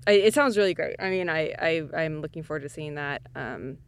I, 0.07 0.13
it 0.13 0.35
sounds 0.35 0.57
really 0.57 0.75
great. 0.75 0.97
I 1.01 1.11
mean 1.11 1.29
i 1.29 1.53
i 1.59 1.83
i'm 1.97 2.21
looking 2.21 2.43
forward 2.43 2.63
to 2.63 2.69
seeing 2.69 2.95
that 2.95 3.23
um 3.35 3.79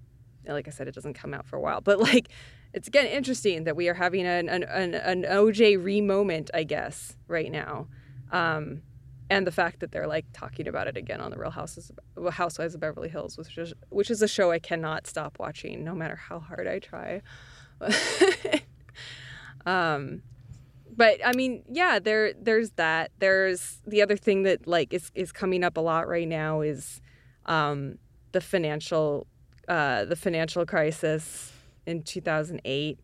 like 0.47 0.69
i 0.69 0.71
said 0.71 0.89
it 0.89 0.95
doesn't 0.95 1.15
come 1.15 1.33
out 1.33 1.47
for 1.47 1.57
a 1.57 1.61
while 1.61 1.81
but 1.81 1.99
like 1.99 2.29
it's 2.73 2.89
again 2.89 3.07
interesting 3.07 3.65
that 3.65 3.77
we 3.77 3.89
are 3.89 3.95
having 3.95 4.27
an 4.27 4.49
an, 4.49 4.65
an, 4.65 4.95
an 4.95 5.23
oj 5.23 5.83
re 5.83 6.01
moment 6.01 6.51
i 6.55 6.63
guess 6.65 7.17
right 7.29 7.51
now. 7.51 7.89
Um 8.31 8.83
and 9.35 9.47
the 9.47 9.53
fact 9.53 9.81
that 9.81 9.93
they're 9.93 10.07
like 10.07 10.27
talking 10.33 10.69
about 10.69 10.87
it 10.87 10.97
again 10.97 11.21
on 11.21 11.31
the 11.31 11.39
real 11.39 11.51
houses 11.51 11.91
housewives 12.31 12.75
of 12.75 12.81
beverly 12.81 13.09
hills 13.09 13.37
which 13.37 13.59
is 13.59 13.73
which 13.91 14.11
is 14.11 14.23
a 14.23 14.29
show 14.29 14.51
i 14.51 14.59
cannot 14.59 15.07
stop 15.07 15.39
watching 15.39 15.85
no 15.85 15.95
matter 15.95 16.17
how 16.17 16.39
hard 16.39 16.67
i 16.67 16.79
try 16.79 17.21
um 19.67 20.23
but 20.97 21.21
I 21.25 21.33
mean, 21.33 21.65
yeah, 21.69 21.99
there 21.99 22.33
there's 22.35 22.71
that. 22.73 23.11
There's 23.19 23.79
the 23.87 24.03
other 24.03 24.17
thing 24.17 24.45
that 24.45 24.67
like 24.67 24.93
is 24.93 25.11
is 25.15 25.33
coming 25.33 25.65
up 25.65 25.77
a 25.77 25.81
lot 25.81 26.09
right 26.09 26.29
now 26.29 26.61
is 26.61 27.01
um, 27.47 27.99
the 28.33 28.41
financial 28.41 29.27
uh, 29.69 30.05
the 30.05 30.17
financial 30.17 30.65
crisis 30.67 31.53
in 31.87 32.03
2008, 32.03 32.99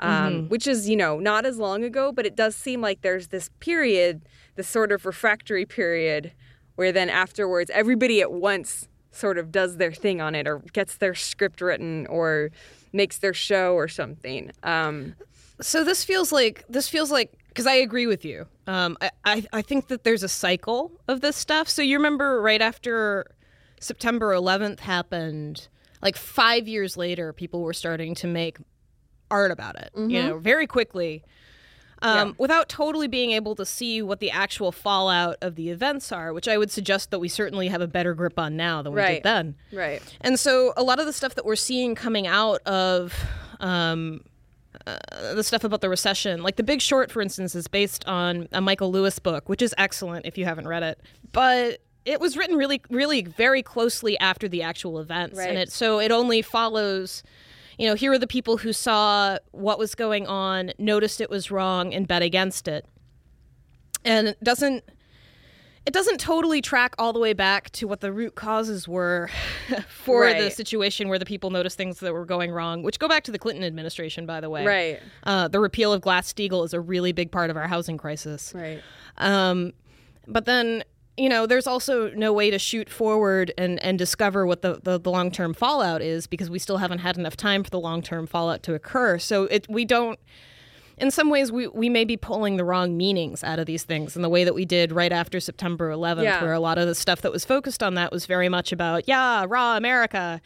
um, 0.00 0.48
which 0.48 0.66
is 0.66 0.88
you 0.88 0.96
know 0.96 1.18
not 1.18 1.46
as 1.46 1.58
long 1.58 1.84
ago, 1.84 2.12
but 2.12 2.26
it 2.26 2.36
does 2.36 2.54
seem 2.56 2.80
like 2.80 3.02
there's 3.02 3.28
this 3.28 3.50
period, 3.60 4.22
this 4.56 4.68
sort 4.68 4.92
of 4.92 5.06
refractory 5.06 5.66
period, 5.66 6.32
where 6.76 6.92
then 6.92 7.08
afterwards 7.08 7.70
everybody 7.72 8.20
at 8.20 8.32
once 8.32 8.88
sort 9.10 9.38
of 9.38 9.52
does 9.52 9.76
their 9.76 9.92
thing 9.92 10.20
on 10.20 10.34
it 10.34 10.46
or 10.46 10.58
gets 10.72 10.96
their 10.96 11.14
script 11.14 11.60
written 11.60 12.06
or 12.08 12.50
makes 12.92 13.18
their 13.18 13.34
show 13.34 13.74
or 13.74 13.86
something. 13.88 14.50
Um, 14.62 15.14
So 15.60 15.84
this 15.84 16.02
feels 16.04 16.32
like 16.32 16.64
this 16.68 16.88
feels 16.88 17.12
like 17.12 17.32
because 17.48 17.66
I 17.66 17.74
agree 17.74 18.08
with 18.08 18.24
you. 18.24 18.46
Um, 18.66 18.96
I, 19.00 19.10
I 19.24 19.44
I 19.52 19.62
think 19.62 19.86
that 19.86 20.02
there's 20.02 20.24
a 20.24 20.28
cycle 20.28 20.90
of 21.06 21.20
this 21.20 21.36
stuff. 21.36 21.68
So 21.68 21.80
you 21.80 21.96
remember 21.96 22.42
right 22.42 22.60
after 22.60 23.26
September 23.78 24.32
11th 24.34 24.80
happened, 24.80 25.68
like 26.02 26.16
five 26.16 26.66
years 26.66 26.96
later, 26.96 27.32
people 27.32 27.62
were 27.62 27.72
starting 27.74 28.14
to 28.16 28.26
make 28.26 28.58
art 29.34 29.50
about 29.50 29.76
it. 29.76 29.90
You 29.96 30.22
know, 30.22 30.38
very 30.38 30.66
quickly. 30.66 31.22
Um, 32.02 32.34
Without 32.38 32.68
totally 32.68 33.08
being 33.08 33.30
able 33.30 33.54
to 33.54 33.64
see 33.64 34.02
what 34.02 34.20
the 34.20 34.30
actual 34.30 34.72
fallout 34.72 35.36
of 35.40 35.54
the 35.54 35.70
events 35.70 36.12
are, 36.12 36.34
which 36.34 36.46
I 36.48 36.58
would 36.58 36.70
suggest 36.70 37.10
that 37.12 37.18
we 37.18 37.28
certainly 37.28 37.68
have 37.68 37.80
a 37.80 37.86
better 37.86 38.12
grip 38.14 38.38
on 38.38 38.56
now 38.56 38.82
than 38.82 38.92
we 38.92 39.00
Right. 39.00 39.14
did 39.14 39.22
then. 39.22 39.54
right. 39.72 40.02
And 40.20 40.38
so 40.38 40.74
a 40.76 40.82
lot 40.82 41.00
of 41.00 41.06
the 41.06 41.14
stuff 41.14 41.34
that 41.36 41.46
we're 41.46 41.56
seeing 41.56 41.94
coming 41.94 42.26
out 42.26 42.60
of 42.66 43.14
um, 43.60 44.20
uh, 44.86 44.98
the 45.34 45.42
stuff 45.42 45.64
about 45.64 45.80
the 45.80 45.88
recession, 45.88 46.42
like 46.42 46.56
The 46.56 46.62
Big 46.62 46.82
Short, 46.82 47.10
for 47.10 47.22
instance, 47.22 47.54
is 47.54 47.68
based 47.68 48.06
on 48.06 48.48
a 48.52 48.60
Michael 48.60 48.90
Lewis 48.92 49.18
book, 49.18 49.48
which 49.48 49.62
is 49.62 49.74
excellent 49.78 50.26
if 50.26 50.36
you 50.36 50.44
haven't 50.44 50.68
read 50.68 50.82
it. 50.82 51.00
But 51.32 51.78
it 52.04 52.20
was 52.20 52.36
written 52.36 52.56
really, 52.56 52.82
really 52.90 53.22
very 53.22 53.62
closely 53.62 54.18
after 54.18 54.46
the 54.46 54.60
actual 54.62 54.98
events, 54.98 55.38
Right. 55.38 55.48
and 55.48 55.56
it 55.58 55.72
so 55.72 56.00
it 56.00 56.10
only 56.12 56.42
follows. 56.42 57.22
You 57.78 57.88
know, 57.88 57.94
here 57.94 58.12
are 58.12 58.18
the 58.18 58.26
people 58.26 58.58
who 58.58 58.72
saw 58.72 59.38
what 59.52 59.78
was 59.78 59.94
going 59.94 60.26
on, 60.26 60.72
noticed 60.78 61.20
it 61.20 61.30
was 61.30 61.50
wrong, 61.50 61.92
and 61.92 62.06
bet 62.06 62.22
against 62.22 62.68
it. 62.68 62.86
And 64.04 64.28
it 64.28 64.42
doesn't 64.42 64.84
it 65.86 65.92
doesn't 65.92 66.18
totally 66.18 66.62
track 66.62 66.94
all 66.98 67.12
the 67.12 67.18
way 67.18 67.34
back 67.34 67.70
to 67.72 67.86
what 67.86 68.00
the 68.00 68.10
root 68.10 68.34
causes 68.34 68.88
were 68.88 69.28
for 69.88 70.32
the 70.32 70.50
situation 70.50 71.08
where 71.08 71.18
the 71.18 71.26
people 71.26 71.50
noticed 71.50 71.76
things 71.76 72.00
that 72.00 72.12
were 72.12 72.24
going 72.24 72.50
wrong, 72.50 72.82
which 72.82 72.98
go 72.98 73.06
back 73.06 73.24
to 73.24 73.30
the 73.30 73.38
Clinton 73.38 73.64
administration, 73.64 74.24
by 74.24 74.40
the 74.40 74.48
way. 74.48 74.64
Right. 74.64 75.00
Uh, 75.24 75.48
the 75.48 75.60
repeal 75.60 75.92
of 75.92 76.00
Glass 76.00 76.32
Steagall 76.32 76.64
is 76.64 76.72
a 76.72 76.80
really 76.80 77.12
big 77.12 77.30
part 77.30 77.50
of 77.50 77.56
our 77.56 77.68
housing 77.68 77.98
crisis. 77.98 78.52
Right. 78.54 78.80
Um, 79.18 79.74
but 80.26 80.46
then, 80.46 80.84
you 81.16 81.28
know, 81.28 81.46
there's 81.46 81.66
also 81.66 82.10
no 82.10 82.32
way 82.32 82.50
to 82.50 82.58
shoot 82.58 82.90
forward 82.90 83.52
and, 83.56 83.80
and 83.84 83.98
discover 83.98 84.46
what 84.46 84.62
the, 84.62 84.80
the, 84.82 84.98
the 84.98 85.10
long 85.10 85.30
term 85.30 85.54
fallout 85.54 86.02
is 86.02 86.26
because 86.26 86.50
we 86.50 86.58
still 86.58 86.78
haven't 86.78 86.98
had 86.98 87.16
enough 87.16 87.36
time 87.36 87.62
for 87.62 87.70
the 87.70 87.78
long 87.80 88.02
term 88.02 88.26
fallout 88.26 88.62
to 88.64 88.74
occur. 88.74 89.18
So 89.18 89.44
it 89.44 89.66
we 89.68 89.84
don't. 89.84 90.18
In 90.96 91.10
some 91.10 91.28
ways, 91.28 91.50
we, 91.50 91.66
we 91.66 91.88
may 91.88 92.04
be 92.04 92.16
pulling 92.16 92.56
the 92.56 92.64
wrong 92.64 92.96
meanings 92.96 93.42
out 93.42 93.58
of 93.58 93.66
these 93.66 93.82
things 93.82 94.14
in 94.14 94.22
the 94.22 94.28
way 94.28 94.44
that 94.44 94.54
we 94.54 94.64
did 94.64 94.92
right 94.92 95.10
after 95.10 95.40
September 95.40 95.90
11th, 95.90 96.22
Yeah. 96.22 96.40
where 96.40 96.52
a 96.52 96.60
lot 96.60 96.78
of 96.78 96.86
the 96.86 96.94
stuff 96.94 97.20
that 97.22 97.32
was 97.32 97.44
focused 97.44 97.82
on 97.82 97.94
that 97.94 98.12
was 98.12 98.26
very 98.26 98.48
much 98.48 98.70
about, 98.70 99.08
yeah, 99.08 99.44
raw 99.48 99.76
America. 99.76 100.40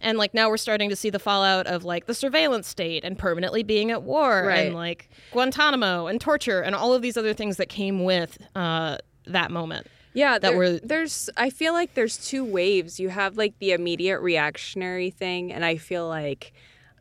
And 0.00 0.16
like 0.16 0.34
now 0.34 0.48
we're 0.50 0.56
starting 0.56 0.88
to 0.90 0.94
see 0.94 1.10
the 1.10 1.18
fallout 1.18 1.66
of 1.66 1.82
like 1.84 2.06
the 2.06 2.14
surveillance 2.14 2.68
state 2.68 3.02
and 3.02 3.18
permanently 3.18 3.64
being 3.64 3.90
at 3.90 4.04
war 4.04 4.44
Right. 4.46 4.66
and 4.66 4.74
like 4.76 5.10
Guantanamo 5.32 6.06
and 6.06 6.20
torture 6.20 6.60
and 6.60 6.76
all 6.76 6.94
of 6.94 7.02
these 7.02 7.16
other 7.16 7.34
things 7.34 7.56
that 7.56 7.68
came 7.68 8.04
with 8.04 8.38
uh, 8.54 8.98
that 9.26 9.50
moment. 9.50 9.88
Yeah, 10.14 10.32
that 10.38 10.40
there- 10.42 10.56
were- 10.56 10.80
there's. 10.82 11.30
I 11.36 11.50
feel 11.50 11.72
like 11.72 11.94
there's 11.94 12.16
two 12.16 12.44
waves. 12.44 12.98
You 12.98 13.08
have 13.10 13.36
like 13.36 13.58
the 13.58 13.72
immediate 13.72 14.20
reactionary 14.20 15.10
thing, 15.10 15.52
and 15.52 15.64
I 15.64 15.76
feel 15.76 16.08
like, 16.08 16.52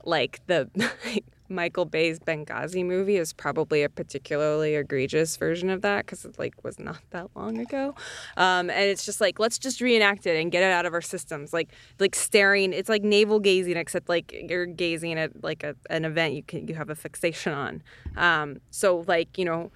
like 0.05 0.41
the 0.47 0.69
Michael 1.49 1.85
Bay's 1.85 2.19
Benghazi 2.19 2.85
movie 2.85 3.15
is 3.15 3.31
probably 3.31 3.81
a 3.81 3.87
particularly 3.89 4.75
egregious 4.75 5.37
version 5.37 5.69
of 5.69 5.81
that 5.81 6.05
because 6.05 6.25
it 6.25 6.37
like 6.37 6.61
was 6.63 6.77
not 6.77 6.99
that 7.11 7.27
long 7.37 7.57
ago, 7.57 7.95
um, 8.35 8.69
and 8.69 8.89
it's 8.89 9.05
just 9.05 9.21
like 9.21 9.39
let's 9.39 9.57
just 9.57 9.79
reenact 9.79 10.25
it 10.27 10.39
and 10.39 10.51
get 10.51 10.61
it 10.61 10.71
out 10.73 10.85
of 10.85 10.93
our 10.93 11.01
systems. 11.01 11.53
Like 11.53 11.69
like 11.99 12.15
staring, 12.15 12.73
it's 12.73 12.89
like 12.89 13.01
navel 13.03 13.39
gazing, 13.39 13.77
except 13.77 14.09
like 14.09 14.35
you're 14.49 14.65
gazing 14.65 15.17
at 15.17 15.41
like 15.41 15.63
a, 15.63 15.73
an 15.89 16.03
event 16.03 16.33
you 16.33 16.43
can 16.43 16.67
you 16.67 16.75
have 16.75 16.89
a 16.89 16.95
fixation 16.95 17.53
on. 17.53 17.81
Um, 18.17 18.59
so 18.69 19.05
like 19.07 19.37
you 19.37 19.45
know 19.45 19.71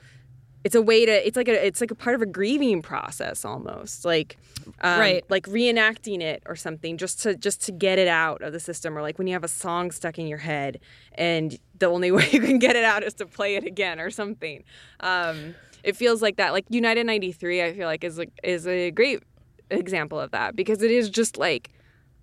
it's 0.63 0.75
a 0.75 0.81
way 0.81 1.05
to 1.05 1.27
it's 1.27 1.35
like 1.35 1.47
a 1.47 1.65
it's 1.65 1.81
like 1.81 1.91
a 1.91 1.95
part 1.95 2.15
of 2.15 2.21
a 2.21 2.25
grieving 2.25 2.81
process 2.81 3.43
almost 3.45 4.05
like 4.05 4.37
um, 4.81 4.99
Right. 4.99 5.23
like 5.29 5.45
reenacting 5.47 6.21
it 6.21 6.43
or 6.45 6.55
something 6.55 6.97
just 6.97 7.21
to 7.23 7.35
just 7.35 7.61
to 7.65 7.71
get 7.71 7.97
it 7.97 8.07
out 8.07 8.41
of 8.43 8.53
the 8.53 8.59
system 8.59 8.95
or 8.97 9.01
like 9.01 9.17
when 9.17 9.27
you 9.27 9.33
have 9.33 9.43
a 9.43 9.47
song 9.47 9.89
stuck 9.91 10.19
in 10.19 10.27
your 10.27 10.37
head 10.39 10.79
and 11.15 11.57
the 11.79 11.87
only 11.87 12.11
way 12.15 12.27
you 12.31 12.39
can 12.41 12.59
get 12.59 12.75
it 12.75 12.83
out 12.83 13.03
is 13.03 13.13
to 13.15 13.25
play 13.25 13.55
it 13.55 13.65
again 13.65 13.99
or 13.99 14.09
something 14.11 14.63
um, 14.99 15.55
it 15.83 15.95
feels 15.95 16.21
like 16.21 16.37
that 16.37 16.51
like 16.53 16.65
united 16.69 17.05
93 17.05 17.63
i 17.63 17.73
feel 17.73 17.87
like 17.87 18.03
is 18.03 18.19
a, 18.19 18.27
is 18.43 18.67
a 18.67 18.91
great 18.91 19.23
example 19.71 20.19
of 20.19 20.29
that 20.31 20.55
because 20.55 20.83
it 20.83 20.91
is 20.91 21.09
just 21.09 21.37
like 21.37 21.71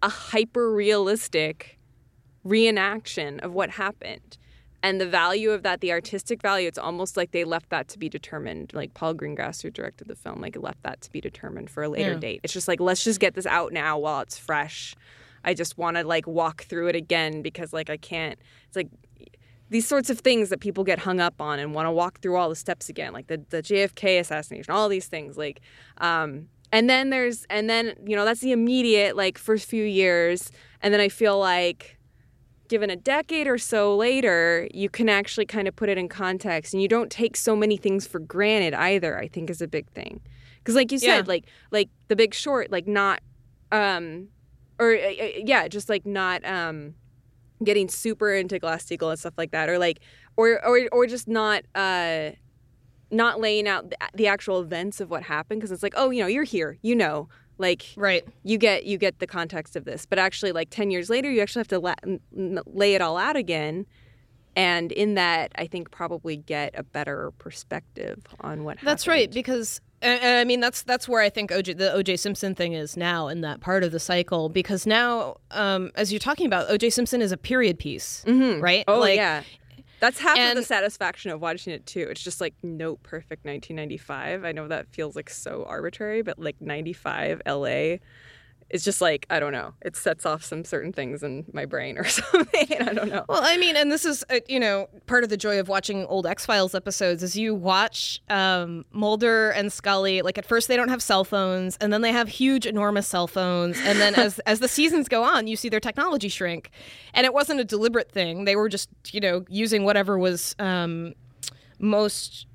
a 0.03 0.09
hyper 0.09 0.73
realistic 0.73 1.79
reenaction 2.47 3.41
of 3.41 3.53
what 3.53 3.71
happened 3.71 4.39
and 4.83 5.01
the 5.01 5.07
value 5.07 5.51
of 5.51 5.63
that 5.63 5.81
the 5.81 5.91
artistic 5.93 6.41
value 6.41 6.69
it's 6.69 6.79
almost 6.79 7.17
like 7.17 7.31
they 7.33 7.45
left 7.45 7.69
that 7.71 7.89
to 7.89 7.99
be 7.99 8.09
determined. 8.09 8.73
Like 8.75 8.95
paul 8.95 9.15
greengrass 9.15 9.63
who 9.63 9.71
directed 9.71 10.09
the 10.09 10.15
film 10.17 10.41
like 10.41 10.57
left 10.57 10.83
that 10.85 11.01
to 11.03 11.11
be 11.13 11.21
determined 11.21 11.71
for 11.71 11.83
a 11.83 11.89
later 11.89 12.13
Yeah. 12.13 12.19
date. 12.19 12.41
It's 12.43 12.53
just 12.53 12.69
like 12.69 12.81
let's 12.81 13.05
just 13.05 13.21
get 13.21 13.35
this 13.35 13.47
out 13.47 13.73
now 13.73 13.99
while 13.99 14.21
it's 14.21 14.39
fresh. 14.39 14.95
I 15.45 15.55
just 15.55 15.79
want 15.79 15.97
to 15.97 16.05
like 16.05 16.27
walk 16.27 16.63
through 16.65 16.89
it 16.89 16.97
again 16.97 17.43
because 17.43 17.73
like 17.73 17.91
i 17.91 17.97
can't 17.97 18.39
it's 18.67 18.77
like 18.77 18.89
these 19.71 19.87
sorts 19.87 20.09
of 20.09 20.21
things 20.21 20.49
that 20.49 20.61
people 20.61 20.83
get 20.83 20.99
hung 21.01 21.21
up 21.21 21.41
on 21.41 21.59
and 21.59 21.75
want 21.75 21.87
to 21.87 21.93
walk 21.93 22.21
through 22.21 22.37
all 22.37 22.49
the 22.49 22.57
steps 22.57 22.89
again 22.89 23.13
like 23.13 23.27
the, 23.29 23.41
the 23.51 23.63
jfk 23.63 24.19
assassination 24.21 24.73
all 24.73 24.89
these 24.89 25.07
things 25.07 25.37
like 25.37 25.61
um 25.99 26.49
and 26.73 26.89
then 26.91 27.11
there's 27.11 27.47
and 27.51 27.69
then 27.71 27.95
you 28.07 28.17
know 28.17 28.25
that's 28.25 28.41
the 28.41 28.53
immediate 28.53 29.17
like 29.17 29.39
first 29.39 29.69
few 29.69 29.85
years. 29.85 30.51
And 30.83 30.93
then 30.93 31.01
i 31.01 31.09
feel 31.09 31.39
like 31.39 31.98
given 32.69 32.91
a 32.91 32.97
decade 32.97 33.47
or 33.47 33.59
so 33.59 33.97
later, 33.97 34.69
you 34.73 34.89
can 34.89 35.09
actually 35.09 35.47
kind 35.47 35.67
of 35.69 35.75
put 35.75 35.89
it 35.89 35.99
in 35.99 36.09
context 36.09 36.73
and 36.75 36.83
you 36.83 36.89
don't 36.89 37.11
take 37.11 37.37
so 37.37 37.57
many 37.57 37.77
things 37.77 38.07
for 38.07 38.19
granted 38.19 38.75
either, 38.75 39.19
I 39.19 39.29
think 39.29 39.51
is 39.51 39.61
a 39.63 39.69
big 39.69 39.89
thing. 39.91 40.21
Cuz 40.65 40.75
like 40.75 40.93
you 40.93 40.99
said, 40.99 41.07
Yeah. 41.07 41.23
like 41.27 41.47
like 41.71 41.89
The 42.09 42.17
Big 42.17 42.35
Short, 42.35 42.71
like 42.71 42.87
not 42.87 43.21
um 43.73 44.29
or 44.79 44.93
uh, 44.95 44.99
uh, 44.99 45.29
yeah, 45.45 45.67
just 45.69 45.89
like 45.89 46.07
not 46.07 46.45
um 46.45 46.95
getting 47.65 47.89
super 47.89 48.33
into 48.33 48.59
Glass-Steagall 48.59 49.11
and 49.11 49.19
stuff 49.19 49.35
like 49.37 49.51
that 49.51 49.69
or 49.69 49.79
like 49.79 49.99
or 50.37 50.65
or 50.65 50.89
or 50.93 51.07
just 51.07 51.27
not 51.27 51.65
uh 51.75 52.31
not 53.11 53.41
laying 53.41 53.67
out 53.67 53.89
the, 53.91 53.97
the 54.15 54.27
actual 54.27 54.61
events 54.61 55.01
of 55.01 55.11
what 55.11 55.23
happened 55.23 55.61
because 55.61 55.73
it's 55.73 55.83
like, 55.83 55.95
oh, 55.97 56.11
you 56.11 56.21
know, 56.21 56.27
you're 56.29 56.45
here, 56.45 56.79
you 56.83 56.95
know, 56.95 57.29
like 57.59 57.85
Right. 57.97 58.25
you 58.45 58.57
get 58.59 58.85
you 58.85 58.97
get 58.99 59.19
the 59.19 59.27
context 59.27 59.77
of 59.77 59.85
this 59.85 60.07
but 60.07 60.19
actually 60.19 60.53
like 60.53 60.71
10 60.71 60.91
years 60.91 61.11
later 61.11 61.31
you 61.31 61.41
actually 61.41 61.61
have 61.61 61.69
to 61.69 61.79
la- 61.81 61.95
lay 62.67 62.95
it 62.95 63.01
all 63.03 63.17
out 63.19 63.37
again 63.37 63.87
and 64.57 64.91
in 64.91 65.15
that, 65.15 65.53
I 65.55 65.69
think 65.69 65.93
probably 65.93 66.37
get 66.37 66.75
a 66.77 66.83
better 66.83 67.31
perspective 67.39 68.25
on 68.41 68.65
what. 68.65 68.79
That's 68.83 69.05
happened. 69.05 69.21
right 69.21 69.31
because 69.31 69.81
and, 70.03 70.21
and 70.21 70.39
I 70.39 70.45
mean 70.45 70.59
that's 70.59 70.83
that's 70.83 71.09
where 71.09 71.21
I 71.23 71.29
think 71.31 71.53
OJ 71.53 71.79
the 71.79 71.91
OJ 71.97 72.19
Simpson 72.19 72.57
thing 72.57 72.73
is 72.73 72.97
now 72.97 73.29
in 73.29 73.41
that 73.43 73.61
part 73.61 73.85
of 73.85 73.93
the 73.93 74.01
cycle 74.01 74.49
because 74.49 74.85
now 74.85 75.37
um, 75.53 75.93
as 75.95 76.13
you're 76.13 76.19
talking 76.19 76.47
about 76.47 76.69
OJ 76.71 76.93
Simpson 76.93 77.23
is 77.23 77.31
a 77.31 77.37
period 77.37 77.79
piece, 77.79 78.25
right? 78.27 78.83
Oh 78.89 78.99
like, 78.99 79.17
yeah. 79.17 79.43
That's 80.01 80.19
half 80.19 80.39
of 80.39 80.57
the 80.57 80.63
satisfaction 80.63 81.31
of 81.31 81.41
watching 81.41 81.73
it 81.73 81.87
too. 81.87 82.07
It's 82.11 82.23
just 82.23 82.41
like 82.41 82.55
note 82.63 83.03
perfect 83.03 83.45
1995. 83.45 84.45
I 84.45 84.53
know 84.53 84.69
that 84.69 84.89
feels 84.89 85.17
like 85.17 85.29
so 85.31 85.65
arbitrary, 85.65 86.23
but 86.23 86.39
like 86.39 86.61
95 86.61 87.43
LA 87.47 87.97
it's 88.71 88.85
just 88.85 89.01
like 89.01 89.27
I 89.31 89.41
don't 89.41 89.53
know. 89.53 89.75
It 89.83 89.97
sets 89.97 90.27
off 90.27 90.45
some 90.45 90.65
certain 90.65 90.93
things 90.93 91.23
in 91.23 91.45
my 91.53 91.65
brain 91.65 91.97
or 91.99 92.05
something. 92.09 92.67
I 92.81 92.93
don't 92.93 93.09
know. 93.09 93.25
Well, 93.29 93.41
I 93.43 93.57
mean, 93.57 93.77
and 93.77 93.91
this 93.91 94.05
is 94.05 94.25
uh, 94.31 94.41
you 94.49 94.61
know 94.61 94.89
part 95.07 95.25
of 95.25 95.31
the 95.31 95.37
joy 95.37 95.59
of 95.59 95.69
watching 95.69 96.05
old 96.07 96.27
X 96.27 96.45
Files 96.45 96.75
episodes 96.75 97.23
is 97.23 97.37
you 97.37 97.55
watch 97.55 98.21
um, 98.29 98.85
Mulder 98.93 99.51
and 99.51 99.73
Scully. 99.73 100.23
Like 100.23 100.39
at 100.39 100.45
first 100.45 100.69
they 100.69 100.77
don't 100.77 100.89
have 100.89 101.03
cell 101.03 101.25
phones, 101.25 101.77
and 101.81 101.93
then 101.93 102.03
they 102.03 102.13
have 102.13 102.29
huge, 102.29 102.67
enormous 102.67 103.07
cell 103.07 103.27
phones, 103.27 103.79
and 103.81 103.99
then 103.99 104.15
as 104.15 104.39
as 104.47 104.61
the 104.61 104.69
seasons 104.69 105.09
go 105.09 105.23
on, 105.23 105.47
you 105.47 105.57
see 105.57 105.69
their 105.69 105.81
technology 105.81 106.29
shrink, 106.29 106.71
and 107.15 107.25
it 107.25 107.33
wasn't 107.33 107.61
a 107.61 107.65
deliberate 107.65 108.11
thing. 108.13 108.45
They 108.45 108.57
were 108.57 108.69
just 108.69 108.91
you 109.13 109.21
know 109.21 109.45
using 109.49 109.85
whatever 109.85 110.19
was 110.19 110.55
um, 110.59 111.15
most 111.79 112.47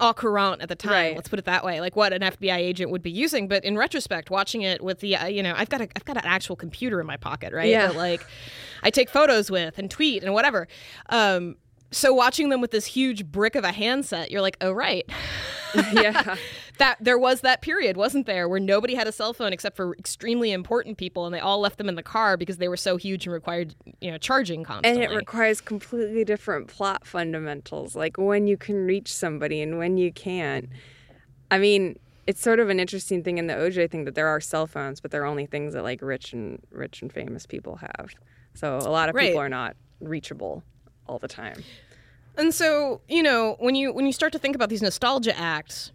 au 0.00 0.12
courant 0.12 0.60
at 0.60 0.68
the 0.68 0.76
time. 0.76 0.92
Right. 0.92 1.16
Let's 1.16 1.28
put 1.28 1.38
it 1.38 1.44
that 1.46 1.64
way, 1.64 1.80
like 1.80 1.96
what 1.96 2.12
an 2.12 2.22
FBI 2.22 2.56
agent 2.56 2.90
would 2.90 3.02
be 3.02 3.10
using. 3.10 3.48
But 3.48 3.64
in 3.64 3.76
retrospect, 3.76 4.30
watching 4.30 4.62
it 4.62 4.82
with 4.82 5.00
the 5.00 5.16
uh, 5.16 5.26
you 5.26 5.42
know, 5.42 5.54
I've 5.56 5.68
got 5.68 5.80
a 5.80 5.88
I've 5.96 6.04
got 6.04 6.16
an 6.16 6.24
actual 6.26 6.56
computer 6.56 7.00
in 7.00 7.06
my 7.06 7.16
pocket, 7.16 7.52
right? 7.52 7.68
Yeah. 7.68 7.88
That, 7.88 7.96
like 7.96 8.24
I 8.82 8.90
take 8.90 9.08
photos 9.10 9.50
with 9.50 9.78
and 9.78 9.90
tweet 9.90 10.22
and 10.22 10.32
whatever. 10.32 10.68
Um, 11.08 11.56
so 11.90 12.12
watching 12.12 12.50
them 12.50 12.60
with 12.60 12.70
this 12.70 12.84
huge 12.84 13.26
brick 13.26 13.54
of 13.54 13.64
a 13.64 13.72
handset, 13.72 14.30
you're 14.30 14.42
like, 14.42 14.56
oh 14.60 14.72
right. 14.72 15.08
yeah. 15.92 16.36
that 16.78 16.96
there 17.00 17.18
was 17.18 17.42
that 17.42 17.62
period, 17.62 17.96
wasn't 17.96 18.26
there, 18.26 18.48
where 18.48 18.60
nobody 18.60 18.94
had 18.94 19.06
a 19.06 19.12
cell 19.12 19.32
phone 19.32 19.52
except 19.52 19.76
for 19.76 19.94
extremely 19.96 20.52
important 20.52 20.98
people, 20.98 21.26
and 21.26 21.34
they 21.34 21.40
all 21.40 21.60
left 21.60 21.78
them 21.78 21.88
in 21.88 21.94
the 21.94 22.02
car 22.02 22.36
because 22.36 22.56
they 22.58 22.68
were 22.68 22.76
so 22.76 22.96
huge 22.96 23.26
and 23.26 23.32
required, 23.32 23.74
you 24.00 24.10
know, 24.10 24.18
charging 24.18 24.64
constantly. 24.64 25.04
And 25.04 25.12
it 25.12 25.16
requires 25.16 25.60
completely 25.60 26.24
different 26.24 26.68
plot 26.68 27.06
fundamentals, 27.06 27.94
like 27.94 28.16
when 28.16 28.46
you 28.46 28.56
can 28.56 28.86
reach 28.86 29.12
somebody 29.12 29.60
and 29.60 29.78
when 29.78 29.96
you 29.96 30.12
can't. 30.12 30.68
I 31.50 31.58
mean, 31.58 31.98
it's 32.26 32.42
sort 32.42 32.60
of 32.60 32.68
an 32.68 32.78
interesting 32.78 33.22
thing 33.22 33.38
in 33.38 33.46
the 33.46 33.54
OJ 33.54 33.90
thing 33.90 34.04
that 34.04 34.14
there 34.14 34.28
are 34.28 34.40
cell 34.40 34.66
phones, 34.66 35.00
but 35.00 35.10
they're 35.10 35.24
only 35.24 35.46
things 35.46 35.72
that 35.74 35.82
like 35.82 36.02
rich 36.02 36.32
and 36.32 36.60
rich 36.70 37.02
and 37.02 37.12
famous 37.12 37.46
people 37.46 37.76
have. 37.76 38.10
So 38.54 38.76
a 38.76 38.90
lot 38.90 39.08
of 39.08 39.16
people 39.16 39.40
are 39.40 39.48
not 39.48 39.76
reachable 40.00 40.62
all 41.06 41.18
the 41.18 41.28
time. 41.28 41.64
And 42.36 42.54
so, 42.54 43.00
you 43.08 43.22
know, 43.22 43.56
when 43.58 43.74
you 43.74 43.92
when 43.92 44.06
you 44.06 44.12
start 44.12 44.32
to 44.32 44.38
think 44.38 44.54
about 44.54 44.68
these 44.68 44.82
nostalgia 44.82 45.36
acts, 45.36 45.90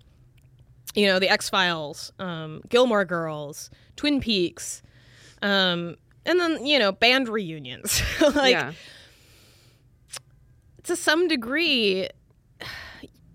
you 0.93 1.07
know, 1.07 1.19
the 1.19 1.29
X 1.29 1.49
Files, 1.49 2.11
um, 2.19 2.61
Gilmore 2.69 3.05
Girls, 3.05 3.69
Twin 3.95 4.19
Peaks, 4.19 4.81
um, 5.41 5.95
and 6.25 6.39
then 6.39 6.65
you 6.65 6.79
know, 6.79 6.91
band 6.91 7.29
reunions, 7.29 8.01
like 8.35 8.53
yeah. 8.53 8.73
to 10.83 10.95
some 10.95 11.27
degree, 11.27 12.07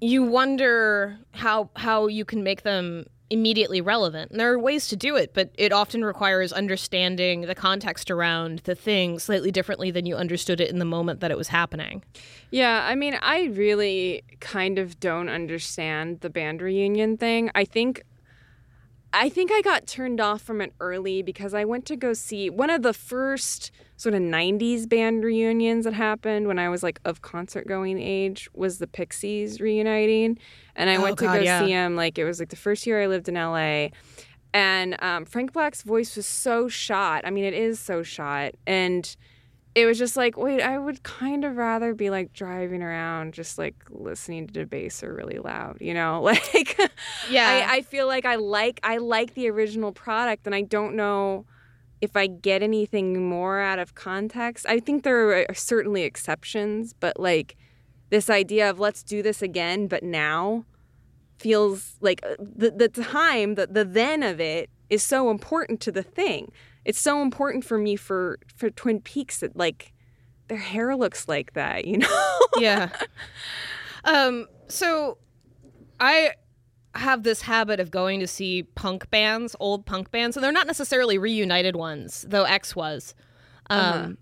you 0.00 0.22
wonder 0.22 1.18
how 1.32 1.70
how 1.76 2.06
you 2.06 2.24
can 2.24 2.42
make 2.42 2.62
them 2.62 3.06
immediately 3.30 3.80
relevant. 3.80 4.30
And 4.30 4.40
there 4.40 4.52
are 4.52 4.58
ways 4.58 4.88
to 4.88 4.96
do 4.96 5.16
it, 5.16 5.34
but 5.34 5.50
it 5.54 5.72
often 5.72 6.04
requires 6.04 6.52
understanding 6.52 7.42
the 7.42 7.54
context 7.54 8.10
around 8.10 8.60
the 8.60 8.74
thing 8.74 9.18
slightly 9.18 9.50
differently 9.50 9.90
than 9.90 10.06
you 10.06 10.16
understood 10.16 10.60
it 10.60 10.70
in 10.70 10.78
the 10.78 10.84
moment 10.84 11.20
that 11.20 11.30
it 11.30 11.36
was 11.36 11.48
happening. 11.48 12.02
Yeah, 12.50 12.86
I 12.88 12.94
mean, 12.94 13.18
I 13.20 13.44
really 13.44 14.22
kind 14.40 14.78
of 14.78 14.98
don't 15.00 15.28
understand 15.28 16.20
the 16.20 16.30
band 16.30 16.62
reunion 16.62 17.16
thing. 17.16 17.50
I 17.54 17.64
think 17.64 18.02
I 19.12 19.28
think 19.30 19.50
I 19.50 19.62
got 19.62 19.86
turned 19.86 20.20
off 20.20 20.42
from 20.42 20.60
it 20.60 20.72
early 20.80 21.22
because 21.22 21.54
I 21.54 21.64
went 21.64 21.86
to 21.86 21.96
go 21.96 22.12
see 22.12 22.50
one 22.50 22.68
of 22.70 22.82
the 22.82 22.92
first 22.92 23.70
sort 23.96 24.14
of 24.14 24.20
90s 24.20 24.88
band 24.88 25.24
reunions 25.24 25.84
that 25.84 25.94
happened 25.94 26.46
when 26.46 26.58
I 26.58 26.68
was 26.68 26.82
like 26.82 27.00
of 27.04 27.22
concert 27.22 27.66
going 27.66 27.98
age 27.98 28.48
was 28.54 28.78
the 28.78 28.86
Pixies 28.86 29.60
reuniting. 29.60 30.38
And 30.76 30.90
I 30.90 30.96
Oh, 30.96 31.02
went 31.02 31.18
to 31.18 31.24
God, 31.24 31.38
go 31.38 31.40
yeah. 31.42 31.60
see 31.64 31.72
them 31.72 31.96
like 31.96 32.18
it 32.18 32.24
was 32.24 32.38
like 32.38 32.50
the 32.50 32.56
first 32.56 32.86
year 32.86 33.02
I 33.02 33.06
lived 33.06 33.28
in 33.28 33.34
LA. 33.34 33.88
And 34.54 35.02
um, 35.02 35.24
Frank 35.24 35.52
Black's 35.52 35.82
voice 35.82 36.14
was 36.16 36.26
so 36.26 36.68
shot. 36.68 37.24
I 37.26 37.30
mean, 37.30 37.44
it 37.44 37.54
is 37.54 37.80
so 37.80 38.02
shot. 38.02 38.52
And 38.66 39.14
it 39.78 39.86
was 39.86 39.98
just 39.98 40.16
like, 40.16 40.36
wait, 40.36 40.60
I 40.60 40.78
would 40.78 41.02
kind 41.02 41.44
of 41.44 41.56
rather 41.56 41.94
be 41.94 42.10
like 42.10 42.32
driving 42.32 42.82
around, 42.82 43.32
just 43.34 43.58
like 43.58 43.76
listening 43.90 44.46
to 44.48 44.66
Debaser 44.66 45.16
really 45.16 45.38
loud, 45.38 45.78
you 45.80 45.94
know? 45.94 46.20
Like, 46.54 46.78
Yeah. 47.30 47.66
I, 47.68 47.76
I 47.76 47.82
feel 47.82 48.06
like 48.06 48.24
I 48.24 48.36
like 48.36 48.80
I 48.82 48.96
like 48.96 49.34
the 49.34 49.48
original 49.48 49.92
product, 49.92 50.46
and 50.46 50.54
I 50.54 50.62
don't 50.62 50.94
know 50.96 51.46
if 52.00 52.16
I 52.16 52.26
get 52.26 52.62
anything 52.62 53.28
more 53.28 53.60
out 53.60 53.78
of 53.78 53.94
context. 53.94 54.66
I 54.68 54.80
think 54.80 55.02
there 55.04 55.48
are 55.50 55.54
certainly 55.54 56.02
exceptions, 56.02 56.92
but 56.92 57.18
like 57.18 57.56
this 58.10 58.30
idea 58.30 58.68
of 58.70 58.78
let's 58.78 59.02
do 59.02 59.22
this 59.22 59.42
again, 59.42 59.86
but 59.86 60.02
now 60.02 60.64
feels 61.38 61.96
like 62.00 62.20
uh, 62.24 62.34
the 62.40 62.70
the 62.70 62.88
time, 62.88 63.54
the 63.54 63.66
the 63.66 63.84
then 63.84 64.22
of 64.22 64.40
it 64.40 64.70
is 64.90 65.02
so 65.02 65.30
important 65.30 65.80
to 65.82 65.92
the 65.92 66.02
thing. 66.02 66.50
It's 66.88 66.98
so 67.00 67.20
important 67.22 67.64
for 67.64 67.76
me 67.78 67.94
for 67.96 68.38
for 68.56 68.70
Twin 68.70 69.00
Peaks 69.00 69.40
that 69.40 69.54
like 69.54 69.92
their 70.48 70.56
hair 70.58 70.96
looks 70.96 71.28
like 71.28 71.52
that, 71.52 71.84
you 71.84 71.98
know? 72.04 72.38
yeah. 72.58 72.88
Um, 74.04 74.46
so 74.68 75.18
I 76.00 76.32
have 76.94 77.22
this 77.24 77.42
habit 77.42 77.78
of 77.78 77.90
going 77.90 78.20
to 78.20 78.26
see 78.26 78.62
punk 78.74 79.10
bands, 79.10 79.54
old 79.60 79.84
punk 79.84 80.10
bands, 80.10 80.36
and 80.36 80.42
they're 80.42 80.50
not 80.50 80.66
necessarily 80.66 81.18
reunited 81.18 81.76
ones, 81.76 82.24
though 82.28 82.44
X 82.44 82.74
was. 82.74 83.14
Um, 83.70 83.78
Uh-huh. 83.80 84.12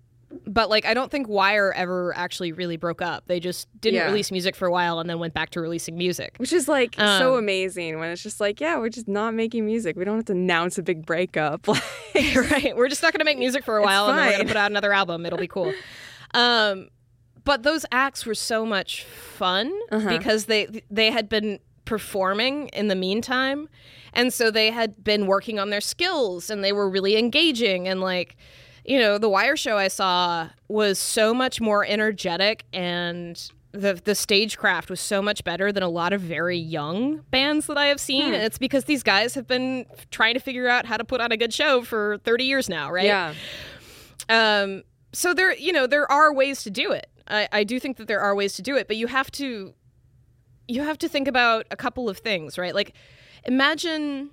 But 0.45 0.69
like, 0.69 0.85
I 0.85 0.93
don't 0.93 1.09
think 1.09 1.29
Wire 1.29 1.71
ever 1.73 2.13
actually 2.17 2.51
really 2.51 2.75
broke 2.75 3.01
up. 3.01 3.23
They 3.27 3.39
just 3.39 3.67
didn't 3.79 3.95
Yeah. 3.95 4.05
release 4.07 4.29
music 4.31 4.55
for 4.57 4.67
a 4.67 4.71
while 4.71 4.99
and 4.99 5.09
then 5.09 5.19
went 5.19 5.33
back 5.33 5.51
to 5.51 5.61
releasing 5.61 5.97
music. 5.97 6.35
Which 6.37 6.51
is 6.51 6.67
like 6.67 6.95
so 6.97 7.33
Um, 7.33 7.39
amazing 7.39 7.97
when 7.99 8.09
it's 8.09 8.21
just 8.23 8.41
like, 8.41 8.59
yeah, 8.59 8.77
we're 8.77 8.89
just 8.89 9.07
not 9.07 9.33
making 9.33 9.65
music. 9.65 9.95
We 9.95 10.03
don't 10.03 10.17
have 10.17 10.25
to 10.25 10.33
announce 10.33 10.77
a 10.77 10.83
big 10.83 11.05
breakup. 11.05 11.65
Like, 12.13 12.35
right. 12.51 12.75
We're 12.75 12.89
just 12.89 13.01
not 13.03 13.13
going 13.13 13.19
to 13.19 13.25
make 13.25 13.37
music 13.37 13.63
for 13.63 13.77
a 13.77 13.83
while 13.83 14.07
and 14.09 14.17
then 14.17 14.25
we're 14.25 14.31
going 14.33 14.47
to 14.47 14.53
put 14.53 14.57
out 14.57 14.69
another 14.71 14.91
album. 14.91 15.25
It'll 15.25 15.39
be 15.39 15.47
cool. 15.47 15.73
Um, 16.33 16.89
but 17.45 17.63
those 17.63 17.85
acts 17.93 18.25
were 18.25 18.35
so 18.35 18.65
much 18.65 19.03
fun 19.05 19.71
Uh-huh. 19.91 20.09
because 20.09 20.45
they 20.45 20.83
they 20.91 21.09
had 21.09 21.29
been 21.29 21.59
performing 21.85 22.67
in 22.69 22.89
the 22.89 22.95
meantime, 22.95 23.69
and 24.13 24.33
so 24.33 24.51
they 24.51 24.71
had 24.71 25.03
been 25.05 25.25
working 25.25 25.57
on 25.57 25.69
their 25.69 25.79
skills 25.79 26.49
and 26.49 26.63
they 26.65 26.73
were 26.73 26.89
really 26.89 27.15
engaging 27.17 27.87
and 27.87 28.01
like. 28.01 28.35
You 28.87 28.99
know, 28.99 29.17
the 29.17 29.29
Wire 29.29 29.57
show 29.57 29.77
I 29.77 29.89
saw 29.89 30.49
was 30.67 30.97
so 30.97 31.33
much 31.33 31.61
more 31.61 31.85
energetic 31.85 32.63
and 32.73 33.51
the 33.73 33.99
the 34.03 34.15
stagecraft 34.15 34.89
was 34.89 34.99
so 34.99 35.21
much 35.21 35.43
better 35.43 35.71
than 35.71 35.83
a 35.83 35.89
lot 35.89 36.13
of 36.13 36.21
very 36.21 36.57
young 36.57 37.17
bands 37.29 37.67
that 37.67 37.77
I 37.77 37.87
have 37.87 37.99
seen. 37.99 38.27
Hmm. 38.27 38.33
And 38.33 38.43
it's 38.43 38.57
because 38.57 38.85
these 38.85 39.03
guys 39.03 39.35
have 39.35 39.45
been 39.45 39.85
trying 40.09 40.33
to 40.33 40.39
figure 40.39 40.67
out 40.67 40.85
how 40.85 40.97
to 40.97 41.03
put 41.03 41.21
on 41.21 41.31
a 41.31 41.37
good 41.37 41.53
show 41.53 41.83
for 41.83 42.17
30 42.19 42.45
years 42.45 42.69
now, 42.69 42.91
right? 42.91 43.05
yeah. 43.05 43.33
Um, 44.29 44.83
so 45.13 45.33
there, 45.33 45.55
you 45.55 45.71
know, 45.71 45.87
there 45.87 46.09
are 46.11 46.33
ways 46.33 46.63
to 46.63 46.69
do 46.69 46.91
it. 46.91 47.07
I, 47.27 47.47
I 47.51 47.63
do 47.63 47.79
think 47.79 47.97
that 47.97 48.07
there 48.07 48.19
are 48.19 48.35
ways 48.35 48.53
to 48.55 48.61
do 48.61 48.75
it, 48.75 48.87
but 48.87 48.97
you 48.97 49.07
have 49.07 49.31
to, 49.31 49.73
you 50.67 50.81
have 50.81 50.97
to 50.99 51.09
think 51.09 51.27
about 51.27 51.65
a 51.71 51.75
couple 51.75 52.09
of 52.09 52.17
things, 52.17 52.57
right? 52.57 52.75
Like, 52.75 52.93
imagine 53.45 54.31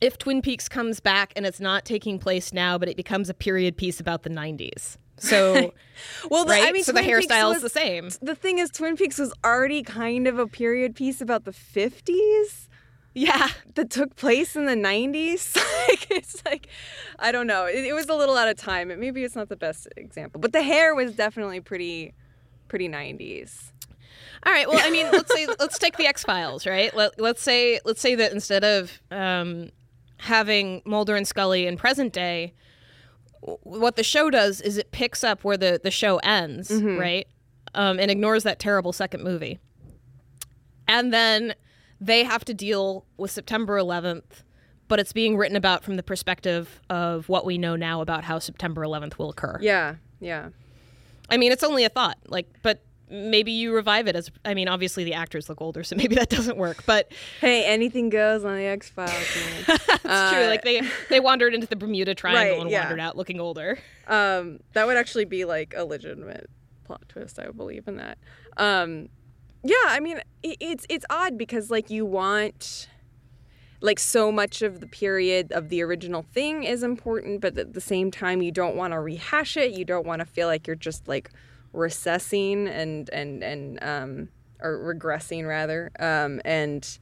if 0.00 0.18
Twin 0.18 0.42
Peaks 0.42 0.68
comes 0.68 1.00
back 1.00 1.32
and 1.36 1.46
it's 1.46 1.60
not 1.60 1.84
taking 1.84 2.18
place 2.18 2.52
now, 2.52 2.78
but 2.78 2.88
it 2.88 2.96
becomes 2.96 3.28
a 3.28 3.34
period 3.34 3.76
piece 3.76 4.00
about 4.00 4.22
the 4.22 4.30
'90s. 4.30 4.96
So, 5.16 5.72
Well, 6.30 6.44
the, 6.44 6.50
right? 6.50 6.64
I 6.68 6.72
mean, 6.72 6.82
so 6.82 6.92
the 6.92 7.00
Twin 7.02 7.20
Peaks 7.20 7.32
hairstyle 7.32 7.54
is 7.54 7.62
the 7.62 7.70
same. 7.70 8.10
The 8.20 8.34
thing 8.34 8.58
is, 8.58 8.70
Twin 8.70 8.96
Peaks 8.96 9.18
was 9.18 9.32
already 9.44 9.82
kind 9.82 10.26
of 10.26 10.38
a 10.38 10.46
period 10.46 10.96
piece 10.96 11.20
about 11.20 11.44
the 11.44 11.52
50s 11.52 12.68
Yeah. 13.14 13.48
that 13.76 13.90
took 13.90 14.16
place 14.16 14.56
in 14.56 14.64
the 14.66 14.74
90s. 14.74 15.54
like, 15.88 16.10
it's 16.10 16.44
like, 16.44 16.66
I 17.20 17.30
don't 17.30 17.46
know. 17.46 17.64
It, 17.66 17.84
it 17.84 17.92
was 17.94 18.08
a 18.08 18.14
little 18.14 18.36
out 18.36 18.48
of 18.48 18.56
time. 18.56 18.90
It, 18.90 18.98
maybe 18.98 19.22
it's 19.22 19.36
not 19.36 19.48
the 19.48 19.56
best 19.56 19.86
example, 19.96 20.40
but 20.40 20.52
the 20.52 20.62
hair 20.62 20.96
was 20.96 21.12
definitely 21.14 21.60
pretty, 21.60 22.12
pretty 22.66 22.88
90s. 22.88 23.70
All 24.44 24.52
right. 24.52 24.68
Well, 24.68 24.80
I 24.82 24.90
mean, 24.90 25.06
let's 25.12 25.32
say 25.32 25.46
let's 25.60 25.78
take 25.78 25.96
the 25.96 26.06
X 26.06 26.24
Files, 26.24 26.66
right? 26.66 26.94
Let, 26.94 27.20
let's 27.20 27.40
say 27.40 27.78
let's 27.84 28.00
say 28.00 28.14
that 28.16 28.32
instead 28.32 28.62
of 28.64 29.00
um, 29.12 29.70
having 30.18 30.82
Mulder 30.84 31.16
and 31.16 31.26
Scully 31.26 31.66
in 31.66 31.76
present 31.76 32.12
day, 32.12 32.54
what 33.40 33.96
the 33.96 34.02
show 34.02 34.30
does 34.30 34.60
is 34.60 34.78
it 34.78 34.90
picks 34.90 35.22
up 35.22 35.44
where 35.44 35.56
the 35.56 35.80
the 35.82 35.90
show 35.90 36.16
ends, 36.18 36.70
right, 36.98 37.26
um, 37.74 37.98
and 37.98 38.10
ignores 38.10 38.42
that 38.44 38.58
terrible 38.58 38.92
second 38.92 39.22
movie, 39.22 39.58
and 40.88 41.12
then 41.12 41.54
they 42.00 42.24
have 42.24 42.44
to 42.46 42.54
deal 42.54 43.04
with 43.16 43.30
September 43.30 43.78
11th. 43.78 44.42
But 44.86 45.00
it's 45.00 45.14
being 45.14 45.36
written 45.38 45.56
about 45.56 45.82
from 45.82 45.96
the 45.96 46.02
perspective 46.02 46.80
of 46.90 47.28
what 47.28 47.46
we 47.46 47.56
know 47.56 47.74
now 47.74 48.02
about 48.02 48.22
how 48.24 48.38
September 48.38 48.82
11th 48.82 49.18
will 49.18 49.30
occur. 49.30 49.58
Yeah, 49.62 49.96
yeah. 50.20 50.50
I 51.30 51.38
mean, 51.38 51.52
it's 51.52 51.64
only 51.64 51.84
a 51.84 51.88
thought. 51.88 52.18
Like, 52.26 52.46
but 52.62 52.82
maybe 53.14 53.52
you 53.52 53.74
revive 53.74 54.06
it 54.08 54.16
as. 54.16 54.30
I 54.44 54.54
mean, 54.54 54.68
obviously 54.68 55.04
the 55.04 55.14
actors 55.14 55.48
look 55.48 55.60
older, 55.60 55.82
so 55.84 55.96
maybe 55.96 56.14
that 56.16 56.28
doesn't 56.28 56.56
work. 56.56 56.84
But 56.86 57.12
Hey, 57.40 57.64
anything 57.64 58.08
goes 58.10 58.44
on 58.44 58.56
the 58.56 58.64
X 58.64 58.88
Files. 58.90 59.12
it's 59.12 60.02
true. 60.02 60.46
Like 60.46 60.62
they 60.62 60.82
they 61.08 61.20
wandered 61.20 61.54
into 61.54 61.66
the 61.66 61.76
Bermuda 61.76 62.14
Triangle 62.16 62.54
Right, 62.56 62.60
and 62.62 62.70
yeah. 62.70 62.80
wandered 62.84 63.00
out 63.00 63.16
looking 63.16 63.40
older. 63.40 63.78
um, 64.08 64.60
that 64.72 64.86
would 64.86 64.96
actually 64.96 65.24
be 65.24 65.44
like 65.44 65.74
a 65.76 65.84
legitimate 65.84 66.50
plot 66.84 67.02
twist. 67.08 67.38
I 67.38 67.46
would 67.46 67.56
believe 67.56 67.88
in 67.88 67.96
that. 67.96 68.18
Um, 68.56 69.08
yeah, 69.62 69.74
I 69.86 70.00
mean, 70.00 70.18
it, 70.42 70.56
it's 70.60 70.86
it's 70.90 71.06
odd 71.08 71.38
because 71.38 71.70
like 71.70 71.88
you 71.88 72.04
want 72.04 72.88
like 73.80 73.98
so 73.98 74.32
much 74.32 74.62
of 74.62 74.80
the 74.80 74.86
period 74.86 75.52
of 75.52 75.68
the 75.68 75.82
original 75.82 76.22
thing 76.22 76.64
is 76.64 76.82
important, 76.82 77.40
but 77.42 77.56
at 77.58 77.74
the 77.74 77.80
same 77.80 78.10
time 78.10 78.40
you 78.40 78.50
don't 78.50 78.76
want 78.76 78.92
to 78.94 79.00
rehash 79.00 79.56
it. 79.58 79.72
You 79.72 79.84
don't 79.84 80.06
want 80.06 80.20
to 80.20 80.24
feel 80.26 80.46
like 80.48 80.66
you're 80.66 80.76
just 80.76 81.06
like 81.06 81.30
recessing 81.74 82.68
and 82.68 83.10
and 83.10 83.42
and 83.42 83.82
um 83.82 84.28
or 84.60 84.94
regressing 84.94 85.46
rather 85.46 85.90
um 85.98 86.40
and 86.44 86.98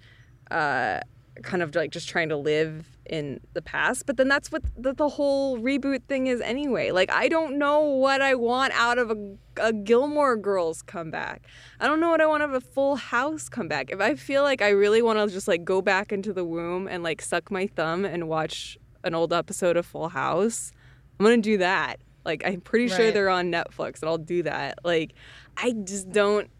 uh 0.50 1.00
kind 1.42 1.62
of 1.62 1.74
like 1.74 1.90
just 1.90 2.08
trying 2.08 2.28
to 2.28 2.36
live 2.36 2.86
in 3.06 3.40
the 3.54 3.62
past. 3.62 4.04
But 4.04 4.18
then 4.18 4.28
that's 4.28 4.52
what 4.52 4.62
the, 4.76 4.92
the 4.92 5.08
whole 5.08 5.58
reboot 5.58 6.04
thing 6.04 6.26
is 6.26 6.40
anyway. 6.40 6.90
Like 6.90 7.10
i 7.10 7.28
don't 7.28 7.58
know 7.58 7.80
what 7.80 8.20
i 8.20 8.34
want 8.34 8.72
out 8.74 8.98
of 8.98 9.10
a, 9.10 9.16
a 9.60 9.72
gilmore 9.72 10.36
girls 10.36 10.82
comeback. 10.82 11.46
I 11.80 11.86
don't 11.86 12.00
know 12.00 12.10
what 12.10 12.20
i 12.20 12.26
want 12.26 12.42
of 12.42 12.52
a 12.52 12.60
full 12.60 12.96
house 12.96 13.48
comeback. 13.48 13.90
If 13.90 14.00
i 14.00 14.14
feel 14.14 14.42
like 14.42 14.62
i 14.62 14.68
really 14.68 15.02
want 15.02 15.18
to 15.18 15.34
just 15.34 15.48
like 15.48 15.64
go 15.64 15.80
back 15.82 16.12
into 16.12 16.32
the 16.32 16.44
womb 16.44 16.86
and 16.86 17.02
like 17.02 17.22
suck 17.22 17.50
my 17.50 17.66
thumb 17.66 18.04
and 18.04 18.28
watch 18.28 18.78
an 19.04 19.14
old 19.14 19.32
episode 19.32 19.76
of 19.76 19.84
full 19.84 20.08
house 20.08 20.70
i'm 21.18 21.24
gonna 21.24 21.38
do 21.38 21.58
that 21.58 21.98
like 22.24 22.42
i'm 22.44 22.60
pretty 22.60 22.88
sure 22.88 23.10
they're 23.10 23.28
on 23.28 23.50
netflix 23.50 24.00
and 24.00 24.08
i'll 24.08 24.18
do 24.18 24.42
that 24.42 24.78
like 24.84 25.12
i 25.56 25.72
just 25.84 26.10
don't 26.10 26.50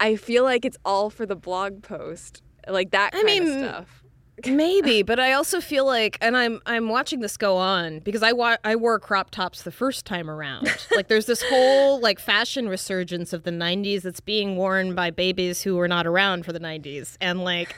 i 0.00 0.16
feel 0.16 0.44
like 0.44 0.64
it's 0.64 0.76
all 0.84 1.10
for 1.10 1.26
the 1.26 1.36
blog 1.36 1.82
post 1.82 2.42
like 2.68 2.90
that 2.92 3.10
I 3.14 3.22
kind 3.22 3.28
of 3.28 3.46
mean, 3.46 3.58
stuff 3.58 4.02
Maybe, 4.46 5.02
but 5.02 5.20
I 5.20 5.32
also 5.32 5.60
feel 5.60 5.84
like, 5.84 6.16
and 6.20 6.36
I'm 6.36 6.60
I'm 6.64 6.88
watching 6.88 7.20
this 7.20 7.36
go 7.36 7.56
on 7.58 8.00
because 8.00 8.22
I 8.22 8.32
wa- 8.32 8.56
I 8.64 8.76
wore 8.76 8.98
crop 8.98 9.30
tops 9.30 9.62
the 9.62 9.70
first 9.70 10.06
time 10.06 10.30
around. 10.30 10.68
like, 10.96 11.08
there's 11.08 11.26
this 11.26 11.42
whole 11.42 12.00
like 12.00 12.18
fashion 12.18 12.68
resurgence 12.68 13.32
of 13.32 13.42
the 13.42 13.50
'90s 13.50 14.02
that's 14.02 14.20
being 14.20 14.56
worn 14.56 14.94
by 14.94 15.10
babies 15.10 15.62
who 15.62 15.76
were 15.76 15.86
not 15.86 16.06
around 16.06 16.44
for 16.44 16.52
the 16.52 16.60
'90s, 16.60 17.16
and 17.20 17.44
like. 17.44 17.76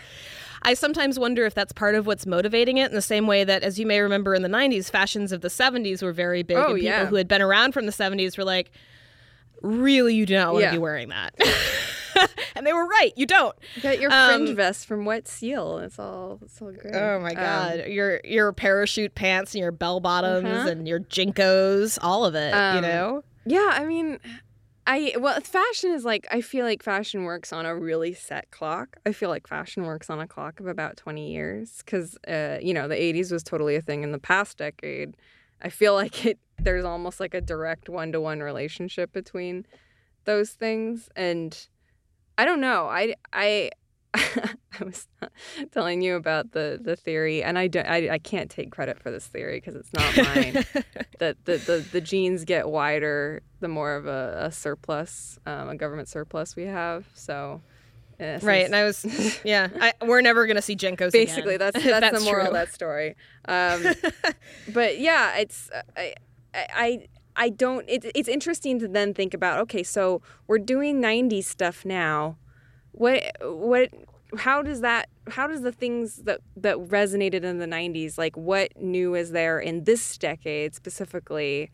I 0.64 0.74
sometimes 0.74 1.18
wonder 1.18 1.44
if 1.44 1.54
that's 1.54 1.72
part 1.72 1.94
of 1.94 2.06
what's 2.06 2.26
motivating 2.26 2.78
it 2.78 2.88
in 2.90 2.94
the 2.94 3.02
same 3.02 3.26
way 3.26 3.44
that, 3.44 3.62
as 3.62 3.78
you 3.78 3.86
may 3.86 4.00
remember 4.00 4.34
in 4.34 4.42
the 4.42 4.48
90s, 4.48 4.90
fashions 4.90 5.30
of 5.32 5.40
the 5.42 5.48
70s 5.48 6.02
were 6.02 6.12
very 6.12 6.42
big. 6.42 6.56
Oh, 6.56 6.66
and 6.70 6.74
people 6.76 6.84
yeah. 6.84 7.06
who 7.06 7.16
had 7.16 7.28
been 7.28 7.42
around 7.42 7.72
from 7.72 7.86
the 7.86 7.92
70s 7.92 8.38
were 8.38 8.44
like, 8.44 8.70
really, 9.62 10.14
you 10.14 10.26
do 10.26 10.34
not 10.36 10.52
want 10.52 10.62
to 10.62 10.66
Yeah. 10.66 10.72
be 10.72 10.78
wearing 10.78 11.08
that. 11.10 11.34
and 12.54 12.66
they 12.66 12.72
were 12.72 12.86
right. 12.86 13.12
You 13.16 13.26
don't. 13.26 13.54
You 13.76 13.82
got 13.82 13.98
your 14.00 14.12
Um, 14.12 14.28
fringe 14.44 14.56
vest 14.56 14.86
from 14.86 15.04
Wet 15.04 15.26
Seal. 15.26 15.78
It's 15.78 15.98
all 15.98 16.38
it's 16.42 16.60
all 16.62 16.70
great. 16.72 16.94
Oh 16.94 17.18
my 17.20 17.30
Um, 17.30 17.34
god, 17.36 17.86
your 17.88 18.20
your 18.24 18.52
parachute 18.52 19.14
pants 19.14 19.54
and 19.54 19.60
your 19.60 19.72
bell 19.72 20.00
bottoms 20.00 20.46
Uh-huh. 20.46 20.68
and 20.68 20.86
your 20.88 21.00
JNCOs, 21.00 21.98
all 22.02 22.24
of 22.24 22.34
it. 22.34 22.52
you 22.54 22.58
Um, 22.60 22.82
know, 22.82 23.24
yeah, 23.46 23.70
I 23.72 23.84
mean, 23.84 24.18
I 24.86 25.14
well, 25.18 25.40
fashion 25.40 25.92
is 25.92 26.04
like 26.04 26.26
I 26.30 26.40
feel 26.40 26.66
like 26.66 26.82
fashion 26.82 27.24
works 27.24 27.52
on 27.52 27.64
a 27.64 27.74
really 27.74 28.12
set 28.12 28.50
clock. 28.50 28.98
I 29.06 29.12
feel 29.12 29.30
like 29.30 29.46
fashion 29.46 29.84
works 29.84 30.10
on 30.10 30.20
a 30.20 30.26
clock 30.26 30.60
of 30.60 30.66
about 30.66 30.96
twenty 30.96 31.32
years 31.32 31.82
because 31.84 32.18
uh, 32.28 32.58
you 32.60 32.74
know 32.74 32.86
the 32.86 32.94
'80s 32.94 33.32
was 33.32 33.42
totally 33.42 33.76
a 33.76 33.80
thing 33.80 34.02
in 34.02 34.12
the 34.12 34.18
past 34.18 34.58
decade. 34.58 35.16
I 35.62 35.70
feel 35.70 35.94
like 35.94 36.26
it. 36.26 36.38
There's 36.58 36.84
almost 36.84 37.18
like 37.18 37.34
a 37.34 37.40
direct 37.40 37.88
one-to-one 37.88 38.40
relationship 38.40 39.12
between 39.12 39.66
those 40.24 40.50
things, 40.50 41.08
and 41.16 41.66
I 42.36 42.44
don't 42.44 42.60
know. 42.60 42.86
I 42.86 43.14
I. 43.32 43.70
I 44.80 44.84
was 44.84 45.06
telling 45.72 46.02
you 46.02 46.16
about 46.16 46.52
the, 46.52 46.78
the 46.80 46.96
theory, 46.96 47.42
and 47.42 47.58
I, 47.58 47.66
don't, 47.66 47.86
I, 47.86 48.10
I 48.10 48.18
can't 48.18 48.50
take 48.50 48.70
credit 48.70 49.00
for 49.00 49.10
this 49.10 49.26
theory 49.26 49.56
because 49.56 49.74
it's 49.74 49.92
not 49.92 50.16
mine. 50.16 50.52
that 51.18 51.44
the, 51.44 51.56
the, 51.58 51.84
the 51.92 52.00
jeans 52.00 52.44
get 52.44 52.68
wider 52.68 53.42
the 53.60 53.68
more 53.68 53.96
of 53.96 54.06
a, 54.06 54.44
a 54.46 54.52
surplus, 54.52 55.38
um, 55.46 55.68
a 55.68 55.76
government 55.76 56.08
surplus 56.08 56.54
we 56.54 56.64
have. 56.64 57.06
So, 57.14 57.60
essence- 58.20 58.44
right? 58.44 58.64
And 58.64 58.76
I 58.76 58.84
was, 58.84 59.40
yeah, 59.44 59.68
I, 59.80 59.92
we're 60.04 60.20
never 60.20 60.46
gonna 60.46 60.62
see 60.62 60.76
JNCOs. 60.76 61.12
basically 61.12 61.56
again, 61.56 61.72
that's 61.72 61.84
if 61.84 62.00
that's, 62.00 62.18
the 62.18 62.24
moral 62.24 62.46
true. 62.46 62.48
of 62.48 62.54
that 62.54 62.72
story. 62.72 63.16
Um, 63.46 63.84
but 64.72 64.98
yeah, 64.98 65.36
it's 65.38 65.70
I 65.96 66.14
I. 66.54 66.66
I 66.74 67.08
I 67.36 67.48
don't. 67.48 67.84
It, 67.88 68.12
it's 68.14 68.28
interesting 68.28 68.78
to 68.78 68.86
then 68.86 69.12
think 69.12 69.34
about. 69.34 69.58
Okay, 69.62 69.82
so 69.82 70.22
we're 70.46 70.60
doing 70.60 71.02
'90s 71.02 71.44
stuff 71.44 71.84
now. 71.84 72.36
What 72.94 73.22
what? 73.42 73.90
How 74.36 74.62
does 74.62 74.80
that? 74.80 75.08
How 75.28 75.46
does 75.46 75.62
the 75.62 75.72
things 75.72 76.16
that 76.24 76.40
that 76.56 76.76
resonated 76.76 77.44
in 77.44 77.58
the 77.58 77.66
'90s, 77.66 78.18
like 78.18 78.36
what 78.36 78.76
new 78.80 79.14
is 79.14 79.32
there 79.32 79.58
in 79.58 79.84
this 79.84 80.16
decade 80.18 80.74
specifically, 80.74 81.70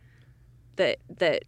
that 0.76 0.98
that 1.18 1.44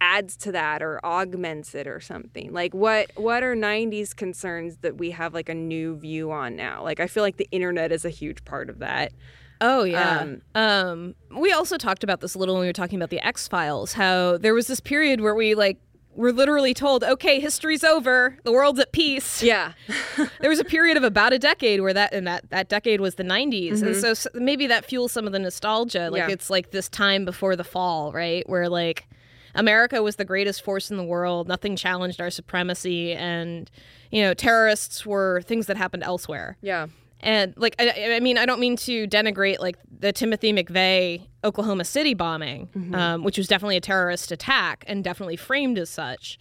adds 0.00 0.36
to 0.36 0.52
that 0.52 0.80
or 0.80 1.04
augments 1.04 1.74
it 1.74 1.88
or 1.88 1.98
something 1.98 2.52
like 2.52 2.72
what 2.72 3.10
what 3.16 3.42
are 3.42 3.56
90s 3.56 4.14
concerns 4.14 4.76
that 4.76 4.96
we 4.96 5.10
have 5.10 5.34
like 5.34 5.48
a 5.48 5.54
new 5.54 5.96
view 5.96 6.30
on 6.30 6.54
now 6.54 6.84
like 6.84 7.00
i 7.00 7.08
feel 7.08 7.24
like 7.24 7.36
the 7.36 7.48
internet 7.50 7.90
is 7.90 8.04
a 8.04 8.10
huge 8.10 8.44
part 8.44 8.70
of 8.70 8.78
that 8.78 9.12
Oh 9.60 9.82
yeah. 9.82 10.20
Um, 10.20 10.42
Um, 10.54 11.14
we 11.36 11.52
also 11.52 11.76
talked 11.76 12.04
about 12.04 12.20
this 12.20 12.34
a 12.34 12.38
little 12.38 12.54
when 12.54 12.60
we 12.62 12.68
were 12.68 12.72
talking 12.72 12.96
about 12.96 13.10
the 13.10 13.18
X 13.18 13.48
Files. 13.48 13.92
How 13.92 14.38
there 14.38 14.54
was 14.54 14.68
this 14.68 14.80
period 14.80 15.20
where 15.20 15.34
we 15.34 15.54
like 15.54 15.78
were 16.14 16.32
literally 16.32 16.74
told, 16.74 17.04
"Okay, 17.04 17.38
history's 17.40 17.84
over. 17.84 18.36
The 18.42 18.52
world's 18.52 18.80
at 18.80 18.92
peace." 18.92 19.42
yeah 19.42 19.72
there 20.40 20.50
was 20.50 20.58
a 20.58 20.64
period 20.64 20.96
of 20.96 21.04
about 21.04 21.32
a 21.32 21.38
decade 21.38 21.80
where 21.80 21.94
that 21.94 22.12
and 22.12 22.26
that 22.26 22.50
that 22.50 22.68
decade 22.68 23.00
was 23.00 23.14
the 23.16 23.22
90s 23.22 23.82
and 23.82 23.94
so 23.96 24.10
s- 24.10 24.26
maybe 24.34 24.66
that 24.66 24.84
fuels 24.84 25.12
some 25.12 25.26
of 25.26 25.32
the 25.32 25.38
nostalgia 25.38 26.10
like 26.10 26.22
Mm-hmm. 26.22 26.28
Yeah. 26.30 26.34
it's 26.34 26.50
like 26.50 26.70
this 26.72 26.88
time 26.88 27.24
before 27.24 27.54
the 27.56 27.64
fall 27.64 28.12
right 28.12 28.48
where 28.48 28.68
like 28.68 29.06
america 29.54 30.02
was 30.02 30.16
the 30.16 30.24
greatest 30.24 30.62
force 30.62 30.90
in 30.90 30.96
the 30.96 31.04
world 31.04 31.46
nothing 31.48 31.76
challenged 31.76 32.20
our 32.20 32.30
supremacy 32.30 33.12
and 33.12 33.70
you 34.10 34.22
know 34.22 34.34
terrorists 34.34 35.06
were 35.06 35.42
things 35.42 35.66
that 35.66 35.76
happened 35.76 36.02
elsewhere 36.02 36.56
yeah 36.60 36.86
and 37.20 37.54
like 37.56 37.74
I, 37.78 38.14
I 38.16 38.20
mean 38.20 38.38
i 38.38 38.46
don't 38.46 38.60
mean 38.60 38.76
to 38.76 39.06
denigrate 39.08 39.58
like 39.58 39.76
the 40.00 40.12
timothy 40.12 40.52
mcveigh 40.52 41.26
oklahoma 41.44 41.84
city 41.84 42.14
bombing 42.14 42.68
um, 42.94 43.22
which 43.22 43.38
was 43.38 43.46
definitely 43.48 43.76
a 43.76 43.80
terrorist 43.80 44.32
attack 44.32 44.84
and 44.86 45.02
definitely 45.04 45.36
framed 45.36 45.78
as 45.78 45.90
such. 45.90 46.38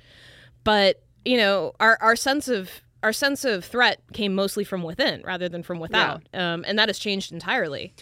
But 0.64 1.04
you 1.26 1.38
know 1.38 1.74
our, 1.80 1.98
our 2.02 2.16
sense 2.16 2.48
of 2.48 2.70
our 3.04 3.14
sense 3.14 3.46
of 3.46 3.64
threat 3.64 4.02
came 4.14 4.34
mostly 4.34 4.64
from 4.64 4.84
within 4.84 5.22
rather 5.24 5.48
than 5.48 5.64
from 5.64 5.80
without. 5.80 6.24
Um, 6.34 6.66
and 6.68 6.78
that 6.80 6.90
has 6.90 6.98
changed 7.00 7.32
entirely. 7.32 7.94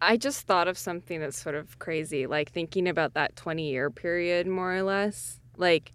I 0.00 0.16
just 0.16 0.46
thought 0.46 0.68
of 0.68 0.78
something 0.78 1.20
that's 1.20 1.40
sort 1.40 1.54
of 1.54 1.78
crazy 1.78 2.26
like 2.26 2.50
thinking 2.50 2.88
about 2.88 3.14
that 3.14 3.36
20 3.36 3.68
year 3.68 3.90
period 3.90 4.46
more 4.46 4.74
or 4.74 4.82
less. 4.82 5.40
Like 5.56 5.92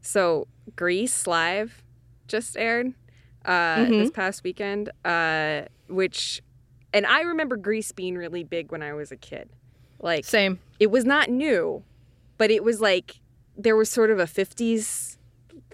so 0.00 0.46
grease 0.76 1.26
live 1.26 1.82
just 2.28 2.56
aired 2.56 2.94
uh, 3.44 3.84
this 3.84 4.10
past 4.10 4.44
weekend 4.44 4.90
uh, 5.04 5.62
which 5.88 6.42
and 6.92 7.06
i 7.06 7.22
remember 7.22 7.56
grease 7.56 7.92
being 7.92 8.16
really 8.16 8.44
big 8.44 8.70
when 8.72 8.82
i 8.82 8.92
was 8.92 9.10
a 9.10 9.16
kid. 9.16 9.48
Like 10.02 10.24
same. 10.24 10.60
it 10.78 10.90
was 10.90 11.04
not 11.04 11.28
new, 11.28 11.82
but 12.38 12.50
it 12.50 12.64
was 12.64 12.80
like 12.80 13.20
there 13.56 13.76
was 13.76 13.90
sort 13.90 14.10
of 14.10 14.18
a 14.18 14.24
50s 14.24 15.18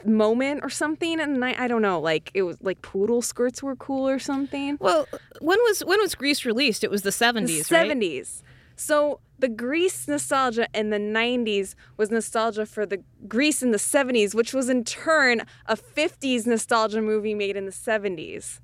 moment 0.05 0.61
or 0.63 0.69
something 0.69 1.21
and 1.21 1.45
I, 1.45 1.65
I 1.65 1.69
don't 1.69 1.83
know 1.83 1.99
like 1.99 2.31
it 2.35 2.43
was 2.43 2.59
like 2.61 2.81
poodle 2.83 3.23
skirts 3.23 3.63
were 3.63 3.77
cool 3.77 4.09
or 4.09 4.19
something. 4.19 4.77
Well 4.81 5.07
when 5.41 5.59
was 5.61 5.85
when 5.85 6.01
was 6.01 6.15
grease 6.15 6.45
released? 6.45 6.85
It 6.85 6.91
was 6.91 7.03
the 7.03 7.11
70s 7.11 7.69
the 7.69 7.75
right? 7.75 7.91
70s 7.91 8.43
so 8.77 9.21
the 9.39 9.49
Grease 9.49 10.07
nostalgia 10.09 10.69
in 10.75 10.91
the 10.91 10.99
90s 10.99 11.75
was 11.97 12.11
nostalgia 12.11 12.65
for 12.65 12.87
the 12.87 13.03
Grease 13.27 13.63
in 13.63 13.71
the 13.71 13.79
70s 13.79 14.35
which 14.35 14.55
was 14.55 14.69
in 14.69 14.85
turn 14.85 15.43
a 15.67 15.77
50s 15.77 16.47
nostalgia 16.47 17.03
movie 17.03 17.35
made 17.35 17.57
in 17.57 17.65
the 17.67 17.73
70s 17.73 18.61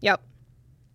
yep 0.00 0.20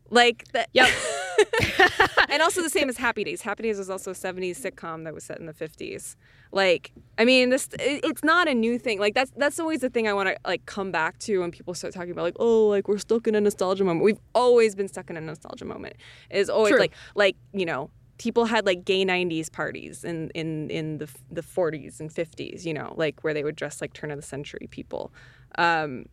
like 0.10 0.46
that 0.54 0.70
Yep. 0.74 0.90
and 2.30 2.42
also 2.42 2.62
the 2.62 2.70
same 2.70 2.90
as 2.90 2.98
Happy 2.98 3.24
Days. 3.24 3.42
Happy 3.42 3.64
Days 3.64 3.78
was 3.78 3.90
also 3.90 4.12
a 4.12 4.14
70s 4.14 4.60
sitcom 4.60 5.04
that 5.04 5.14
was 5.14 5.24
set 5.24 5.40
in 5.40 5.46
the 5.46 5.54
50s. 5.54 6.16
Like, 6.52 6.92
I 7.18 7.26
mean, 7.26 7.50
this 7.50 7.68
it, 7.74 8.04
it's 8.04 8.24
not 8.24 8.48
a 8.48 8.54
new 8.54 8.80
thing. 8.80 9.00
Like 9.00 9.14
that's 9.14 9.32
that's 9.36 9.60
always 9.60 9.82
the 9.82 9.90
thing 9.90 10.08
I 10.08 10.14
want 10.14 10.30
to 10.30 10.38
like 10.46 10.66
come 10.66 10.92
back 10.92 11.20
to 11.20 11.40
when 11.40 11.52
people 11.52 11.74
start 11.74 11.94
talking 11.94 12.12
about 12.12 12.24
like, 12.24 12.38
oh, 12.40 12.68
like 12.68 12.88
we're 12.88 12.98
stuck 12.98 13.28
in 13.28 13.36
a 13.36 13.42
nostalgia 13.42 13.84
moment. 13.84 14.04
We've 14.04 14.20
always 14.34 14.76
been 14.76 14.88
stuck 14.88 15.10
in 15.10 15.18
a 15.18 15.22
nostalgia 15.22 15.66
moment. 15.66 15.98
It's 16.30 16.50
always 16.50 16.72
True. 16.72 16.80
like 16.80 16.94
like, 17.16 17.36
you 17.54 17.66
know, 17.66 17.90
people 18.18 18.46
had 18.46 18.66
like 18.66 18.84
gay 18.86 19.06
90s 19.06 19.52
parties 19.52 20.04
in 20.04 20.30
in 20.32 20.70
in 20.70 20.98
the 20.98 21.10
the 21.32 21.42
40s 21.42 22.00
and 22.00 22.10
50s, 22.10 22.66
you 22.66 22.74
know, 22.74 22.94
like 22.98 23.24
where 23.24 23.34
they 23.34 23.44
would 23.44 23.56
dress 23.56 23.82
like 23.82 23.94
turn 23.94 24.12
of 24.12 24.18
the 24.18 24.26
century 24.26 24.68
people. 24.72 25.14
Um 25.58 26.06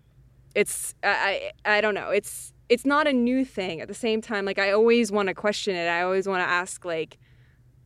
it's 0.55 0.95
I 1.03 1.53
I 1.65 1.81
don't 1.81 1.95
know. 1.95 2.11
It's 2.11 2.53
it's 2.69 2.85
not 2.85 3.07
a 3.07 3.13
new 3.13 3.45
thing. 3.45 3.81
At 3.81 3.89
the 3.89 3.95
same 3.95 4.21
time, 4.21 4.45
like 4.45 4.59
I 4.59 4.73
always 4.73 5.11
want 5.11 5.29
to 5.29 5.35
question 5.35 5.75
it. 5.75 5.89
I 5.89 6.03
always 6.03 6.27
want 6.27 6.43
to 6.43 6.49
ask 6.49 6.85
like, 6.85 7.19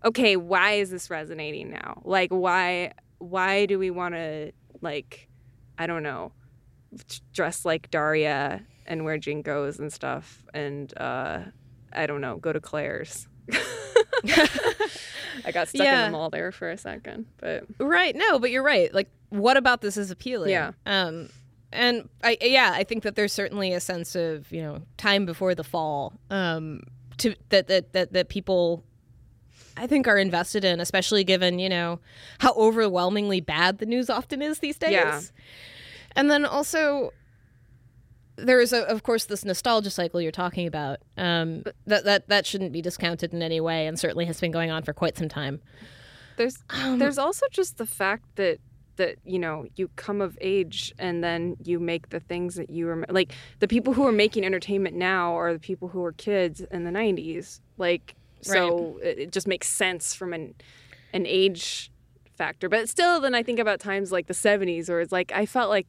okay, 0.04 0.36
why 0.36 0.72
is 0.72 0.90
this 0.90 1.10
resonating 1.10 1.70
now? 1.70 2.02
Like 2.04 2.30
why 2.30 2.92
why 3.18 3.66
do 3.66 3.78
we 3.78 3.90
want 3.90 4.14
to 4.14 4.52
like 4.80 5.28
I 5.78 5.86
don't 5.86 6.02
know 6.02 6.32
dress 7.32 7.64
like 7.64 7.90
Daria 7.90 8.62
and 8.86 9.04
wear 9.04 9.18
JNCOs 9.18 9.78
and 9.78 9.92
stuff 9.92 10.44
and 10.54 10.96
uh 10.96 11.40
I 11.92 12.06
don't 12.06 12.20
know 12.20 12.36
go 12.36 12.52
to 12.52 12.60
Claire's. 12.60 13.28
I 15.44 15.52
got 15.52 15.68
stuck 15.68 15.84
Yeah. 15.84 16.06
in 16.06 16.12
the 16.12 16.18
mall 16.18 16.30
there 16.30 16.52
for 16.52 16.70
a 16.70 16.76
second, 16.76 17.26
but 17.38 17.64
Right. 17.78 18.14
No, 18.16 18.38
but 18.38 18.50
you're 18.50 18.62
right. 18.62 18.92
Like, 18.92 19.08
what 19.30 19.56
about 19.56 19.80
this 19.80 19.96
is 19.96 20.10
appealing? 20.10 20.50
Yeah. 20.50 20.72
Um, 20.86 21.28
and 21.72 22.08
I, 22.24 22.38
yeah, 22.40 22.72
I 22.74 22.84
think 22.84 23.02
that 23.02 23.14
there's 23.14 23.32
certainly 23.32 23.72
a 23.72 23.80
sense 23.80 24.14
of 24.16 24.50
you 24.50 24.62
know 24.62 24.80
time 24.96 25.26
before 25.26 25.54
the 25.54 25.64
fall, 25.64 26.14
um, 26.30 26.80
to 27.18 27.34
that 27.50 27.68
that 27.68 27.92
that 27.92 28.12
that 28.12 28.28
people. 28.28 28.84
I 29.76 29.86
think 29.86 30.08
are 30.08 30.18
invested 30.18 30.64
in, 30.64 30.80
especially 30.80 31.22
given 31.22 31.58
you 31.60 31.68
know 31.68 32.00
how 32.38 32.52
overwhelmingly 32.54 33.40
bad 33.40 33.78
the 33.78 33.86
news 33.86 34.10
often 34.10 34.42
is 34.42 34.58
these 34.58 34.76
days. 34.78 34.90
Yeah. 34.92 35.20
And 36.16 36.28
then 36.30 36.44
also, 36.44 37.12
there 38.38 38.60
is, 38.60 38.72
a, 38.72 38.82
of 38.82 39.02
course, 39.02 39.26
this 39.26 39.44
nostalgia 39.44 39.90
cycle 39.90 40.20
you're 40.20 40.32
talking 40.32 40.66
about. 40.66 40.98
Um, 41.16 41.64
that 41.86 42.04
that 42.04 42.28
that 42.28 42.46
shouldn't 42.46 42.72
be 42.72 42.80
discounted 42.80 43.32
in 43.32 43.42
any 43.42 43.60
way, 43.60 43.86
and 43.86 43.98
certainly 43.98 44.24
has 44.26 44.40
been 44.40 44.52
going 44.52 44.70
on 44.70 44.82
for 44.82 44.92
quite 44.92 45.16
some 45.16 45.28
time. 45.28 45.60
There's 46.36 46.58
Um, 46.70 46.98
there's 46.98 47.18
also 47.18 47.46
just 47.50 47.78
the 47.78 47.86
fact 47.86 48.36
that 48.36 48.60
that 48.96 49.16
you 49.24 49.38
know 49.38 49.66
you 49.76 49.88
come 49.96 50.20
of 50.20 50.36
age 50.40 50.92
and 50.98 51.22
then 51.22 51.56
you 51.62 51.80
make 51.80 52.10
the 52.10 52.20
things 52.20 52.54
that 52.56 52.70
you 52.70 52.86
remember. 52.86 53.12
Like 53.12 53.32
the 53.60 53.68
people 53.68 53.92
who 53.92 54.06
are 54.06 54.12
making 54.12 54.44
entertainment 54.44 54.96
now 54.96 55.36
are 55.38 55.52
the 55.52 55.58
people 55.58 55.88
who 55.88 56.00
were 56.00 56.12
kids 56.12 56.60
in 56.60 56.84
the 56.84 56.90
'90s. 56.90 57.60
Like 57.76 58.14
so, 58.40 58.98
it, 59.02 59.18
it 59.18 59.32
just 59.32 59.48
makes 59.48 59.68
sense 59.68 60.14
from 60.14 60.32
an 60.32 60.54
an 61.12 61.26
age 61.26 61.90
factor. 62.36 62.68
But 62.68 62.88
still, 62.88 63.20
then 63.20 63.34
I 63.34 63.42
think 63.42 63.58
about 63.58 63.80
times 63.80 64.12
like 64.12 64.26
the 64.26 64.34
'70s, 64.34 64.88
where 64.88 65.00
it's 65.00 65.12
like 65.12 65.32
I 65.32 65.46
felt 65.46 65.70
like 65.70 65.86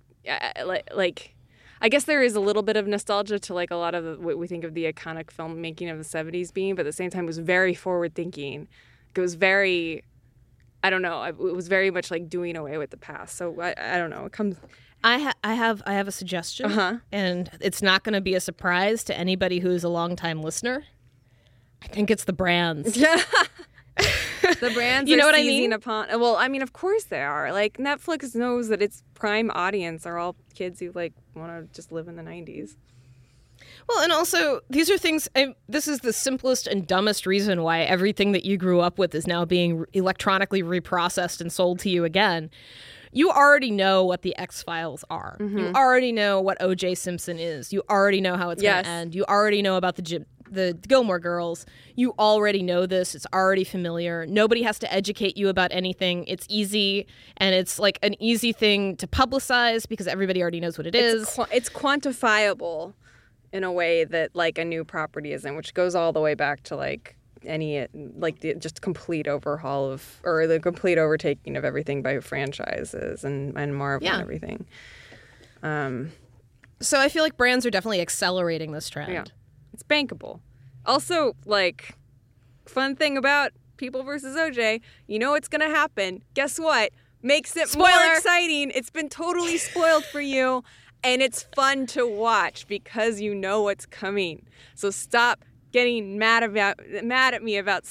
like 0.65 0.89
like. 0.95 1.35
I 1.81 1.89
guess 1.89 2.03
there 2.05 2.21
is 2.21 2.35
a 2.35 2.39
little 2.39 2.63
bit 2.63 2.75
of 2.77 2.87
nostalgia 2.87 3.39
to 3.39 3.53
like 3.53 3.71
a 3.71 3.75
lot 3.75 3.95
of 3.95 4.03
the, 4.03 4.15
what 4.17 4.37
we 4.37 4.47
think 4.47 4.63
of 4.63 4.73
the 4.73 4.91
iconic 4.91 5.27
filmmaking 5.27 5.91
of 5.91 5.97
the 5.97 6.03
70s 6.03 6.53
being, 6.53 6.75
but 6.75 6.81
at 6.81 6.85
the 6.89 6.93
same 6.93 7.09
time 7.09 7.23
it 7.23 7.27
was 7.27 7.37
very 7.39 7.73
forward 7.73 8.15
thinking. 8.15 8.67
It 9.15 9.21
was 9.21 9.35
very 9.35 10.03
I 10.83 10.89
don't 10.89 11.01
know. 11.01 11.23
It 11.23 11.37
was 11.37 11.67
very 11.67 11.91
much 11.91 12.09
like 12.09 12.29
doing 12.29 12.55
away 12.55 12.77
with 12.77 12.89
the 12.91 12.97
past. 12.97 13.35
So 13.35 13.59
I, 13.59 13.75
I 13.77 13.97
don't 13.97 14.09
know. 14.09 14.25
It 14.25 14.31
comes. 14.31 14.55
I 15.03 15.19
ha- 15.19 15.33
I 15.43 15.53
have 15.53 15.81
I 15.85 15.93
have 15.93 16.07
a 16.07 16.11
suggestion, 16.11 16.67
Uh 16.67 16.69
huh. 16.75 16.97
and 17.11 17.49
it's 17.59 17.81
not 17.81 18.03
going 18.03 18.13
to 18.13 18.21
be 18.21 18.33
a 18.33 18.39
surprise 18.39 19.03
to 19.05 19.17
anybody 19.17 19.59
who's 19.59 19.83
a 19.83 19.89
longtime 19.89 20.41
listener. 20.41 20.85
I 21.81 21.87
think 21.87 22.09
it's 22.11 22.23
the 22.25 22.33
brands. 22.33 22.95
Yeah. 22.97 23.21
the 24.57 24.71
brands 24.71 25.09
You 25.09 25.17
know 25.17 25.25
what 25.25 25.35
I 25.35 25.43
mean? 25.43 25.73
upon. 25.73 26.11
Uh, 26.11 26.17
well, 26.19 26.35
I 26.35 26.47
mean, 26.47 26.61
of 26.61 26.73
course 26.73 27.05
they 27.05 27.21
are. 27.21 27.51
Like 27.53 27.77
Netflix 27.77 28.35
knows 28.35 28.67
that 28.69 28.81
its 28.81 29.03
prime 29.13 29.51
audience 29.51 30.05
are 30.05 30.17
all 30.17 30.35
kids 30.53 30.79
who 30.79 30.91
like 30.93 31.13
want 31.35 31.51
to 31.51 31.73
just 31.75 31.91
live 31.91 32.07
in 32.07 32.15
the 32.15 32.23
'90s. 32.23 32.75
Well, 33.87 34.03
and 34.03 34.11
also 34.11 34.61
these 34.69 34.89
are 34.89 34.97
things. 34.97 35.27
I, 35.35 35.53
this 35.67 35.87
is 35.87 35.99
the 35.99 36.13
simplest 36.13 36.67
and 36.67 36.85
dumbest 36.87 37.25
reason 37.25 37.63
why 37.63 37.81
everything 37.81 38.31
that 38.33 38.45
you 38.45 38.57
grew 38.57 38.79
up 38.79 38.97
with 38.99 39.13
is 39.15 39.27
now 39.27 39.45
being 39.45 39.85
electronically 39.93 40.63
reprocessed 40.63 41.41
and 41.41 41.51
sold 41.51 41.79
to 41.79 41.89
you 41.89 42.03
again. 42.05 42.49
You 43.11 43.31
already 43.31 43.71
know 43.71 44.05
what 44.05 44.21
the 44.21 44.37
X 44.37 44.61
Files 44.61 45.03
are. 45.09 45.35
You 45.39 45.45
mm-hmm. 45.47 45.75
already 45.75 46.11
know 46.11 46.39
what 46.39 46.61
O.J. 46.61 46.93
Simpson 46.93 47.39
is. 47.39 47.73
You 47.73 47.81
already 47.89 48.21
know 48.21 48.37
how 48.37 48.51
it's 48.51 48.61
going 48.61 48.75
Yes. 48.75 48.85
to 48.85 48.91
end. 48.91 49.15
You 49.15 49.25
already 49.27 49.63
know 49.63 49.77
about 49.77 49.95
the 49.95 50.03
Gi- 50.03 50.25
the 50.51 50.77
Gilmore 50.87 51.19
Girls. 51.19 51.65
You 51.95 52.13
already 52.19 52.61
know 52.63 52.85
this. 52.85 53.15
It's 53.15 53.25
already 53.33 53.63
familiar. 53.63 54.25
Nobody 54.25 54.61
has 54.63 54.79
to 54.79 54.93
educate 54.93 55.37
you 55.37 55.49
about 55.49 55.71
anything. 55.71 56.25
It's 56.27 56.45
easy, 56.49 57.07
and 57.37 57.53
it's 57.55 57.79
like 57.79 57.99
an 58.03 58.15
easy 58.21 58.51
thing 58.53 58.95
to 58.97 59.07
publicize 59.07 59.87
because 59.87 60.07
everybody 60.07 60.41
already 60.41 60.59
knows 60.59 60.77
what 60.77 60.87
it 60.87 60.95
is. 60.95 61.23
It's, 61.23 61.35
qua- 61.35 61.47
it's 61.51 61.69
quantifiable 61.69 62.93
in 63.51 63.63
a 63.63 63.71
way 63.71 64.03
that 64.03 64.35
like 64.35 64.57
a 64.57 64.65
new 64.65 64.83
property 64.83 65.33
isn't, 65.33 65.55
which 65.55 65.73
goes 65.73 65.95
all 65.95 66.13
the 66.13 66.21
way 66.21 66.33
back 66.35 66.63
to 66.63 66.75
like 66.75 67.15
any 67.45 67.87
like 68.17 68.41
the 68.41 68.53
just 68.55 68.81
complete 68.81 69.25
overhaul 69.25 69.89
of 69.91 70.19
or 70.25 70.45
the 70.45 70.59
complete 70.59 70.97
overtaking 70.97 71.55
of 71.55 71.63
everything 71.63 72.01
by 72.01 72.19
franchises 72.19 73.23
and 73.23 73.57
and 73.57 73.75
Marvel 73.75 74.05
Yeah. 74.05 74.15
and 74.15 74.21
everything. 74.21 74.65
Um, 75.63 76.11
so 76.81 76.99
I 76.99 77.09
feel 77.09 77.23
like 77.23 77.37
brands 77.37 77.65
are 77.65 77.69
definitely 77.69 78.01
accelerating 78.01 78.71
this 78.71 78.89
trend. 78.89 79.11
Yeah. 79.13 79.23
It's 79.79 79.87
bankable. 79.87 80.41
Also, 80.85 81.37
like, 81.45 81.95
fun 82.65 82.97
thing 82.97 83.17
about 83.17 83.51
People 83.77 84.03
versus 84.03 84.35
OJ, 84.35 84.81
you 85.07 85.17
know 85.17 85.31
what's 85.31 85.47
gonna 85.47 85.69
happen. 85.69 86.21
Guess 86.33 86.59
what? 86.59 86.91
Makes 87.21 87.55
it 87.55 87.77
more 87.77 87.87
exciting. 88.13 88.71
It's 88.75 88.89
been 88.89 89.07
totally 89.07 89.57
spoiled 89.57 90.03
for 90.03 90.19
you, 90.19 90.65
and 91.01 91.21
it's 91.21 91.43
fun 91.55 91.85
to 91.87 92.05
watch 92.05 92.67
because 92.67 93.21
you 93.21 93.33
know 93.33 93.61
what's 93.61 93.85
coming. 93.85 94.45
So 94.75 94.89
stop 94.89 95.45
getting 95.71 96.17
mad 96.17 96.43
about 96.43 96.77
mad 97.01 97.33
at 97.33 97.41
me 97.41 97.55
about 97.55 97.85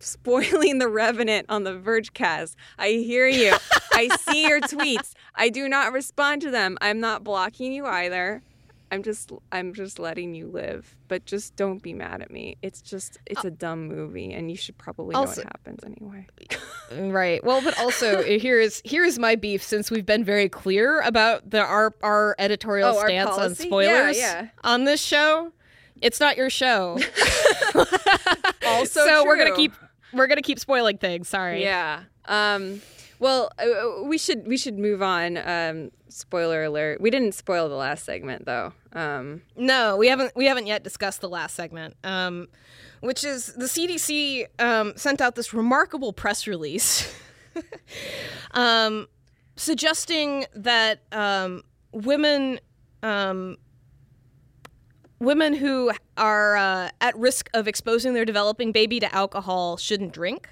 spoiling 0.00 0.78
the 0.78 0.88
Revenant 0.88 1.46
on 1.48 1.62
the 1.62 1.74
Vergecast. 1.74 2.56
I 2.78 2.88
hear 2.88 3.28
you. 3.28 3.54
I 3.92 4.08
see 4.22 4.48
your 4.48 4.60
tweets. 4.62 5.12
I 5.36 5.50
do 5.50 5.68
not 5.68 5.92
respond 5.92 6.42
to 6.42 6.50
them. 6.50 6.76
I'm 6.80 6.98
not 6.98 7.22
blocking 7.22 7.72
you 7.72 7.86
either. 7.86 8.42
I'm 8.90 9.02
just 9.02 9.30
I'm 9.52 9.74
just 9.74 9.98
letting 9.98 10.34
you 10.34 10.46
live, 10.46 10.96
but 11.08 11.24
just 11.26 11.56
don't 11.56 11.82
be 11.82 11.92
mad 11.92 12.22
at 12.22 12.30
me. 12.30 12.56
It's 12.62 12.80
just 12.80 13.18
it's 13.26 13.44
a 13.44 13.50
dumb 13.50 13.86
movie, 13.86 14.32
and 14.32 14.50
you 14.50 14.56
should 14.56 14.78
probably 14.78 15.12
know 15.12 15.20
Also- 15.20 15.42
what 15.42 15.46
happens 15.52 15.80
anyway. 15.84 16.26
Right. 16.90 17.44
Well, 17.44 17.60
but 17.62 17.78
also 17.78 18.22
here 18.22 18.58
is 18.58 18.80
here 18.82 19.04
is 19.04 19.18
my 19.18 19.34
beef 19.34 19.62
since 19.62 19.90
we've 19.90 20.06
been 20.06 20.24
very 20.24 20.48
clear 20.48 21.02
about 21.02 21.50
the 21.50 21.60
our 21.60 21.94
our 22.02 22.34
editorial 22.38 22.94
Oh, 22.94 22.98
our 22.98 23.08
stance 23.08 23.30
on 23.36 23.54
spoilers 23.54 24.16
Yeah, 24.18 24.40
yeah. 24.42 24.48
on 24.64 24.84
this 24.84 25.02
show. 25.02 25.52
It's 26.00 26.18
not 26.18 26.36
your 26.38 26.48
show. 26.48 26.98
Also, 28.66 29.04
so 29.04 29.24
we're 29.24 29.36
going 29.36 29.50
to 29.50 29.56
keep 29.56 29.72
we're 30.12 30.26
going 30.26 30.36
to 30.36 30.42
keep 30.42 30.58
spoiling 30.58 30.98
things. 30.98 31.28
Sorry. 31.28 31.62
Yeah. 31.62 32.02
Um. 32.26 32.80
Well, 33.18 33.50
uh, 33.58 34.02
we 34.04 34.18
should 34.18 34.46
we 34.46 34.56
should 34.56 34.78
move 34.78 35.02
on. 35.02 35.36
Um. 35.38 35.90
Spoiler 36.10 36.64
alert. 36.64 37.00
We 37.00 37.10
didn't 37.10 37.32
spoil 37.32 37.68
the 37.68 37.74
last 37.74 38.04
segment 38.04 38.46
though. 38.46 38.72
Um. 38.92 39.42
No, 39.56 39.96
we 39.96 40.08
haven't 40.08 40.32
we 40.34 40.46
haven't 40.46 40.66
yet 40.66 40.82
discussed 40.82 41.20
the 41.20 41.28
last 41.28 41.54
segment. 41.54 41.96
Um 42.04 42.48
which 43.00 43.24
is 43.24 43.52
the 43.54 43.66
CDC 43.66 44.46
um, 44.60 44.92
sent 44.96 45.20
out 45.20 45.34
this 45.34 45.54
remarkable 45.54 46.12
press 46.12 46.46
release 46.46 47.14
um, 48.52 49.06
suggesting 49.56 50.46
that 50.54 51.02
um, 51.12 51.62
women 51.92 52.58
women 55.20 55.54
who 55.54 55.90
are 56.16 56.56
uh, 56.56 56.90
at 57.00 57.16
risk 57.16 57.50
of 57.54 57.66
exposing 57.66 58.14
their 58.14 58.24
developing 58.24 58.72
baby 58.72 59.00
to 59.00 59.14
alcohol 59.14 59.76
shouldn't 59.76 60.12
drink. 60.12 60.48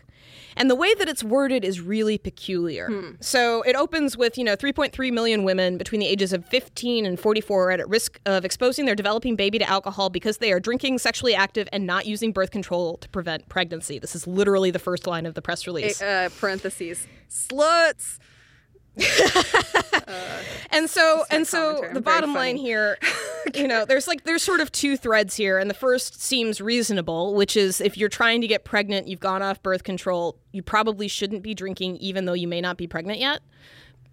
And 0.57 0.71
the 0.71 0.75
way 0.75 0.95
that 0.95 1.09
it's 1.09 1.23
worded 1.23 1.65
is 1.65 1.81
really 1.81 2.19
peculiar. 2.19 2.89
So 3.21 3.63
it 3.63 3.77
opens 3.77 4.17
with, 4.17 4.39
you 4.39 4.45
know, 4.45 4.57
3.3 4.57 5.13
million 5.13 5.45
women 5.45 5.77
between 5.79 6.01
the 6.01 6.07
ages 6.07 6.33
of 6.33 6.47
15 6.47 7.05
and 7.05 7.21
44 7.21 7.69
are 7.69 7.71
at 7.73 7.89
risk 7.89 8.21
of 8.27 8.45
exposing 8.45 8.87
their 8.87 8.95
developing 8.95 9.37
baby 9.37 9.59
to 9.59 9.69
alcohol 9.69 10.09
because 10.11 10.39
they 10.39 10.53
are 10.53 10.61
drinking, 10.61 10.99
sexually 10.99 11.35
active, 11.35 11.69
and 11.73 11.87
not 11.87 12.07
using 12.07 12.33
birth 12.33 12.51
control 12.51 12.97
to 12.99 13.09
prevent 13.11 13.49
pregnancy. 13.49 13.99
This 13.99 14.15
is 14.17 14.27
literally 14.27 14.71
the 14.71 14.79
first 14.79 15.07
line 15.07 15.27
of 15.27 15.35
the 15.35 15.43
press 15.43 15.67
release. 15.67 16.01
Uh, 16.01 16.29
parentheses. 16.39 17.07
Sluts. 17.31 18.19
and 20.70 20.88
so 20.88 21.24
and 21.30 21.47
so 21.47 21.84
the 21.92 22.01
bottom 22.01 22.32
line 22.32 22.57
here 22.57 22.97
you 23.55 23.68
know 23.68 23.84
there's 23.84 24.09
like 24.09 24.24
there's 24.24 24.42
sort 24.42 24.61
of 24.61 24.72
two 24.72 24.97
threads 24.97 25.36
here 25.36 25.59
and 25.59 25.68
the 25.68 25.74
first 25.74 26.22
seems 26.22 26.61
reasonable 26.61 27.34
which 27.34 27.57
is 27.57 27.80
if 27.80 27.99
you're 27.99 28.09
trying 28.09 28.40
to 28.40 28.47
get 28.47 28.64
pregnant 28.64 29.07
you've 29.07 29.20
gone 29.20 29.42
off 29.42 29.62
birth 29.62 29.84
control 29.84 30.38
you 30.53 30.62
probably 30.62 31.09
shouldn't 31.09 31.42
be 31.42 31.55
drinking 31.55 31.97
even 31.99 32.24
though 32.24 32.32
you 32.32 32.49
may 32.49 32.61
not 32.61 32.78
be 32.78 32.86
pregnant 32.86 33.18
yet 33.18 33.40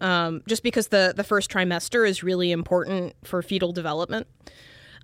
um, 0.02 0.42
just 0.46 0.62
because 0.62 0.88
the 0.88 1.14
the 1.16 1.24
first 1.24 1.50
trimester 1.50 2.06
is 2.06 2.22
really 2.22 2.52
important 2.52 3.14
for 3.24 3.40
fetal 3.40 3.72
development 3.72 4.26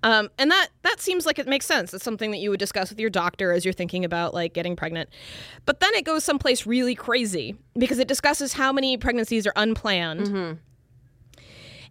um, 0.03 0.29
and 0.39 0.49
that 0.49 0.69
that 0.81 0.99
seems 0.99 1.25
like 1.25 1.37
it 1.37 1.47
makes 1.47 1.65
sense. 1.65 1.93
It's 1.93 2.03
something 2.03 2.31
that 2.31 2.37
you 2.37 2.49
would 2.49 2.59
discuss 2.59 2.89
with 2.89 2.99
your 2.99 3.09
doctor 3.09 3.51
as 3.51 3.65
you're 3.65 3.73
thinking 3.73 4.03
about 4.03 4.33
like 4.33 4.53
getting 4.53 4.75
pregnant. 4.75 5.09
But 5.65 5.79
then 5.79 5.93
it 5.93 6.05
goes 6.05 6.23
someplace 6.23 6.65
really 6.65 6.95
crazy 6.95 7.55
because 7.77 7.99
it 7.99 8.07
discusses 8.07 8.53
how 8.53 8.71
many 8.73 8.97
pregnancies 8.97 9.45
are 9.45 9.53
unplanned. 9.55 10.27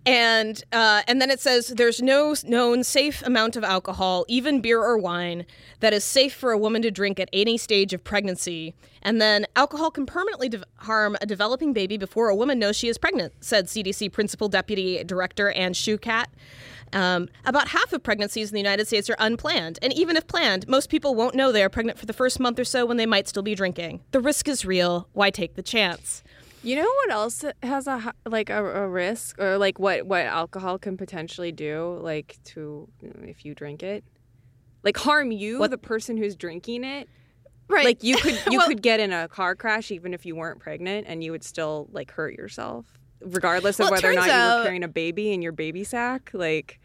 And 0.06 0.64
uh, 0.72 1.02
and 1.06 1.20
then 1.20 1.30
it 1.30 1.40
says 1.40 1.68
there's 1.68 2.00
no 2.00 2.34
known 2.44 2.82
safe 2.84 3.22
amount 3.22 3.54
of 3.56 3.64
alcohol, 3.64 4.24
even 4.28 4.62
beer 4.62 4.80
or 4.80 4.96
wine, 4.96 5.44
that 5.80 5.92
is 5.92 6.04
safe 6.04 6.32
for 6.32 6.52
a 6.52 6.58
woman 6.58 6.80
to 6.82 6.90
drink 6.90 7.20
at 7.20 7.28
any 7.34 7.58
stage 7.58 7.92
of 7.92 8.02
pregnancy. 8.02 8.74
And 9.02 9.20
then 9.20 9.46
alcohol 9.56 9.90
can 9.90 10.06
permanently 10.06 10.48
de- 10.48 10.64
harm 10.76 11.18
a 11.20 11.26
developing 11.26 11.74
baby 11.74 11.98
before 11.98 12.30
a 12.30 12.34
woman 12.34 12.58
knows 12.58 12.76
she 12.76 12.88
is 12.88 12.96
pregnant, 12.96 13.34
said 13.40 13.66
CDC 13.66 14.10
Principal 14.10 14.48
Deputy 14.48 15.04
Director 15.04 15.50
Anne 15.52 15.74
Schuchat. 15.74 16.26
Um, 16.92 17.28
about 17.44 17.68
half 17.68 17.92
of 17.92 18.02
pregnancies 18.02 18.50
in 18.50 18.54
the 18.54 18.60
United 18.60 18.86
States 18.86 19.08
are 19.08 19.16
unplanned, 19.18 19.78
and 19.82 19.92
even 19.92 20.16
if 20.16 20.26
planned, 20.26 20.66
most 20.68 20.90
people 20.90 21.14
won't 21.14 21.34
know 21.34 21.52
they 21.52 21.62
are 21.62 21.68
pregnant 21.68 21.98
for 21.98 22.06
the 22.06 22.12
first 22.12 22.40
month 22.40 22.58
or 22.58 22.64
so 22.64 22.84
when 22.84 22.96
they 22.96 23.06
might 23.06 23.28
still 23.28 23.42
be 23.42 23.54
drinking. 23.54 24.00
The 24.10 24.20
risk 24.20 24.48
is 24.48 24.64
real. 24.64 25.08
Why 25.12 25.30
take 25.30 25.54
the 25.54 25.62
chance? 25.62 26.22
You 26.62 26.76
know 26.76 26.82
what 26.82 27.10
else 27.10 27.42
has 27.62 27.86
a 27.86 28.12
like 28.26 28.50
a, 28.50 28.62
a 28.82 28.86
risk 28.88 29.38
or 29.40 29.56
like 29.56 29.78
what 29.78 30.04
what 30.06 30.26
alcohol 30.26 30.78
can 30.78 30.96
potentially 30.98 31.52
do 31.52 31.98
like 32.02 32.36
to 32.46 32.86
if 33.22 33.46
you 33.46 33.54
drink 33.54 33.82
it? 33.82 34.04
Like 34.82 34.98
harm 34.98 35.32
you 35.32 35.58
What- 35.58 35.70
the 35.70 35.78
person 35.78 36.18
who's 36.18 36.36
drinking 36.36 36.84
it? 36.84 37.08
Right. 37.66 37.86
Like 37.86 38.02
you 38.02 38.16
could 38.18 38.38
you 38.50 38.58
Well- 38.58 38.66
could 38.68 38.82
get 38.82 39.00
in 39.00 39.10
a 39.10 39.26
car 39.26 39.54
crash 39.54 39.90
even 39.90 40.12
if 40.12 40.26
you 40.26 40.36
weren't 40.36 40.60
pregnant 40.60 41.06
and 41.08 41.24
you 41.24 41.30
would 41.32 41.44
still 41.44 41.88
like 41.92 42.10
hurt 42.10 42.34
yourself 42.34 42.84
regardless 43.20 43.78
of 43.78 43.84
Well, 43.84 43.92
whether 43.92 44.10
or 44.10 44.14
not 44.14 44.20
turns 44.22 44.26
you 44.26 44.32
out- 44.32 44.58
were 44.58 44.64
carrying 44.64 44.84
a 44.84 44.88
baby 44.88 45.32
in 45.32 45.42
your 45.42 45.52
baby 45.52 45.84
sack. 45.84 46.30
Like 46.32 46.78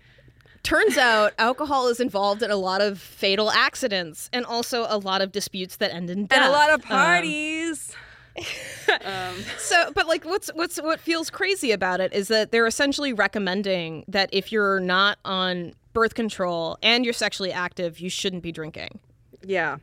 Turns 0.64 0.98
out 0.98 1.34
alcohol 1.38 1.88
is 1.90 2.00
involved 2.00 2.42
in 2.42 2.50
a 2.50 2.56
lot 2.56 2.82
of 2.82 3.00
fatal 3.00 3.52
accidents 3.52 4.32
and 4.34 4.44
also 4.46 4.88
a 4.90 4.98
lot 4.98 5.22
of 5.22 5.32
disputes 5.32 5.76
that 5.76 5.94
end 5.94 6.10
in 6.10 6.26
death. 6.26 6.40
and 6.40 6.48
a 6.48 6.52
lot 6.52 6.72
of 6.72 6.82
Um, 6.86 6.88
parties. 6.88 7.94
um, 9.06 9.36
so, 9.60 9.92
but 9.94 10.08
like, 10.08 10.26
what's 10.26 10.50
what's 10.56 10.78
what 10.82 11.00
feels 11.00 11.30
crazy 11.30 11.72
about 11.72 12.00
it 12.02 12.12
is 12.14 12.28
that 12.30 12.52
they're 12.52 12.66
essentially 12.68 13.14
recommending 13.14 14.04
that 14.08 14.30
if 14.34 14.52
you're 14.52 14.80
not 14.80 15.20
on 15.24 15.74
birth 15.94 16.16
control 16.16 16.78
and 16.84 17.06
you're 17.06 17.14
sexually 17.14 17.52
active, 17.52 18.00
you 18.00 18.10
shouldn't 18.10 18.42
be 18.44 18.52
drinking. 18.52 19.00
yeah. 19.44 19.78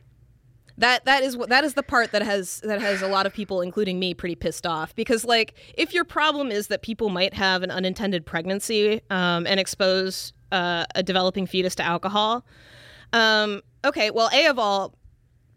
That 0.77 1.05
that 1.05 1.21
is 1.21 1.37
what 1.37 1.49
that 1.49 1.63
is 1.63 1.75
the 1.75 1.83
part 1.83 2.11
that 2.13 2.23
has 2.23 2.59
that 2.61 2.81
has 2.81 3.01
a 3.01 3.07
lot 3.07 3.25
of 3.25 3.33
people, 3.33 3.61
including 3.61 3.99
me, 3.99 4.13
pretty 4.13 4.35
pissed 4.35 4.65
off 4.65 4.95
because 4.95 5.23
like 5.23 5.53
if 5.75 5.93
your 5.93 6.03
problem 6.03 6.51
is 6.51 6.67
that 6.67 6.81
people 6.81 7.09
might 7.09 7.33
have 7.33 7.61
an 7.61 7.69
unintended 7.69 8.25
pregnancy 8.25 9.01
um, 9.11 9.45
and 9.45 9.59
expose 9.59 10.33
uh, 10.51 10.85
a 10.95 11.03
developing 11.03 11.45
fetus 11.45 11.75
to 11.75 11.83
alcohol, 11.83 12.43
um, 13.13 13.61
okay, 13.85 14.09
well, 14.09 14.29
a 14.33 14.47
of 14.47 14.57
all, 14.57 14.95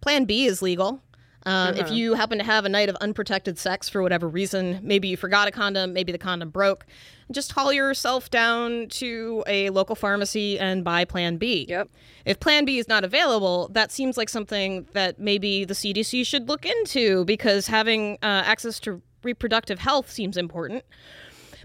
Plan 0.03 0.25
B 0.25 0.45
is 0.47 0.61
legal. 0.63 1.01
Um, 1.47 1.77
If 1.77 1.91
you 1.93 2.15
happen 2.15 2.39
to 2.39 2.45
have 2.45 2.65
a 2.65 2.69
night 2.69 2.89
of 2.89 2.97
unprotected 2.97 3.57
sex 3.57 3.89
for 3.89 4.03
whatever 4.03 4.29
reason, 4.29 4.81
maybe 4.83 5.07
you 5.07 5.17
forgot 5.17 5.47
a 5.47 5.53
condom, 5.53 5.93
maybe 5.93 6.11
the 6.11 6.19
condom 6.19 6.51
broke, 6.51 6.85
just 7.31 7.53
haul 7.53 7.73
yourself 7.73 8.31
down 8.31 8.89
to 8.89 9.45
a 9.47 9.71
local 9.71 9.95
pharmacy 9.95 10.59
and 10.59 10.83
buy 10.83 11.05
Plan 11.05 11.37
B. 11.37 11.65
Yep. 11.69 11.89
If 12.25 12.41
Plan 12.41 12.65
B 12.65 12.79
is 12.79 12.89
not 12.89 13.05
available, 13.05 13.69
that 13.73 13.93
seems 13.93 14.17
like 14.17 14.29
something 14.29 14.89
that 14.93 15.21
maybe 15.21 15.65
the 15.65 15.75
CDC 15.75 16.27
should 16.27 16.49
look 16.49 16.67
into 16.67 17.25
because 17.25 17.69
having 17.69 18.15
uh, 18.23 18.43
access 18.45 18.81
to 18.81 19.01
reproductive 19.23 19.79
health 19.79 20.11
seems 20.11 20.37
important. 20.37 20.85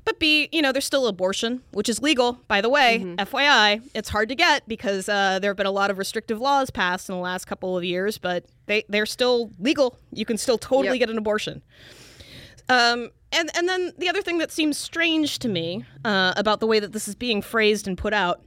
But 0.03 0.19
B, 0.19 0.49
you 0.51 0.61
know, 0.63 0.71
there's 0.71 0.85
still 0.85 1.05
abortion, 1.07 1.61
which 1.71 1.87
is 1.87 2.01
legal, 2.01 2.39
by 2.47 2.59
the 2.61 2.69
way. 2.69 2.99
FYI, 3.17 3.87
it's 3.93 4.09
hard 4.09 4.29
to 4.29 4.35
get 4.35 4.67
because 4.67 5.07
uh, 5.07 5.37
there 5.39 5.51
have 5.51 5.57
been 5.57 5.67
a 5.67 5.71
lot 5.71 5.91
of 5.91 5.97
restrictive 5.99 6.39
laws 6.41 6.71
passed 6.71 7.07
in 7.07 7.13
the 7.15 7.21
last 7.21 7.45
couple 7.45 7.77
of 7.77 7.83
years, 7.83 8.17
but 8.17 8.45
they, 8.65 8.83
they're 8.89 9.05
still 9.05 9.51
legal. 9.59 9.97
You 10.11 10.25
can 10.25 10.37
still 10.37 10.57
totally 10.57 10.97
Yep. 10.97 10.99
get 10.99 11.09
an 11.11 11.17
abortion. 11.19 11.61
Um, 12.67 13.09
and, 13.31 13.49
and 13.55 13.69
then 13.69 13.93
the 13.97 14.09
other 14.09 14.21
thing 14.23 14.39
that 14.39 14.51
seems 14.51 14.77
strange 14.77 15.37
to 15.39 15.47
me 15.47 15.85
uh, 16.03 16.33
about 16.35 16.59
the 16.61 16.67
way 16.67 16.79
that 16.79 16.93
this 16.93 17.07
is 17.07 17.13
being 17.15 17.41
phrased 17.41 17.87
and 17.87 17.97
put 17.97 18.13
out 18.13 18.41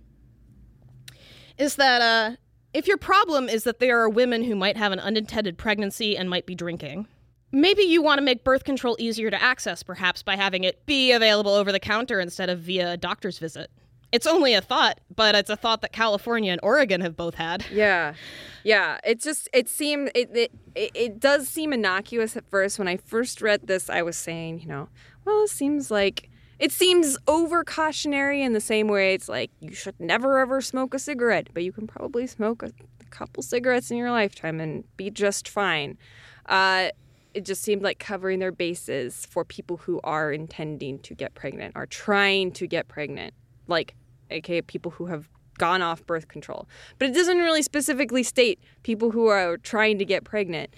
is 1.57 1.77
that 1.77 2.03
uh, 2.03 2.37
if 2.73 2.89
your 2.89 2.97
problem 2.99 3.49
is 3.49 3.63
that 3.65 3.79
there 3.79 4.01
are 4.01 4.09
women 4.09 4.43
who 4.45 4.57
might 4.57 4.77
have 4.77 4.91
an 4.93 4.99
unintended 4.99 5.57
pregnancy 5.57 6.17
and 6.17 6.29
might 6.29 6.47
be 6.47 6.55
drinking, 6.57 7.07
maybe 7.55 7.83
you 7.83 8.03
want 8.03 8.19
to 8.19 8.25
make 8.25 8.45
birth 8.45 8.65
control 8.65 8.97
easier 8.99 9.31
to 9.31 9.43
access, 9.43 9.83
perhaps 9.83 10.23
by 10.23 10.37
having 10.37 10.65
it 10.65 10.85
be 10.87 11.13
available 11.13 11.53
over 11.53 11.73
the 11.73 11.81
counter 11.81 12.21
instead 12.21 12.51
of 12.51 12.61
via 12.61 12.93
a 12.93 12.97
doctor's 12.97 13.39
visit. 13.39 13.71
It's 14.13 14.27
only 14.27 14.55
a 14.55 14.61
thought, 14.61 15.01
but 15.15 15.35
it's 15.35 15.51
a 15.51 15.57
thought 15.57 15.81
that 15.81 15.93
California 15.93 16.53
and 16.53 16.61
Oregon 16.63 17.01
have 17.01 17.17
both 17.17 17.35
had. 17.35 17.65
Yeah, 17.73 18.15
yeah. 18.63 18.99
It 19.05 19.21
just 19.21 19.49
it 19.53 19.69
seemed 19.69 20.13
it, 20.15 20.31
it 20.33 20.53
it 20.95 21.19
does 21.19 21.49
seem 21.49 21.73
innocuous 21.73 22.37
at 22.37 22.49
first. 22.49 22.79
When 22.79 22.87
I 22.87 22.97
first 22.97 23.43
read 23.43 23.67
this, 23.67 23.91
I 23.91 24.03
was 24.03 24.17
saying, 24.17 24.61
you 24.61 24.69
know, 24.69 24.89
well, 25.25 25.43
it 25.43 25.51
seems 25.51 25.91
like 25.91 26.31
it 26.61 26.71
seems 26.71 27.19
over 27.27 27.65
cautionary 27.65 28.43
in 28.43 28.53
the 28.53 28.61
same 28.61 28.87
way 28.87 29.15
it's 29.15 29.29
like 29.29 29.51
you 29.59 29.75
should 29.75 29.99
never 29.99 30.39
ever 30.39 30.61
smoke 30.61 30.95
a 30.95 31.01
cigarette, 31.01 31.49
but 31.53 31.65
you 31.65 31.73
can 31.73 31.89
probably 31.89 32.29
smoke 32.29 32.63
a 32.63 32.71
couple 33.11 33.43
cigarettes 33.43 33.91
in 33.91 33.97
your 33.97 34.13
lifetime 34.13 34.61
and 34.61 34.85
be 34.97 35.11
just 35.11 35.49
fine. 35.49 35.99
Uh, 36.47 36.91
it 37.35 37.45
just 37.45 37.63
seemed 37.63 37.83
like 37.83 37.99
covering 37.99 38.39
their 38.39 38.53
bases 38.53 39.27
for 39.27 39.45
people 39.45 39.77
who 39.77 40.01
are 40.05 40.33
intending 40.33 41.01
to 41.01 41.15
get 41.15 41.35
pregnant, 41.35 41.77
are 41.77 41.87
trying 41.87 42.53
to 42.53 42.67
get 42.67 42.89
pregnant, 42.89 43.35
like 43.67 43.95
aka 44.31 44.63
people 44.63 44.93
who 44.93 45.07
have 45.07 45.29
gone 45.59 45.83
off 45.83 46.07
birth 46.07 46.29
control. 46.29 46.69
But 46.99 47.09
it 47.09 47.15
doesn't 47.15 47.39
really 47.39 47.63
specifically 47.63 48.23
state 48.23 48.61
people 48.83 49.11
who 49.11 49.27
are 49.27 49.57
trying 49.59 49.99
to 49.99 50.05
get 50.05 50.25
pregnant. 50.25 50.75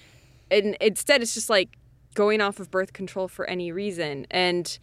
And 0.51 0.77
instead 0.81 1.23
it's 1.23 1.35
just 1.35 1.51
like 1.51 1.77
going 2.15 2.41
off 2.41 2.61
of 2.61 2.71
birth 2.71 2.93
control 2.93 3.29
for 3.29 3.49
any 3.49 3.73
reason. 3.73 4.27
And 4.31 4.79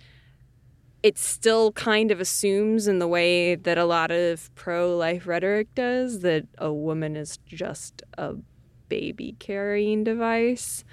it 1.01 1.17
still 1.17 1.71
kind 1.73 2.11
of 2.11 2.21
assumes 2.21 2.87
in 2.87 2.99
the 2.99 3.07
way 3.07 3.55
that 3.55 3.77
a 3.77 3.85
lot 3.85 4.09
of 4.11 4.53
pro 4.55 4.95
life 4.95 5.27
rhetoric 5.27 5.67
does 5.75 6.21
that 6.21 6.47
a 6.57 6.71
woman 6.71 7.15
is 7.15 7.37
just 7.45 8.01
a 8.17 8.35
baby 8.87 9.35
carrying 9.39 10.03
device. 10.03 10.83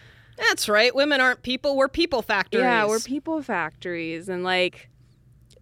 That's 0.41 0.69
right. 0.69 0.95
Women 0.95 1.21
aren't 1.21 1.43
people. 1.43 1.77
We're 1.77 1.89
people 1.89 2.23
factories. 2.23 2.63
Yeah, 2.63 2.87
we're 2.87 3.01
people 3.01 3.43
factories 3.43 4.29
and 4.29 4.43
like 4.43 4.89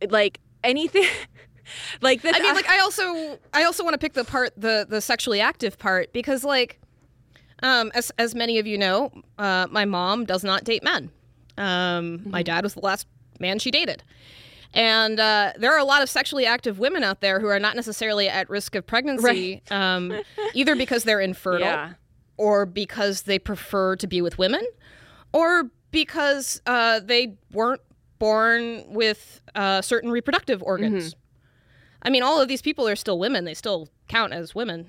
like 0.08 0.40
anything 0.62 1.04
like 2.00 2.22
this 2.22 2.36
I 2.36 2.40
mean, 2.40 2.54
like 2.54 2.68
I 2.68 2.78
also 2.80 3.38
I 3.52 3.64
also 3.64 3.84
want 3.84 3.94
to 3.94 3.98
pick 3.98 4.14
the 4.14 4.24
part 4.24 4.52
the 4.56 4.86
the 4.88 5.00
sexually 5.00 5.40
active 5.40 5.78
part 5.78 6.12
because 6.12 6.44
like 6.44 6.80
um 7.62 7.90
as 7.94 8.12
as 8.18 8.34
many 8.34 8.58
of 8.58 8.66
you 8.66 8.78
know, 8.78 9.12
uh, 9.38 9.66
my 9.70 9.84
mom 9.84 10.24
does 10.24 10.44
not 10.44 10.64
date 10.64 10.82
men. 10.82 11.10
Um, 11.56 12.22
my 12.24 12.42
dad 12.42 12.62
was 12.62 12.74
the 12.74 12.80
last 12.80 13.06
man 13.40 13.58
she 13.58 13.70
dated. 13.70 14.04
And 14.74 15.18
uh, 15.18 15.52
there 15.56 15.72
are 15.72 15.78
a 15.78 15.84
lot 15.84 16.02
of 16.02 16.10
sexually 16.10 16.44
active 16.44 16.78
women 16.78 17.02
out 17.02 17.20
there 17.20 17.40
who 17.40 17.46
are 17.46 17.58
not 17.58 17.74
necessarily 17.74 18.28
at 18.28 18.50
risk 18.50 18.74
of 18.74 18.86
pregnancy, 18.86 19.62
um, 19.70 20.20
either 20.54 20.76
because 20.76 21.04
they're 21.04 21.20
infertile 21.20 21.60
yeah. 21.66 21.92
Or 22.38 22.64
because 22.64 23.22
they 23.22 23.38
prefer 23.38 23.94
to 23.96 24.06
be 24.06 24.22
with 24.22 24.38
women, 24.38 24.64
or 25.32 25.70
because 25.90 26.62
uh, 26.66 27.00
they 27.00 27.34
weren't 27.52 27.82
born 28.18 28.84
with 28.88 29.40
uh, 29.54 29.82
certain 29.82 30.10
reproductive 30.10 30.62
organs. 30.62 31.14
I 32.02 32.10
mean, 32.10 32.22
all 32.22 32.40
of 32.40 32.48
these 32.48 32.62
people 32.62 32.88
are 32.88 32.96
still 32.96 33.18
women. 33.18 33.44
They 33.44 33.54
still 33.54 33.88
count 34.08 34.32
as 34.32 34.54
women. 34.54 34.86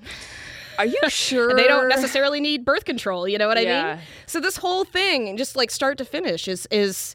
Are 0.78 0.86
you 0.86 0.98
sure 1.08 1.54
They 1.54 1.66
don't 1.66 1.88
necessarily 1.88 2.40
need 2.40 2.64
birth 2.64 2.84
control. 2.84 3.26
You 3.28 3.36
know 3.38 3.48
what 3.48 3.58
I 3.58 3.62
Yeah. 3.62 3.94
mean? 3.96 4.04
So 4.26 4.40
this 4.40 4.56
whole 4.56 4.84
thing, 4.84 5.36
just 5.36 5.56
like 5.56 5.70
start 5.70 5.98
to 5.98 6.04
finish, 6.04 6.48
is 6.48 6.66
is 6.70 7.14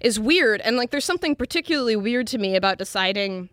is 0.00 0.18
weird. 0.20 0.60
And 0.62 0.76
like, 0.76 0.90
there's 0.90 1.04
something 1.04 1.34
particularly 1.36 1.96
weird 1.96 2.26
to 2.28 2.38
me 2.38 2.56
about 2.56 2.76
deciding 2.78 3.48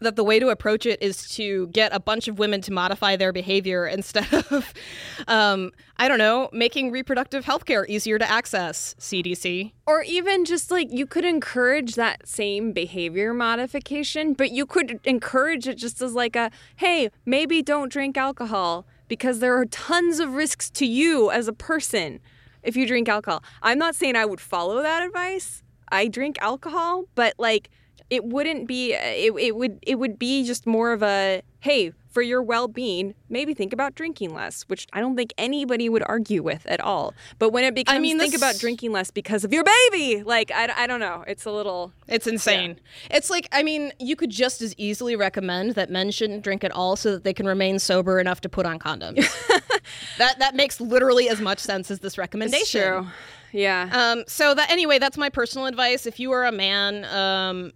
that 0.00 0.16
the 0.16 0.24
way 0.24 0.38
to 0.38 0.48
approach 0.48 0.86
it 0.86 1.02
is 1.02 1.28
to 1.36 1.68
get 1.68 1.94
a 1.94 2.00
bunch 2.00 2.28
of 2.28 2.38
women 2.38 2.60
to 2.62 2.72
modify 2.72 3.16
their 3.16 3.32
behavior 3.32 3.86
instead 3.86 4.32
of, 4.32 4.72
um, 5.28 5.72
I 5.96 6.08
don't 6.08 6.18
know, 6.18 6.48
making 6.52 6.90
reproductive 6.90 7.44
health 7.44 7.64
care 7.64 7.86
easier 7.88 8.18
to 8.18 8.30
access. 8.30 8.94
CDC. 8.98 9.72
or 9.86 10.02
even 10.02 10.44
just 10.44 10.70
like 10.70 10.88
you 10.90 11.06
could 11.06 11.24
encourage 11.24 11.94
that 11.94 12.28
same 12.28 12.72
behavior 12.72 13.32
modification, 13.34 14.34
but 14.34 14.50
you 14.50 14.66
could 14.66 15.00
encourage 15.04 15.66
it 15.66 15.76
just 15.76 16.00
as 16.00 16.14
like 16.14 16.36
a 16.36 16.50
hey, 16.76 17.10
maybe 17.24 17.62
don't 17.62 17.90
drink 17.90 18.16
alcohol 18.16 18.86
because 19.08 19.40
there 19.40 19.56
are 19.56 19.64
tons 19.64 20.20
of 20.20 20.34
risks 20.34 20.70
to 20.70 20.86
you 20.86 21.30
as 21.30 21.48
a 21.48 21.52
person 21.52 22.20
if 22.62 22.76
you 22.76 22.86
drink 22.86 23.08
alcohol. 23.08 23.42
I'm 23.62 23.78
not 23.78 23.94
saying 23.94 24.16
I 24.16 24.26
would 24.26 24.40
follow 24.40 24.82
that 24.82 25.02
advice. 25.02 25.62
I 25.90 26.08
drink 26.08 26.36
alcohol, 26.40 27.04
but 27.14 27.34
like 27.38 27.70
it 28.10 28.24
wouldn't 28.24 28.66
be 28.66 28.92
it, 28.94 29.34
it 29.38 29.56
would 29.56 29.78
it 29.82 29.96
would 29.96 30.18
be 30.18 30.44
just 30.44 30.66
more 30.66 30.92
of 30.92 31.02
a 31.02 31.42
hey, 31.60 31.92
for 32.08 32.22
your 32.22 32.40
well-being, 32.42 33.14
maybe 33.28 33.52
think 33.52 33.72
about 33.72 33.94
drinking 33.94 34.32
less, 34.32 34.62
which 34.62 34.86
I 34.92 35.00
don't 35.00 35.16
think 35.16 35.34
anybody 35.36 35.88
would 35.88 36.04
argue 36.06 36.42
with 36.42 36.64
at 36.66 36.80
all. 36.80 37.14
But 37.38 37.50
when 37.50 37.64
it 37.64 37.74
becomes 37.74 37.96
I 37.96 37.98
mean, 37.98 38.18
think 38.18 38.32
this- 38.32 38.40
about 38.40 38.58
drinking 38.58 38.92
less 38.92 39.10
because 39.10 39.44
of 39.44 39.52
your 39.52 39.64
baby, 39.64 40.22
like 40.22 40.50
I, 40.52 40.72
I 40.76 40.86
don't 40.86 41.00
know, 41.00 41.24
it's 41.26 41.44
a 41.44 41.50
little 41.50 41.92
It's 42.06 42.26
insane. 42.26 42.78
It's 43.10 43.28
like, 43.28 43.48
I 43.52 43.62
mean, 43.62 43.92
you 43.98 44.16
could 44.16 44.30
just 44.30 44.62
as 44.62 44.74
easily 44.78 45.16
recommend 45.16 45.74
that 45.74 45.90
men 45.90 46.10
shouldn't 46.10 46.42
drink 46.42 46.64
at 46.64 46.70
all 46.72 46.96
so 46.96 47.12
that 47.12 47.24
they 47.24 47.34
can 47.34 47.46
remain 47.46 47.78
sober 47.78 48.18
enough 48.18 48.40
to 48.42 48.48
put 48.48 48.66
on 48.66 48.78
condoms. 48.78 49.28
that 50.18 50.38
that 50.38 50.54
makes 50.54 50.80
literally 50.80 51.28
as 51.28 51.40
much 51.40 51.58
sense 51.58 51.90
as 51.90 51.98
this 52.00 52.16
recommendation. 52.18 52.82
true. 52.82 53.06
Yeah. 53.52 53.88
Um, 53.92 54.24
so 54.26 54.54
that 54.54 54.70
anyway, 54.70 54.98
that's 54.98 55.16
my 55.16 55.28
personal 55.28 55.66
advice. 55.66 56.06
If 56.06 56.20
you 56.20 56.32
are 56.32 56.44
a 56.44 56.52
man 56.52 57.04
um, 57.06 57.72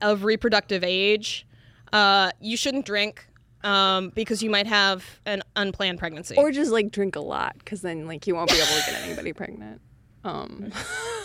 of 0.00 0.24
reproductive 0.24 0.84
age, 0.84 1.46
uh, 1.92 2.30
you 2.40 2.56
shouldn't 2.56 2.86
drink 2.86 3.26
um, 3.64 4.10
because 4.10 4.42
you 4.42 4.50
might 4.50 4.66
have 4.66 5.04
an 5.26 5.42
unplanned 5.56 5.98
pregnancy. 5.98 6.36
or 6.36 6.50
just 6.52 6.70
like 6.70 6.90
drink 6.90 7.16
a 7.16 7.20
lot 7.20 7.56
because 7.58 7.82
then 7.82 8.06
like 8.06 8.26
you 8.26 8.34
won't 8.34 8.50
be 8.50 8.56
able 8.56 8.66
to 8.66 8.90
get 8.90 9.02
anybody 9.02 9.32
pregnant. 9.32 9.80
Um, 10.24 10.70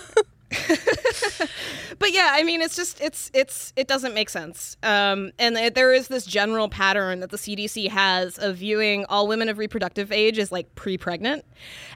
but 1.99 2.11
yeah, 2.11 2.31
I 2.33 2.43
mean, 2.43 2.61
it's 2.61 2.75
just 2.75 2.99
it's 3.01 3.31
it's 3.33 3.73
it 3.75 3.87
doesn't 3.87 4.13
make 4.13 4.29
sense. 4.29 4.77
Um, 4.83 5.31
and 5.39 5.57
it, 5.57 5.75
there 5.75 5.93
is 5.93 6.07
this 6.07 6.25
general 6.25 6.69
pattern 6.69 7.19
that 7.21 7.31
the 7.31 7.37
CDC 7.37 7.89
has 7.89 8.37
of 8.37 8.57
viewing 8.57 9.05
all 9.05 9.27
women 9.27 9.49
of 9.49 9.57
reproductive 9.57 10.11
age 10.11 10.39
as 10.39 10.51
like 10.51 10.73
pre-pregnant, 10.75 11.45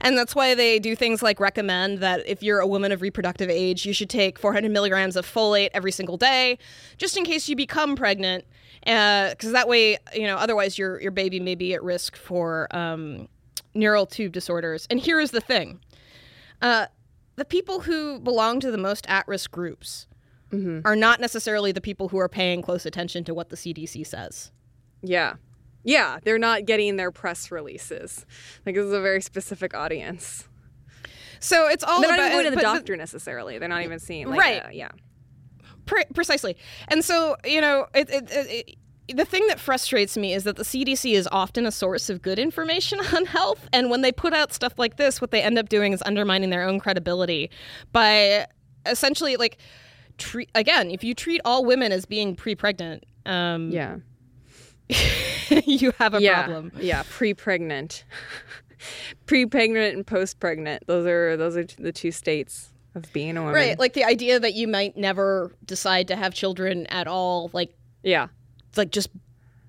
and 0.01 0.17
that's 0.17 0.35
why 0.35 0.55
they 0.55 0.79
do 0.79 0.95
things 0.95 1.21
like 1.21 1.39
recommend 1.39 1.99
that 1.99 2.27
if 2.27 2.41
you're 2.43 2.59
a 2.59 2.67
woman 2.67 2.91
of 2.91 3.01
reproductive 3.01 3.49
age, 3.49 3.85
you 3.85 3.93
should 3.93 4.09
take 4.09 4.39
400 4.39 4.71
milligrams 4.71 5.15
of 5.15 5.25
folate 5.25 5.69
every 5.73 5.91
single 5.91 6.17
day, 6.17 6.57
just 6.97 7.17
in 7.17 7.23
case 7.23 7.49
you 7.49 7.55
become 7.55 7.95
pregnant, 7.95 8.45
because 8.81 9.49
uh, 9.49 9.51
that 9.51 9.67
way, 9.67 9.97
you 10.13 10.27
know, 10.27 10.37
otherwise 10.37 10.77
your 10.77 11.01
your 11.01 11.11
baby 11.11 11.39
may 11.39 11.55
be 11.55 11.73
at 11.73 11.83
risk 11.83 12.15
for 12.15 12.67
um, 12.75 13.27
neural 13.73 14.05
tube 14.05 14.33
disorders. 14.33 14.87
And 14.89 14.99
here 14.99 15.19
is 15.19 15.31
the 15.31 15.41
thing. 15.41 15.79
Uh, 16.61 16.87
the 17.37 17.45
people 17.45 17.81
who 17.81 18.19
belong 18.19 18.59
to 18.59 18.69
the 18.69 18.77
most 18.77 19.07
at 19.07 19.27
risk 19.27 19.51
groups 19.51 20.07
mm-hmm. 20.51 20.81
are 20.85 20.95
not 20.95 21.21
necessarily 21.21 21.71
the 21.71 21.79
people 21.79 22.09
who 22.09 22.17
are 22.17 22.27
paying 22.27 22.61
close 22.61 22.85
attention 22.85 23.23
to 23.23 23.33
what 23.33 23.49
the 23.49 23.55
CDC 23.55 24.05
says. 24.05 24.51
Yeah. 25.01 25.35
Yeah, 25.83 26.19
they're 26.23 26.39
not 26.39 26.65
getting 26.65 26.97
their 26.97 27.11
press 27.11 27.49
releases. 27.49 28.25
Like, 28.65 28.75
this 28.75 28.83
is 28.83 28.91
a 28.91 28.99
very 28.99 29.21
specific 29.21 29.73
audience. 29.73 30.49
So 31.39 31.67
it's 31.67 31.83
all 31.83 32.01
they're 32.01 32.09
about, 32.09 32.17
not 32.17 32.31
even 32.31 32.41
going 32.41 32.51
to 32.51 32.55
the 32.55 32.61
doctor 32.61 32.93
the, 32.93 32.97
necessarily. 32.97 33.59
They're 33.59 33.69
not 33.69 33.83
even 33.83 33.99
seeing 33.99 34.27
like 34.27 34.39
right. 34.39 34.73
Yeah. 34.73 34.89
Pre- 35.85 36.05
precisely. 36.13 36.57
And 36.87 37.05
so 37.05 37.37
you 37.45 37.61
know, 37.61 37.87
it, 37.93 38.09
it, 38.09 38.31
it, 38.31 38.75
the 39.13 39.25
thing 39.25 39.47
that 39.47 39.59
frustrates 39.59 40.17
me 40.17 40.33
is 40.33 40.43
that 40.43 40.57
the 40.57 40.63
CDC 40.63 41.13
is 41.13 41.27
often 41.31 41.65
a 41.65 41.71
source 41.71 42.09
of 42.09 42.21
good 42.21 42.39
information 42.39 42.99
on 43.15 43.25
health. 43.25 43.67
And 43.71 43.89
when 43.89 44.01
they 44.01 44.11
put 44.11 44.33
out 44.33 44.53
stuff 44.53 44.73
like 44.77 44.97
this, 44.97 45.21
what 45.21 45.31
they 45.31 45.41
end 45.41 45.57
up 45.57 45.69
doing 45.69 45.93
is 45.93 46.03
undermining 46.05 46.49
their 46.49 46.63
own 46.63 46.79
credibility 46.79 47.49
by 47.91 48.47
essentially, 48.85 49.37
like, 49.37 49.57
treat 50.17 50.49
again, 50.55 50.91
if 50.91 51.03
you 51.03 51.13
treat 51.13 51.41
all 51.45 51.63
women 51.63 51.91
as 51.91 52.05
being 52.05 52.35
pre 52.35 52.55
pregnant, 52.55 53.05
um, 53.25 53.69
yeah. 53.69 53.97
you 55.65 55.91
have 55.99 56.13
a 56.13 56.21
yeah. 56.21 56.43
problem. 56.43 56.71
Yeah, 56.77 57.03
pre 57.09 57.33
pregnant. 57.33 58.03
pre 59.25 59.45
pregnant 59.45 59.95
and 59.95 60.07
post 60.07 60.39
pregnant. 60.39 60.85
Those 60.87 61.05
are 61.05 61.37
those 61.37 61.57
are 61.57 61.65
the 61.65 61.91
two 61.91 62.11
states 62.11 62.71
of 62.95 63.11
being 63.13 63.37
a 63.37 63.41
woman. 63.41 63.55
Right. 63.55 63.77
Like 63.77 63.93
the 63.93 64.05
idea 64.05 64.39
that 64.39 64.53
you 64.53 64.67
might 64.67 64.97
never 64.97 65.51
decide 65.65 66.07
to 66.07 66.15
have 66.15 66.33
children 66.33 66.87
at 66.87 67.07
all, 67.07 67.49
like 67.53 67.73
Yeah 68.01 68.27
like 68.77 68.91
just 68.91 69.09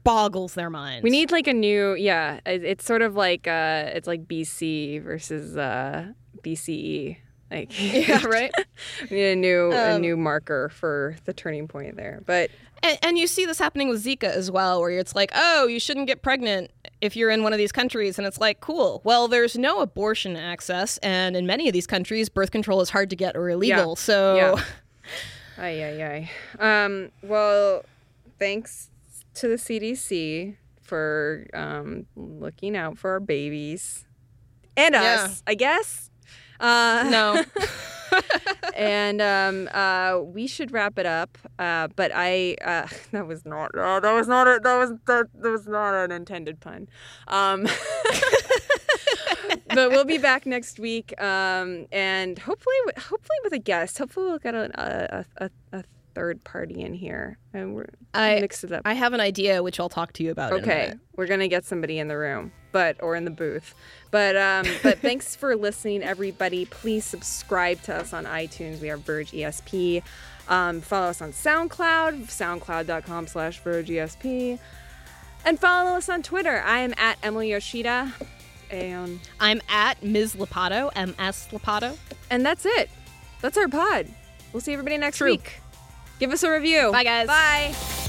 boggles 0.05 0.55
their 0.55 0.71
minds. 0.71 1.03
We 1.03 1.11
need 1.11 1.31
like 1.31 1.47
a 1.47 1.53
new, 1.53 1.95
yeah. 1.95 2.41
It's 2.47 2.85
sort 2.85 3.03
of 3.03 3.15
like 3.15 3.47
uh, 3.47 3.91
it's 3.95 4.07
like 4.07 4.27
BC 4.27 5.03
versus 5.03 5.57
uh, 5.57 6.13
BCE. 6.43 7.19
Like 7.51 7.73
yeah, 8.09 8.25
right. 8.27 8.53
we 9.11 9.17
need 9.17 9.33
a 9.33 9.37
new 9.37 9.67
um, 9.67 9.97
a 9.97 9.99
new 9.99 10.17
marker 10.17 10.71
for 10.71 11.17
the 11.25 11.33
turning 11.33 11.69
point 11.69 11.97
there. 11.97 12.23
But 12.25 12.51
and, 12.83 12.99
and, 13.03 13.19
you 13.19 13.27
see 13.27 13.45
this 13.45 13.59
happening 13.59 13.89
with 13.89 14.05
Zika 14.05 14.25
as 14.25 14.51
well, 14.51 14.81
where 14.81 14.91
it's 14.91 15.15
like, 15.15 15.31
oh, 15.35 15.67
you 15.67 15.81
shouldn't 15.81 16.07
get 16.07 16.23
pregnant 16.23 16.71
if 17.01 17.17
you're 17.17 17.31
in 17.31 17.43
one 17.43 17.53
of 17.53 17.59
these 17.59 17.73
countries, 17.73 18.19
and 18.19 18.27
it's 18.27 18.39
like, 18.39 18.61
cool. 18.61 19.01
Well, 19.03 19.29
there's 19.29 19.59
no 19.59 19.81
abortion 19.81 20.37
access, 20.37 20.97
and 20.99 21.37
in 21.37 21.45
many 21.47 21.69
of 21.69 21.73
these 21.73 21.87
countries, 21.87 22.29
birth 22.29 22.51
control 22.51 22.81
is 22.81 22.91
hard 22.91 23.11
to 23.11 23.17
get 23.17 23.37
or 23.37 23.49
illegal. 23.49 23.91
Yeah. 23.91 23.95
So, 23.95 24.37
yeah. 24.37 24.65
ay 25.59 25.83
ay 25.83 26.31
ay. 26.61 26.85
Um. 26.85 27.11
Well, 27.23 27.85
thanks 28.39 28.91
to 29.41 29.49
the 29.49 29.57
CDC 29.57 30.57
for 30.81 31.47
um, 31.55 32.07
looking 32.17 32.77
out 32.77 32.99
for 32.99 33.11
our 33.13 33.21
babies 33.21 34.07
and 34.77 34.95
us. 34.95 35.43
I 35.47 35.55
guess. 35.55 36.11
Uh, 36.61 37.09
no. 37.11 37.45
and 38.75 39.21
um, 39.21 39.69
uh, 39.73 40.19
we 40.23 40.47
should 40.47 40.73
wrap 40.73 40.99
it 40.99 41.07
up. 41.07 41.39
Uh, 41.59 41.89
but 41.97 42.11
I 42.15 42.57
uh, 42.65 42.87
that 43.13 43.27
was 43.27 43.45
not 43.45 43.75
uh, 43.77 44.01
that 44.01 44.13
was 44.13 44.29
not 44.29 44.47
a, 44.47 44.61
that 44.63 44.77
was 44.77 44.93
that, 45.07 45.27
that 45.35 45.51
was 45.51 45.67
not 45.67 45.95
an 45.95 46.13
intended 46.13 46.61
pun. 46.61 46.89
Um, 47.27 47.67
but 49.69 49.91
we'll 49.91 50.05
be 50.05 50.19
back 50.19 50.47
next 50.47 50.79
week, 50.79 51.21
um, 51.21 51.87
and 51.93 52.39
hopefully, 52.39 52.77
hopefully 52.97 53.39
with 53.45 53.53
a 53.53 53.59
guest. 53.59 53.99
Hopefully, 53.99 54.27
we'll 54.27 54.39
get 54.39 54.55
a, 54.55 55.25
a, 55.39 55.45
a, 55.45 55.51
a 55.79 55.85
third 56.19 56.43
party 56.43 56.81
in 56.81 56.95
here, 56.95 57.39
and 57.55 57.77
we're 57.77 57.87
I 58.13 58.41
mix 58.41 58.65
it 58.65 58.73
up. 58.73 58.83
I 58.85 58.95
have 58.95 59.13
an 59.13 59.21
idea, 59.21 59.63
which 59.63 59.79
I'll 59.79 59.89
talk 59.89 60.13
to 60.15 60.25
you 60.25 60.33
about. 60.33 60.53
Okay, 60.53 60.95
we're 61.15 61.29
gonna 61.29 61.47
get 61.47 61.65
somebody 61.65 62.01
in 62.01 62.09
the 62.09 62.19
room, 62.19 62.51
but 62.73 62.97
or 63.01 63.15
in 63.15 63.25
the 63.25 63.31
booth. 63.31 63.73
But 64.11 64.35
um, 64.37 64.67
but 64.83 64.99
thanks 65.01 65.37
for 65.37 65.55
listening, 65.55 66.03
everybody. 66.03 66.65
Please 66.65 67.05
subscribe 67.05 67.81
to 67.83 67.95
us 67.95 68.13
on 68.13 68.25
iTunes. 68.25 68.81
We 68.81 68.91
are 68.91 68.97
Verge 68.97 69.31
ESP. 69.31 70.03
Um, 70.49 70.81
follow 70.81 71.07
us 71.07 71.23
on 71.23 71.31
SoundCloud, 71.31 72.25
soundcloud.com/slash 72.25 73.61
Verge 73.61 73.89
ESP, 73.89 74.59
and 75.45 75.61
follow 75.61 75.93
us 75.93 76.09
on 76.09 76.25
Twitter. 76.25 76.61
I 76.67 76.81
am 76.81 76.95
at 76.97 77.19
Emily 77.23 77.53
Yoshida, 77.53 78.13
and 78.73 79.21
I'm 79.39 79.61
at 79.69 80.03
Ms. 80.03 80.35
Lopatto, 80.35 80.91
M 80.97 81.15
S 81.21 81.47
Lopatto, 81.53 81.97
and 82.29 82.45
that's 82.45 82.67
it. 82.67 82.91
That's 83.41 83.57
our 83.57 83.69
pod. 83.69 84.09
We'll 84.53 84.63
see 84.63 84.73
everybody 84.73 84.99
next 84.99 85.19
True. 85.19 85.31
week. 85.31 85.61
Give 86.19 86.33
us 86.33 86.43
a 86.43 86.51
review. 86.51 86.93
Bye, 86.93 87.05
guys. 87.05 87.27
Bye. 87.27 88.08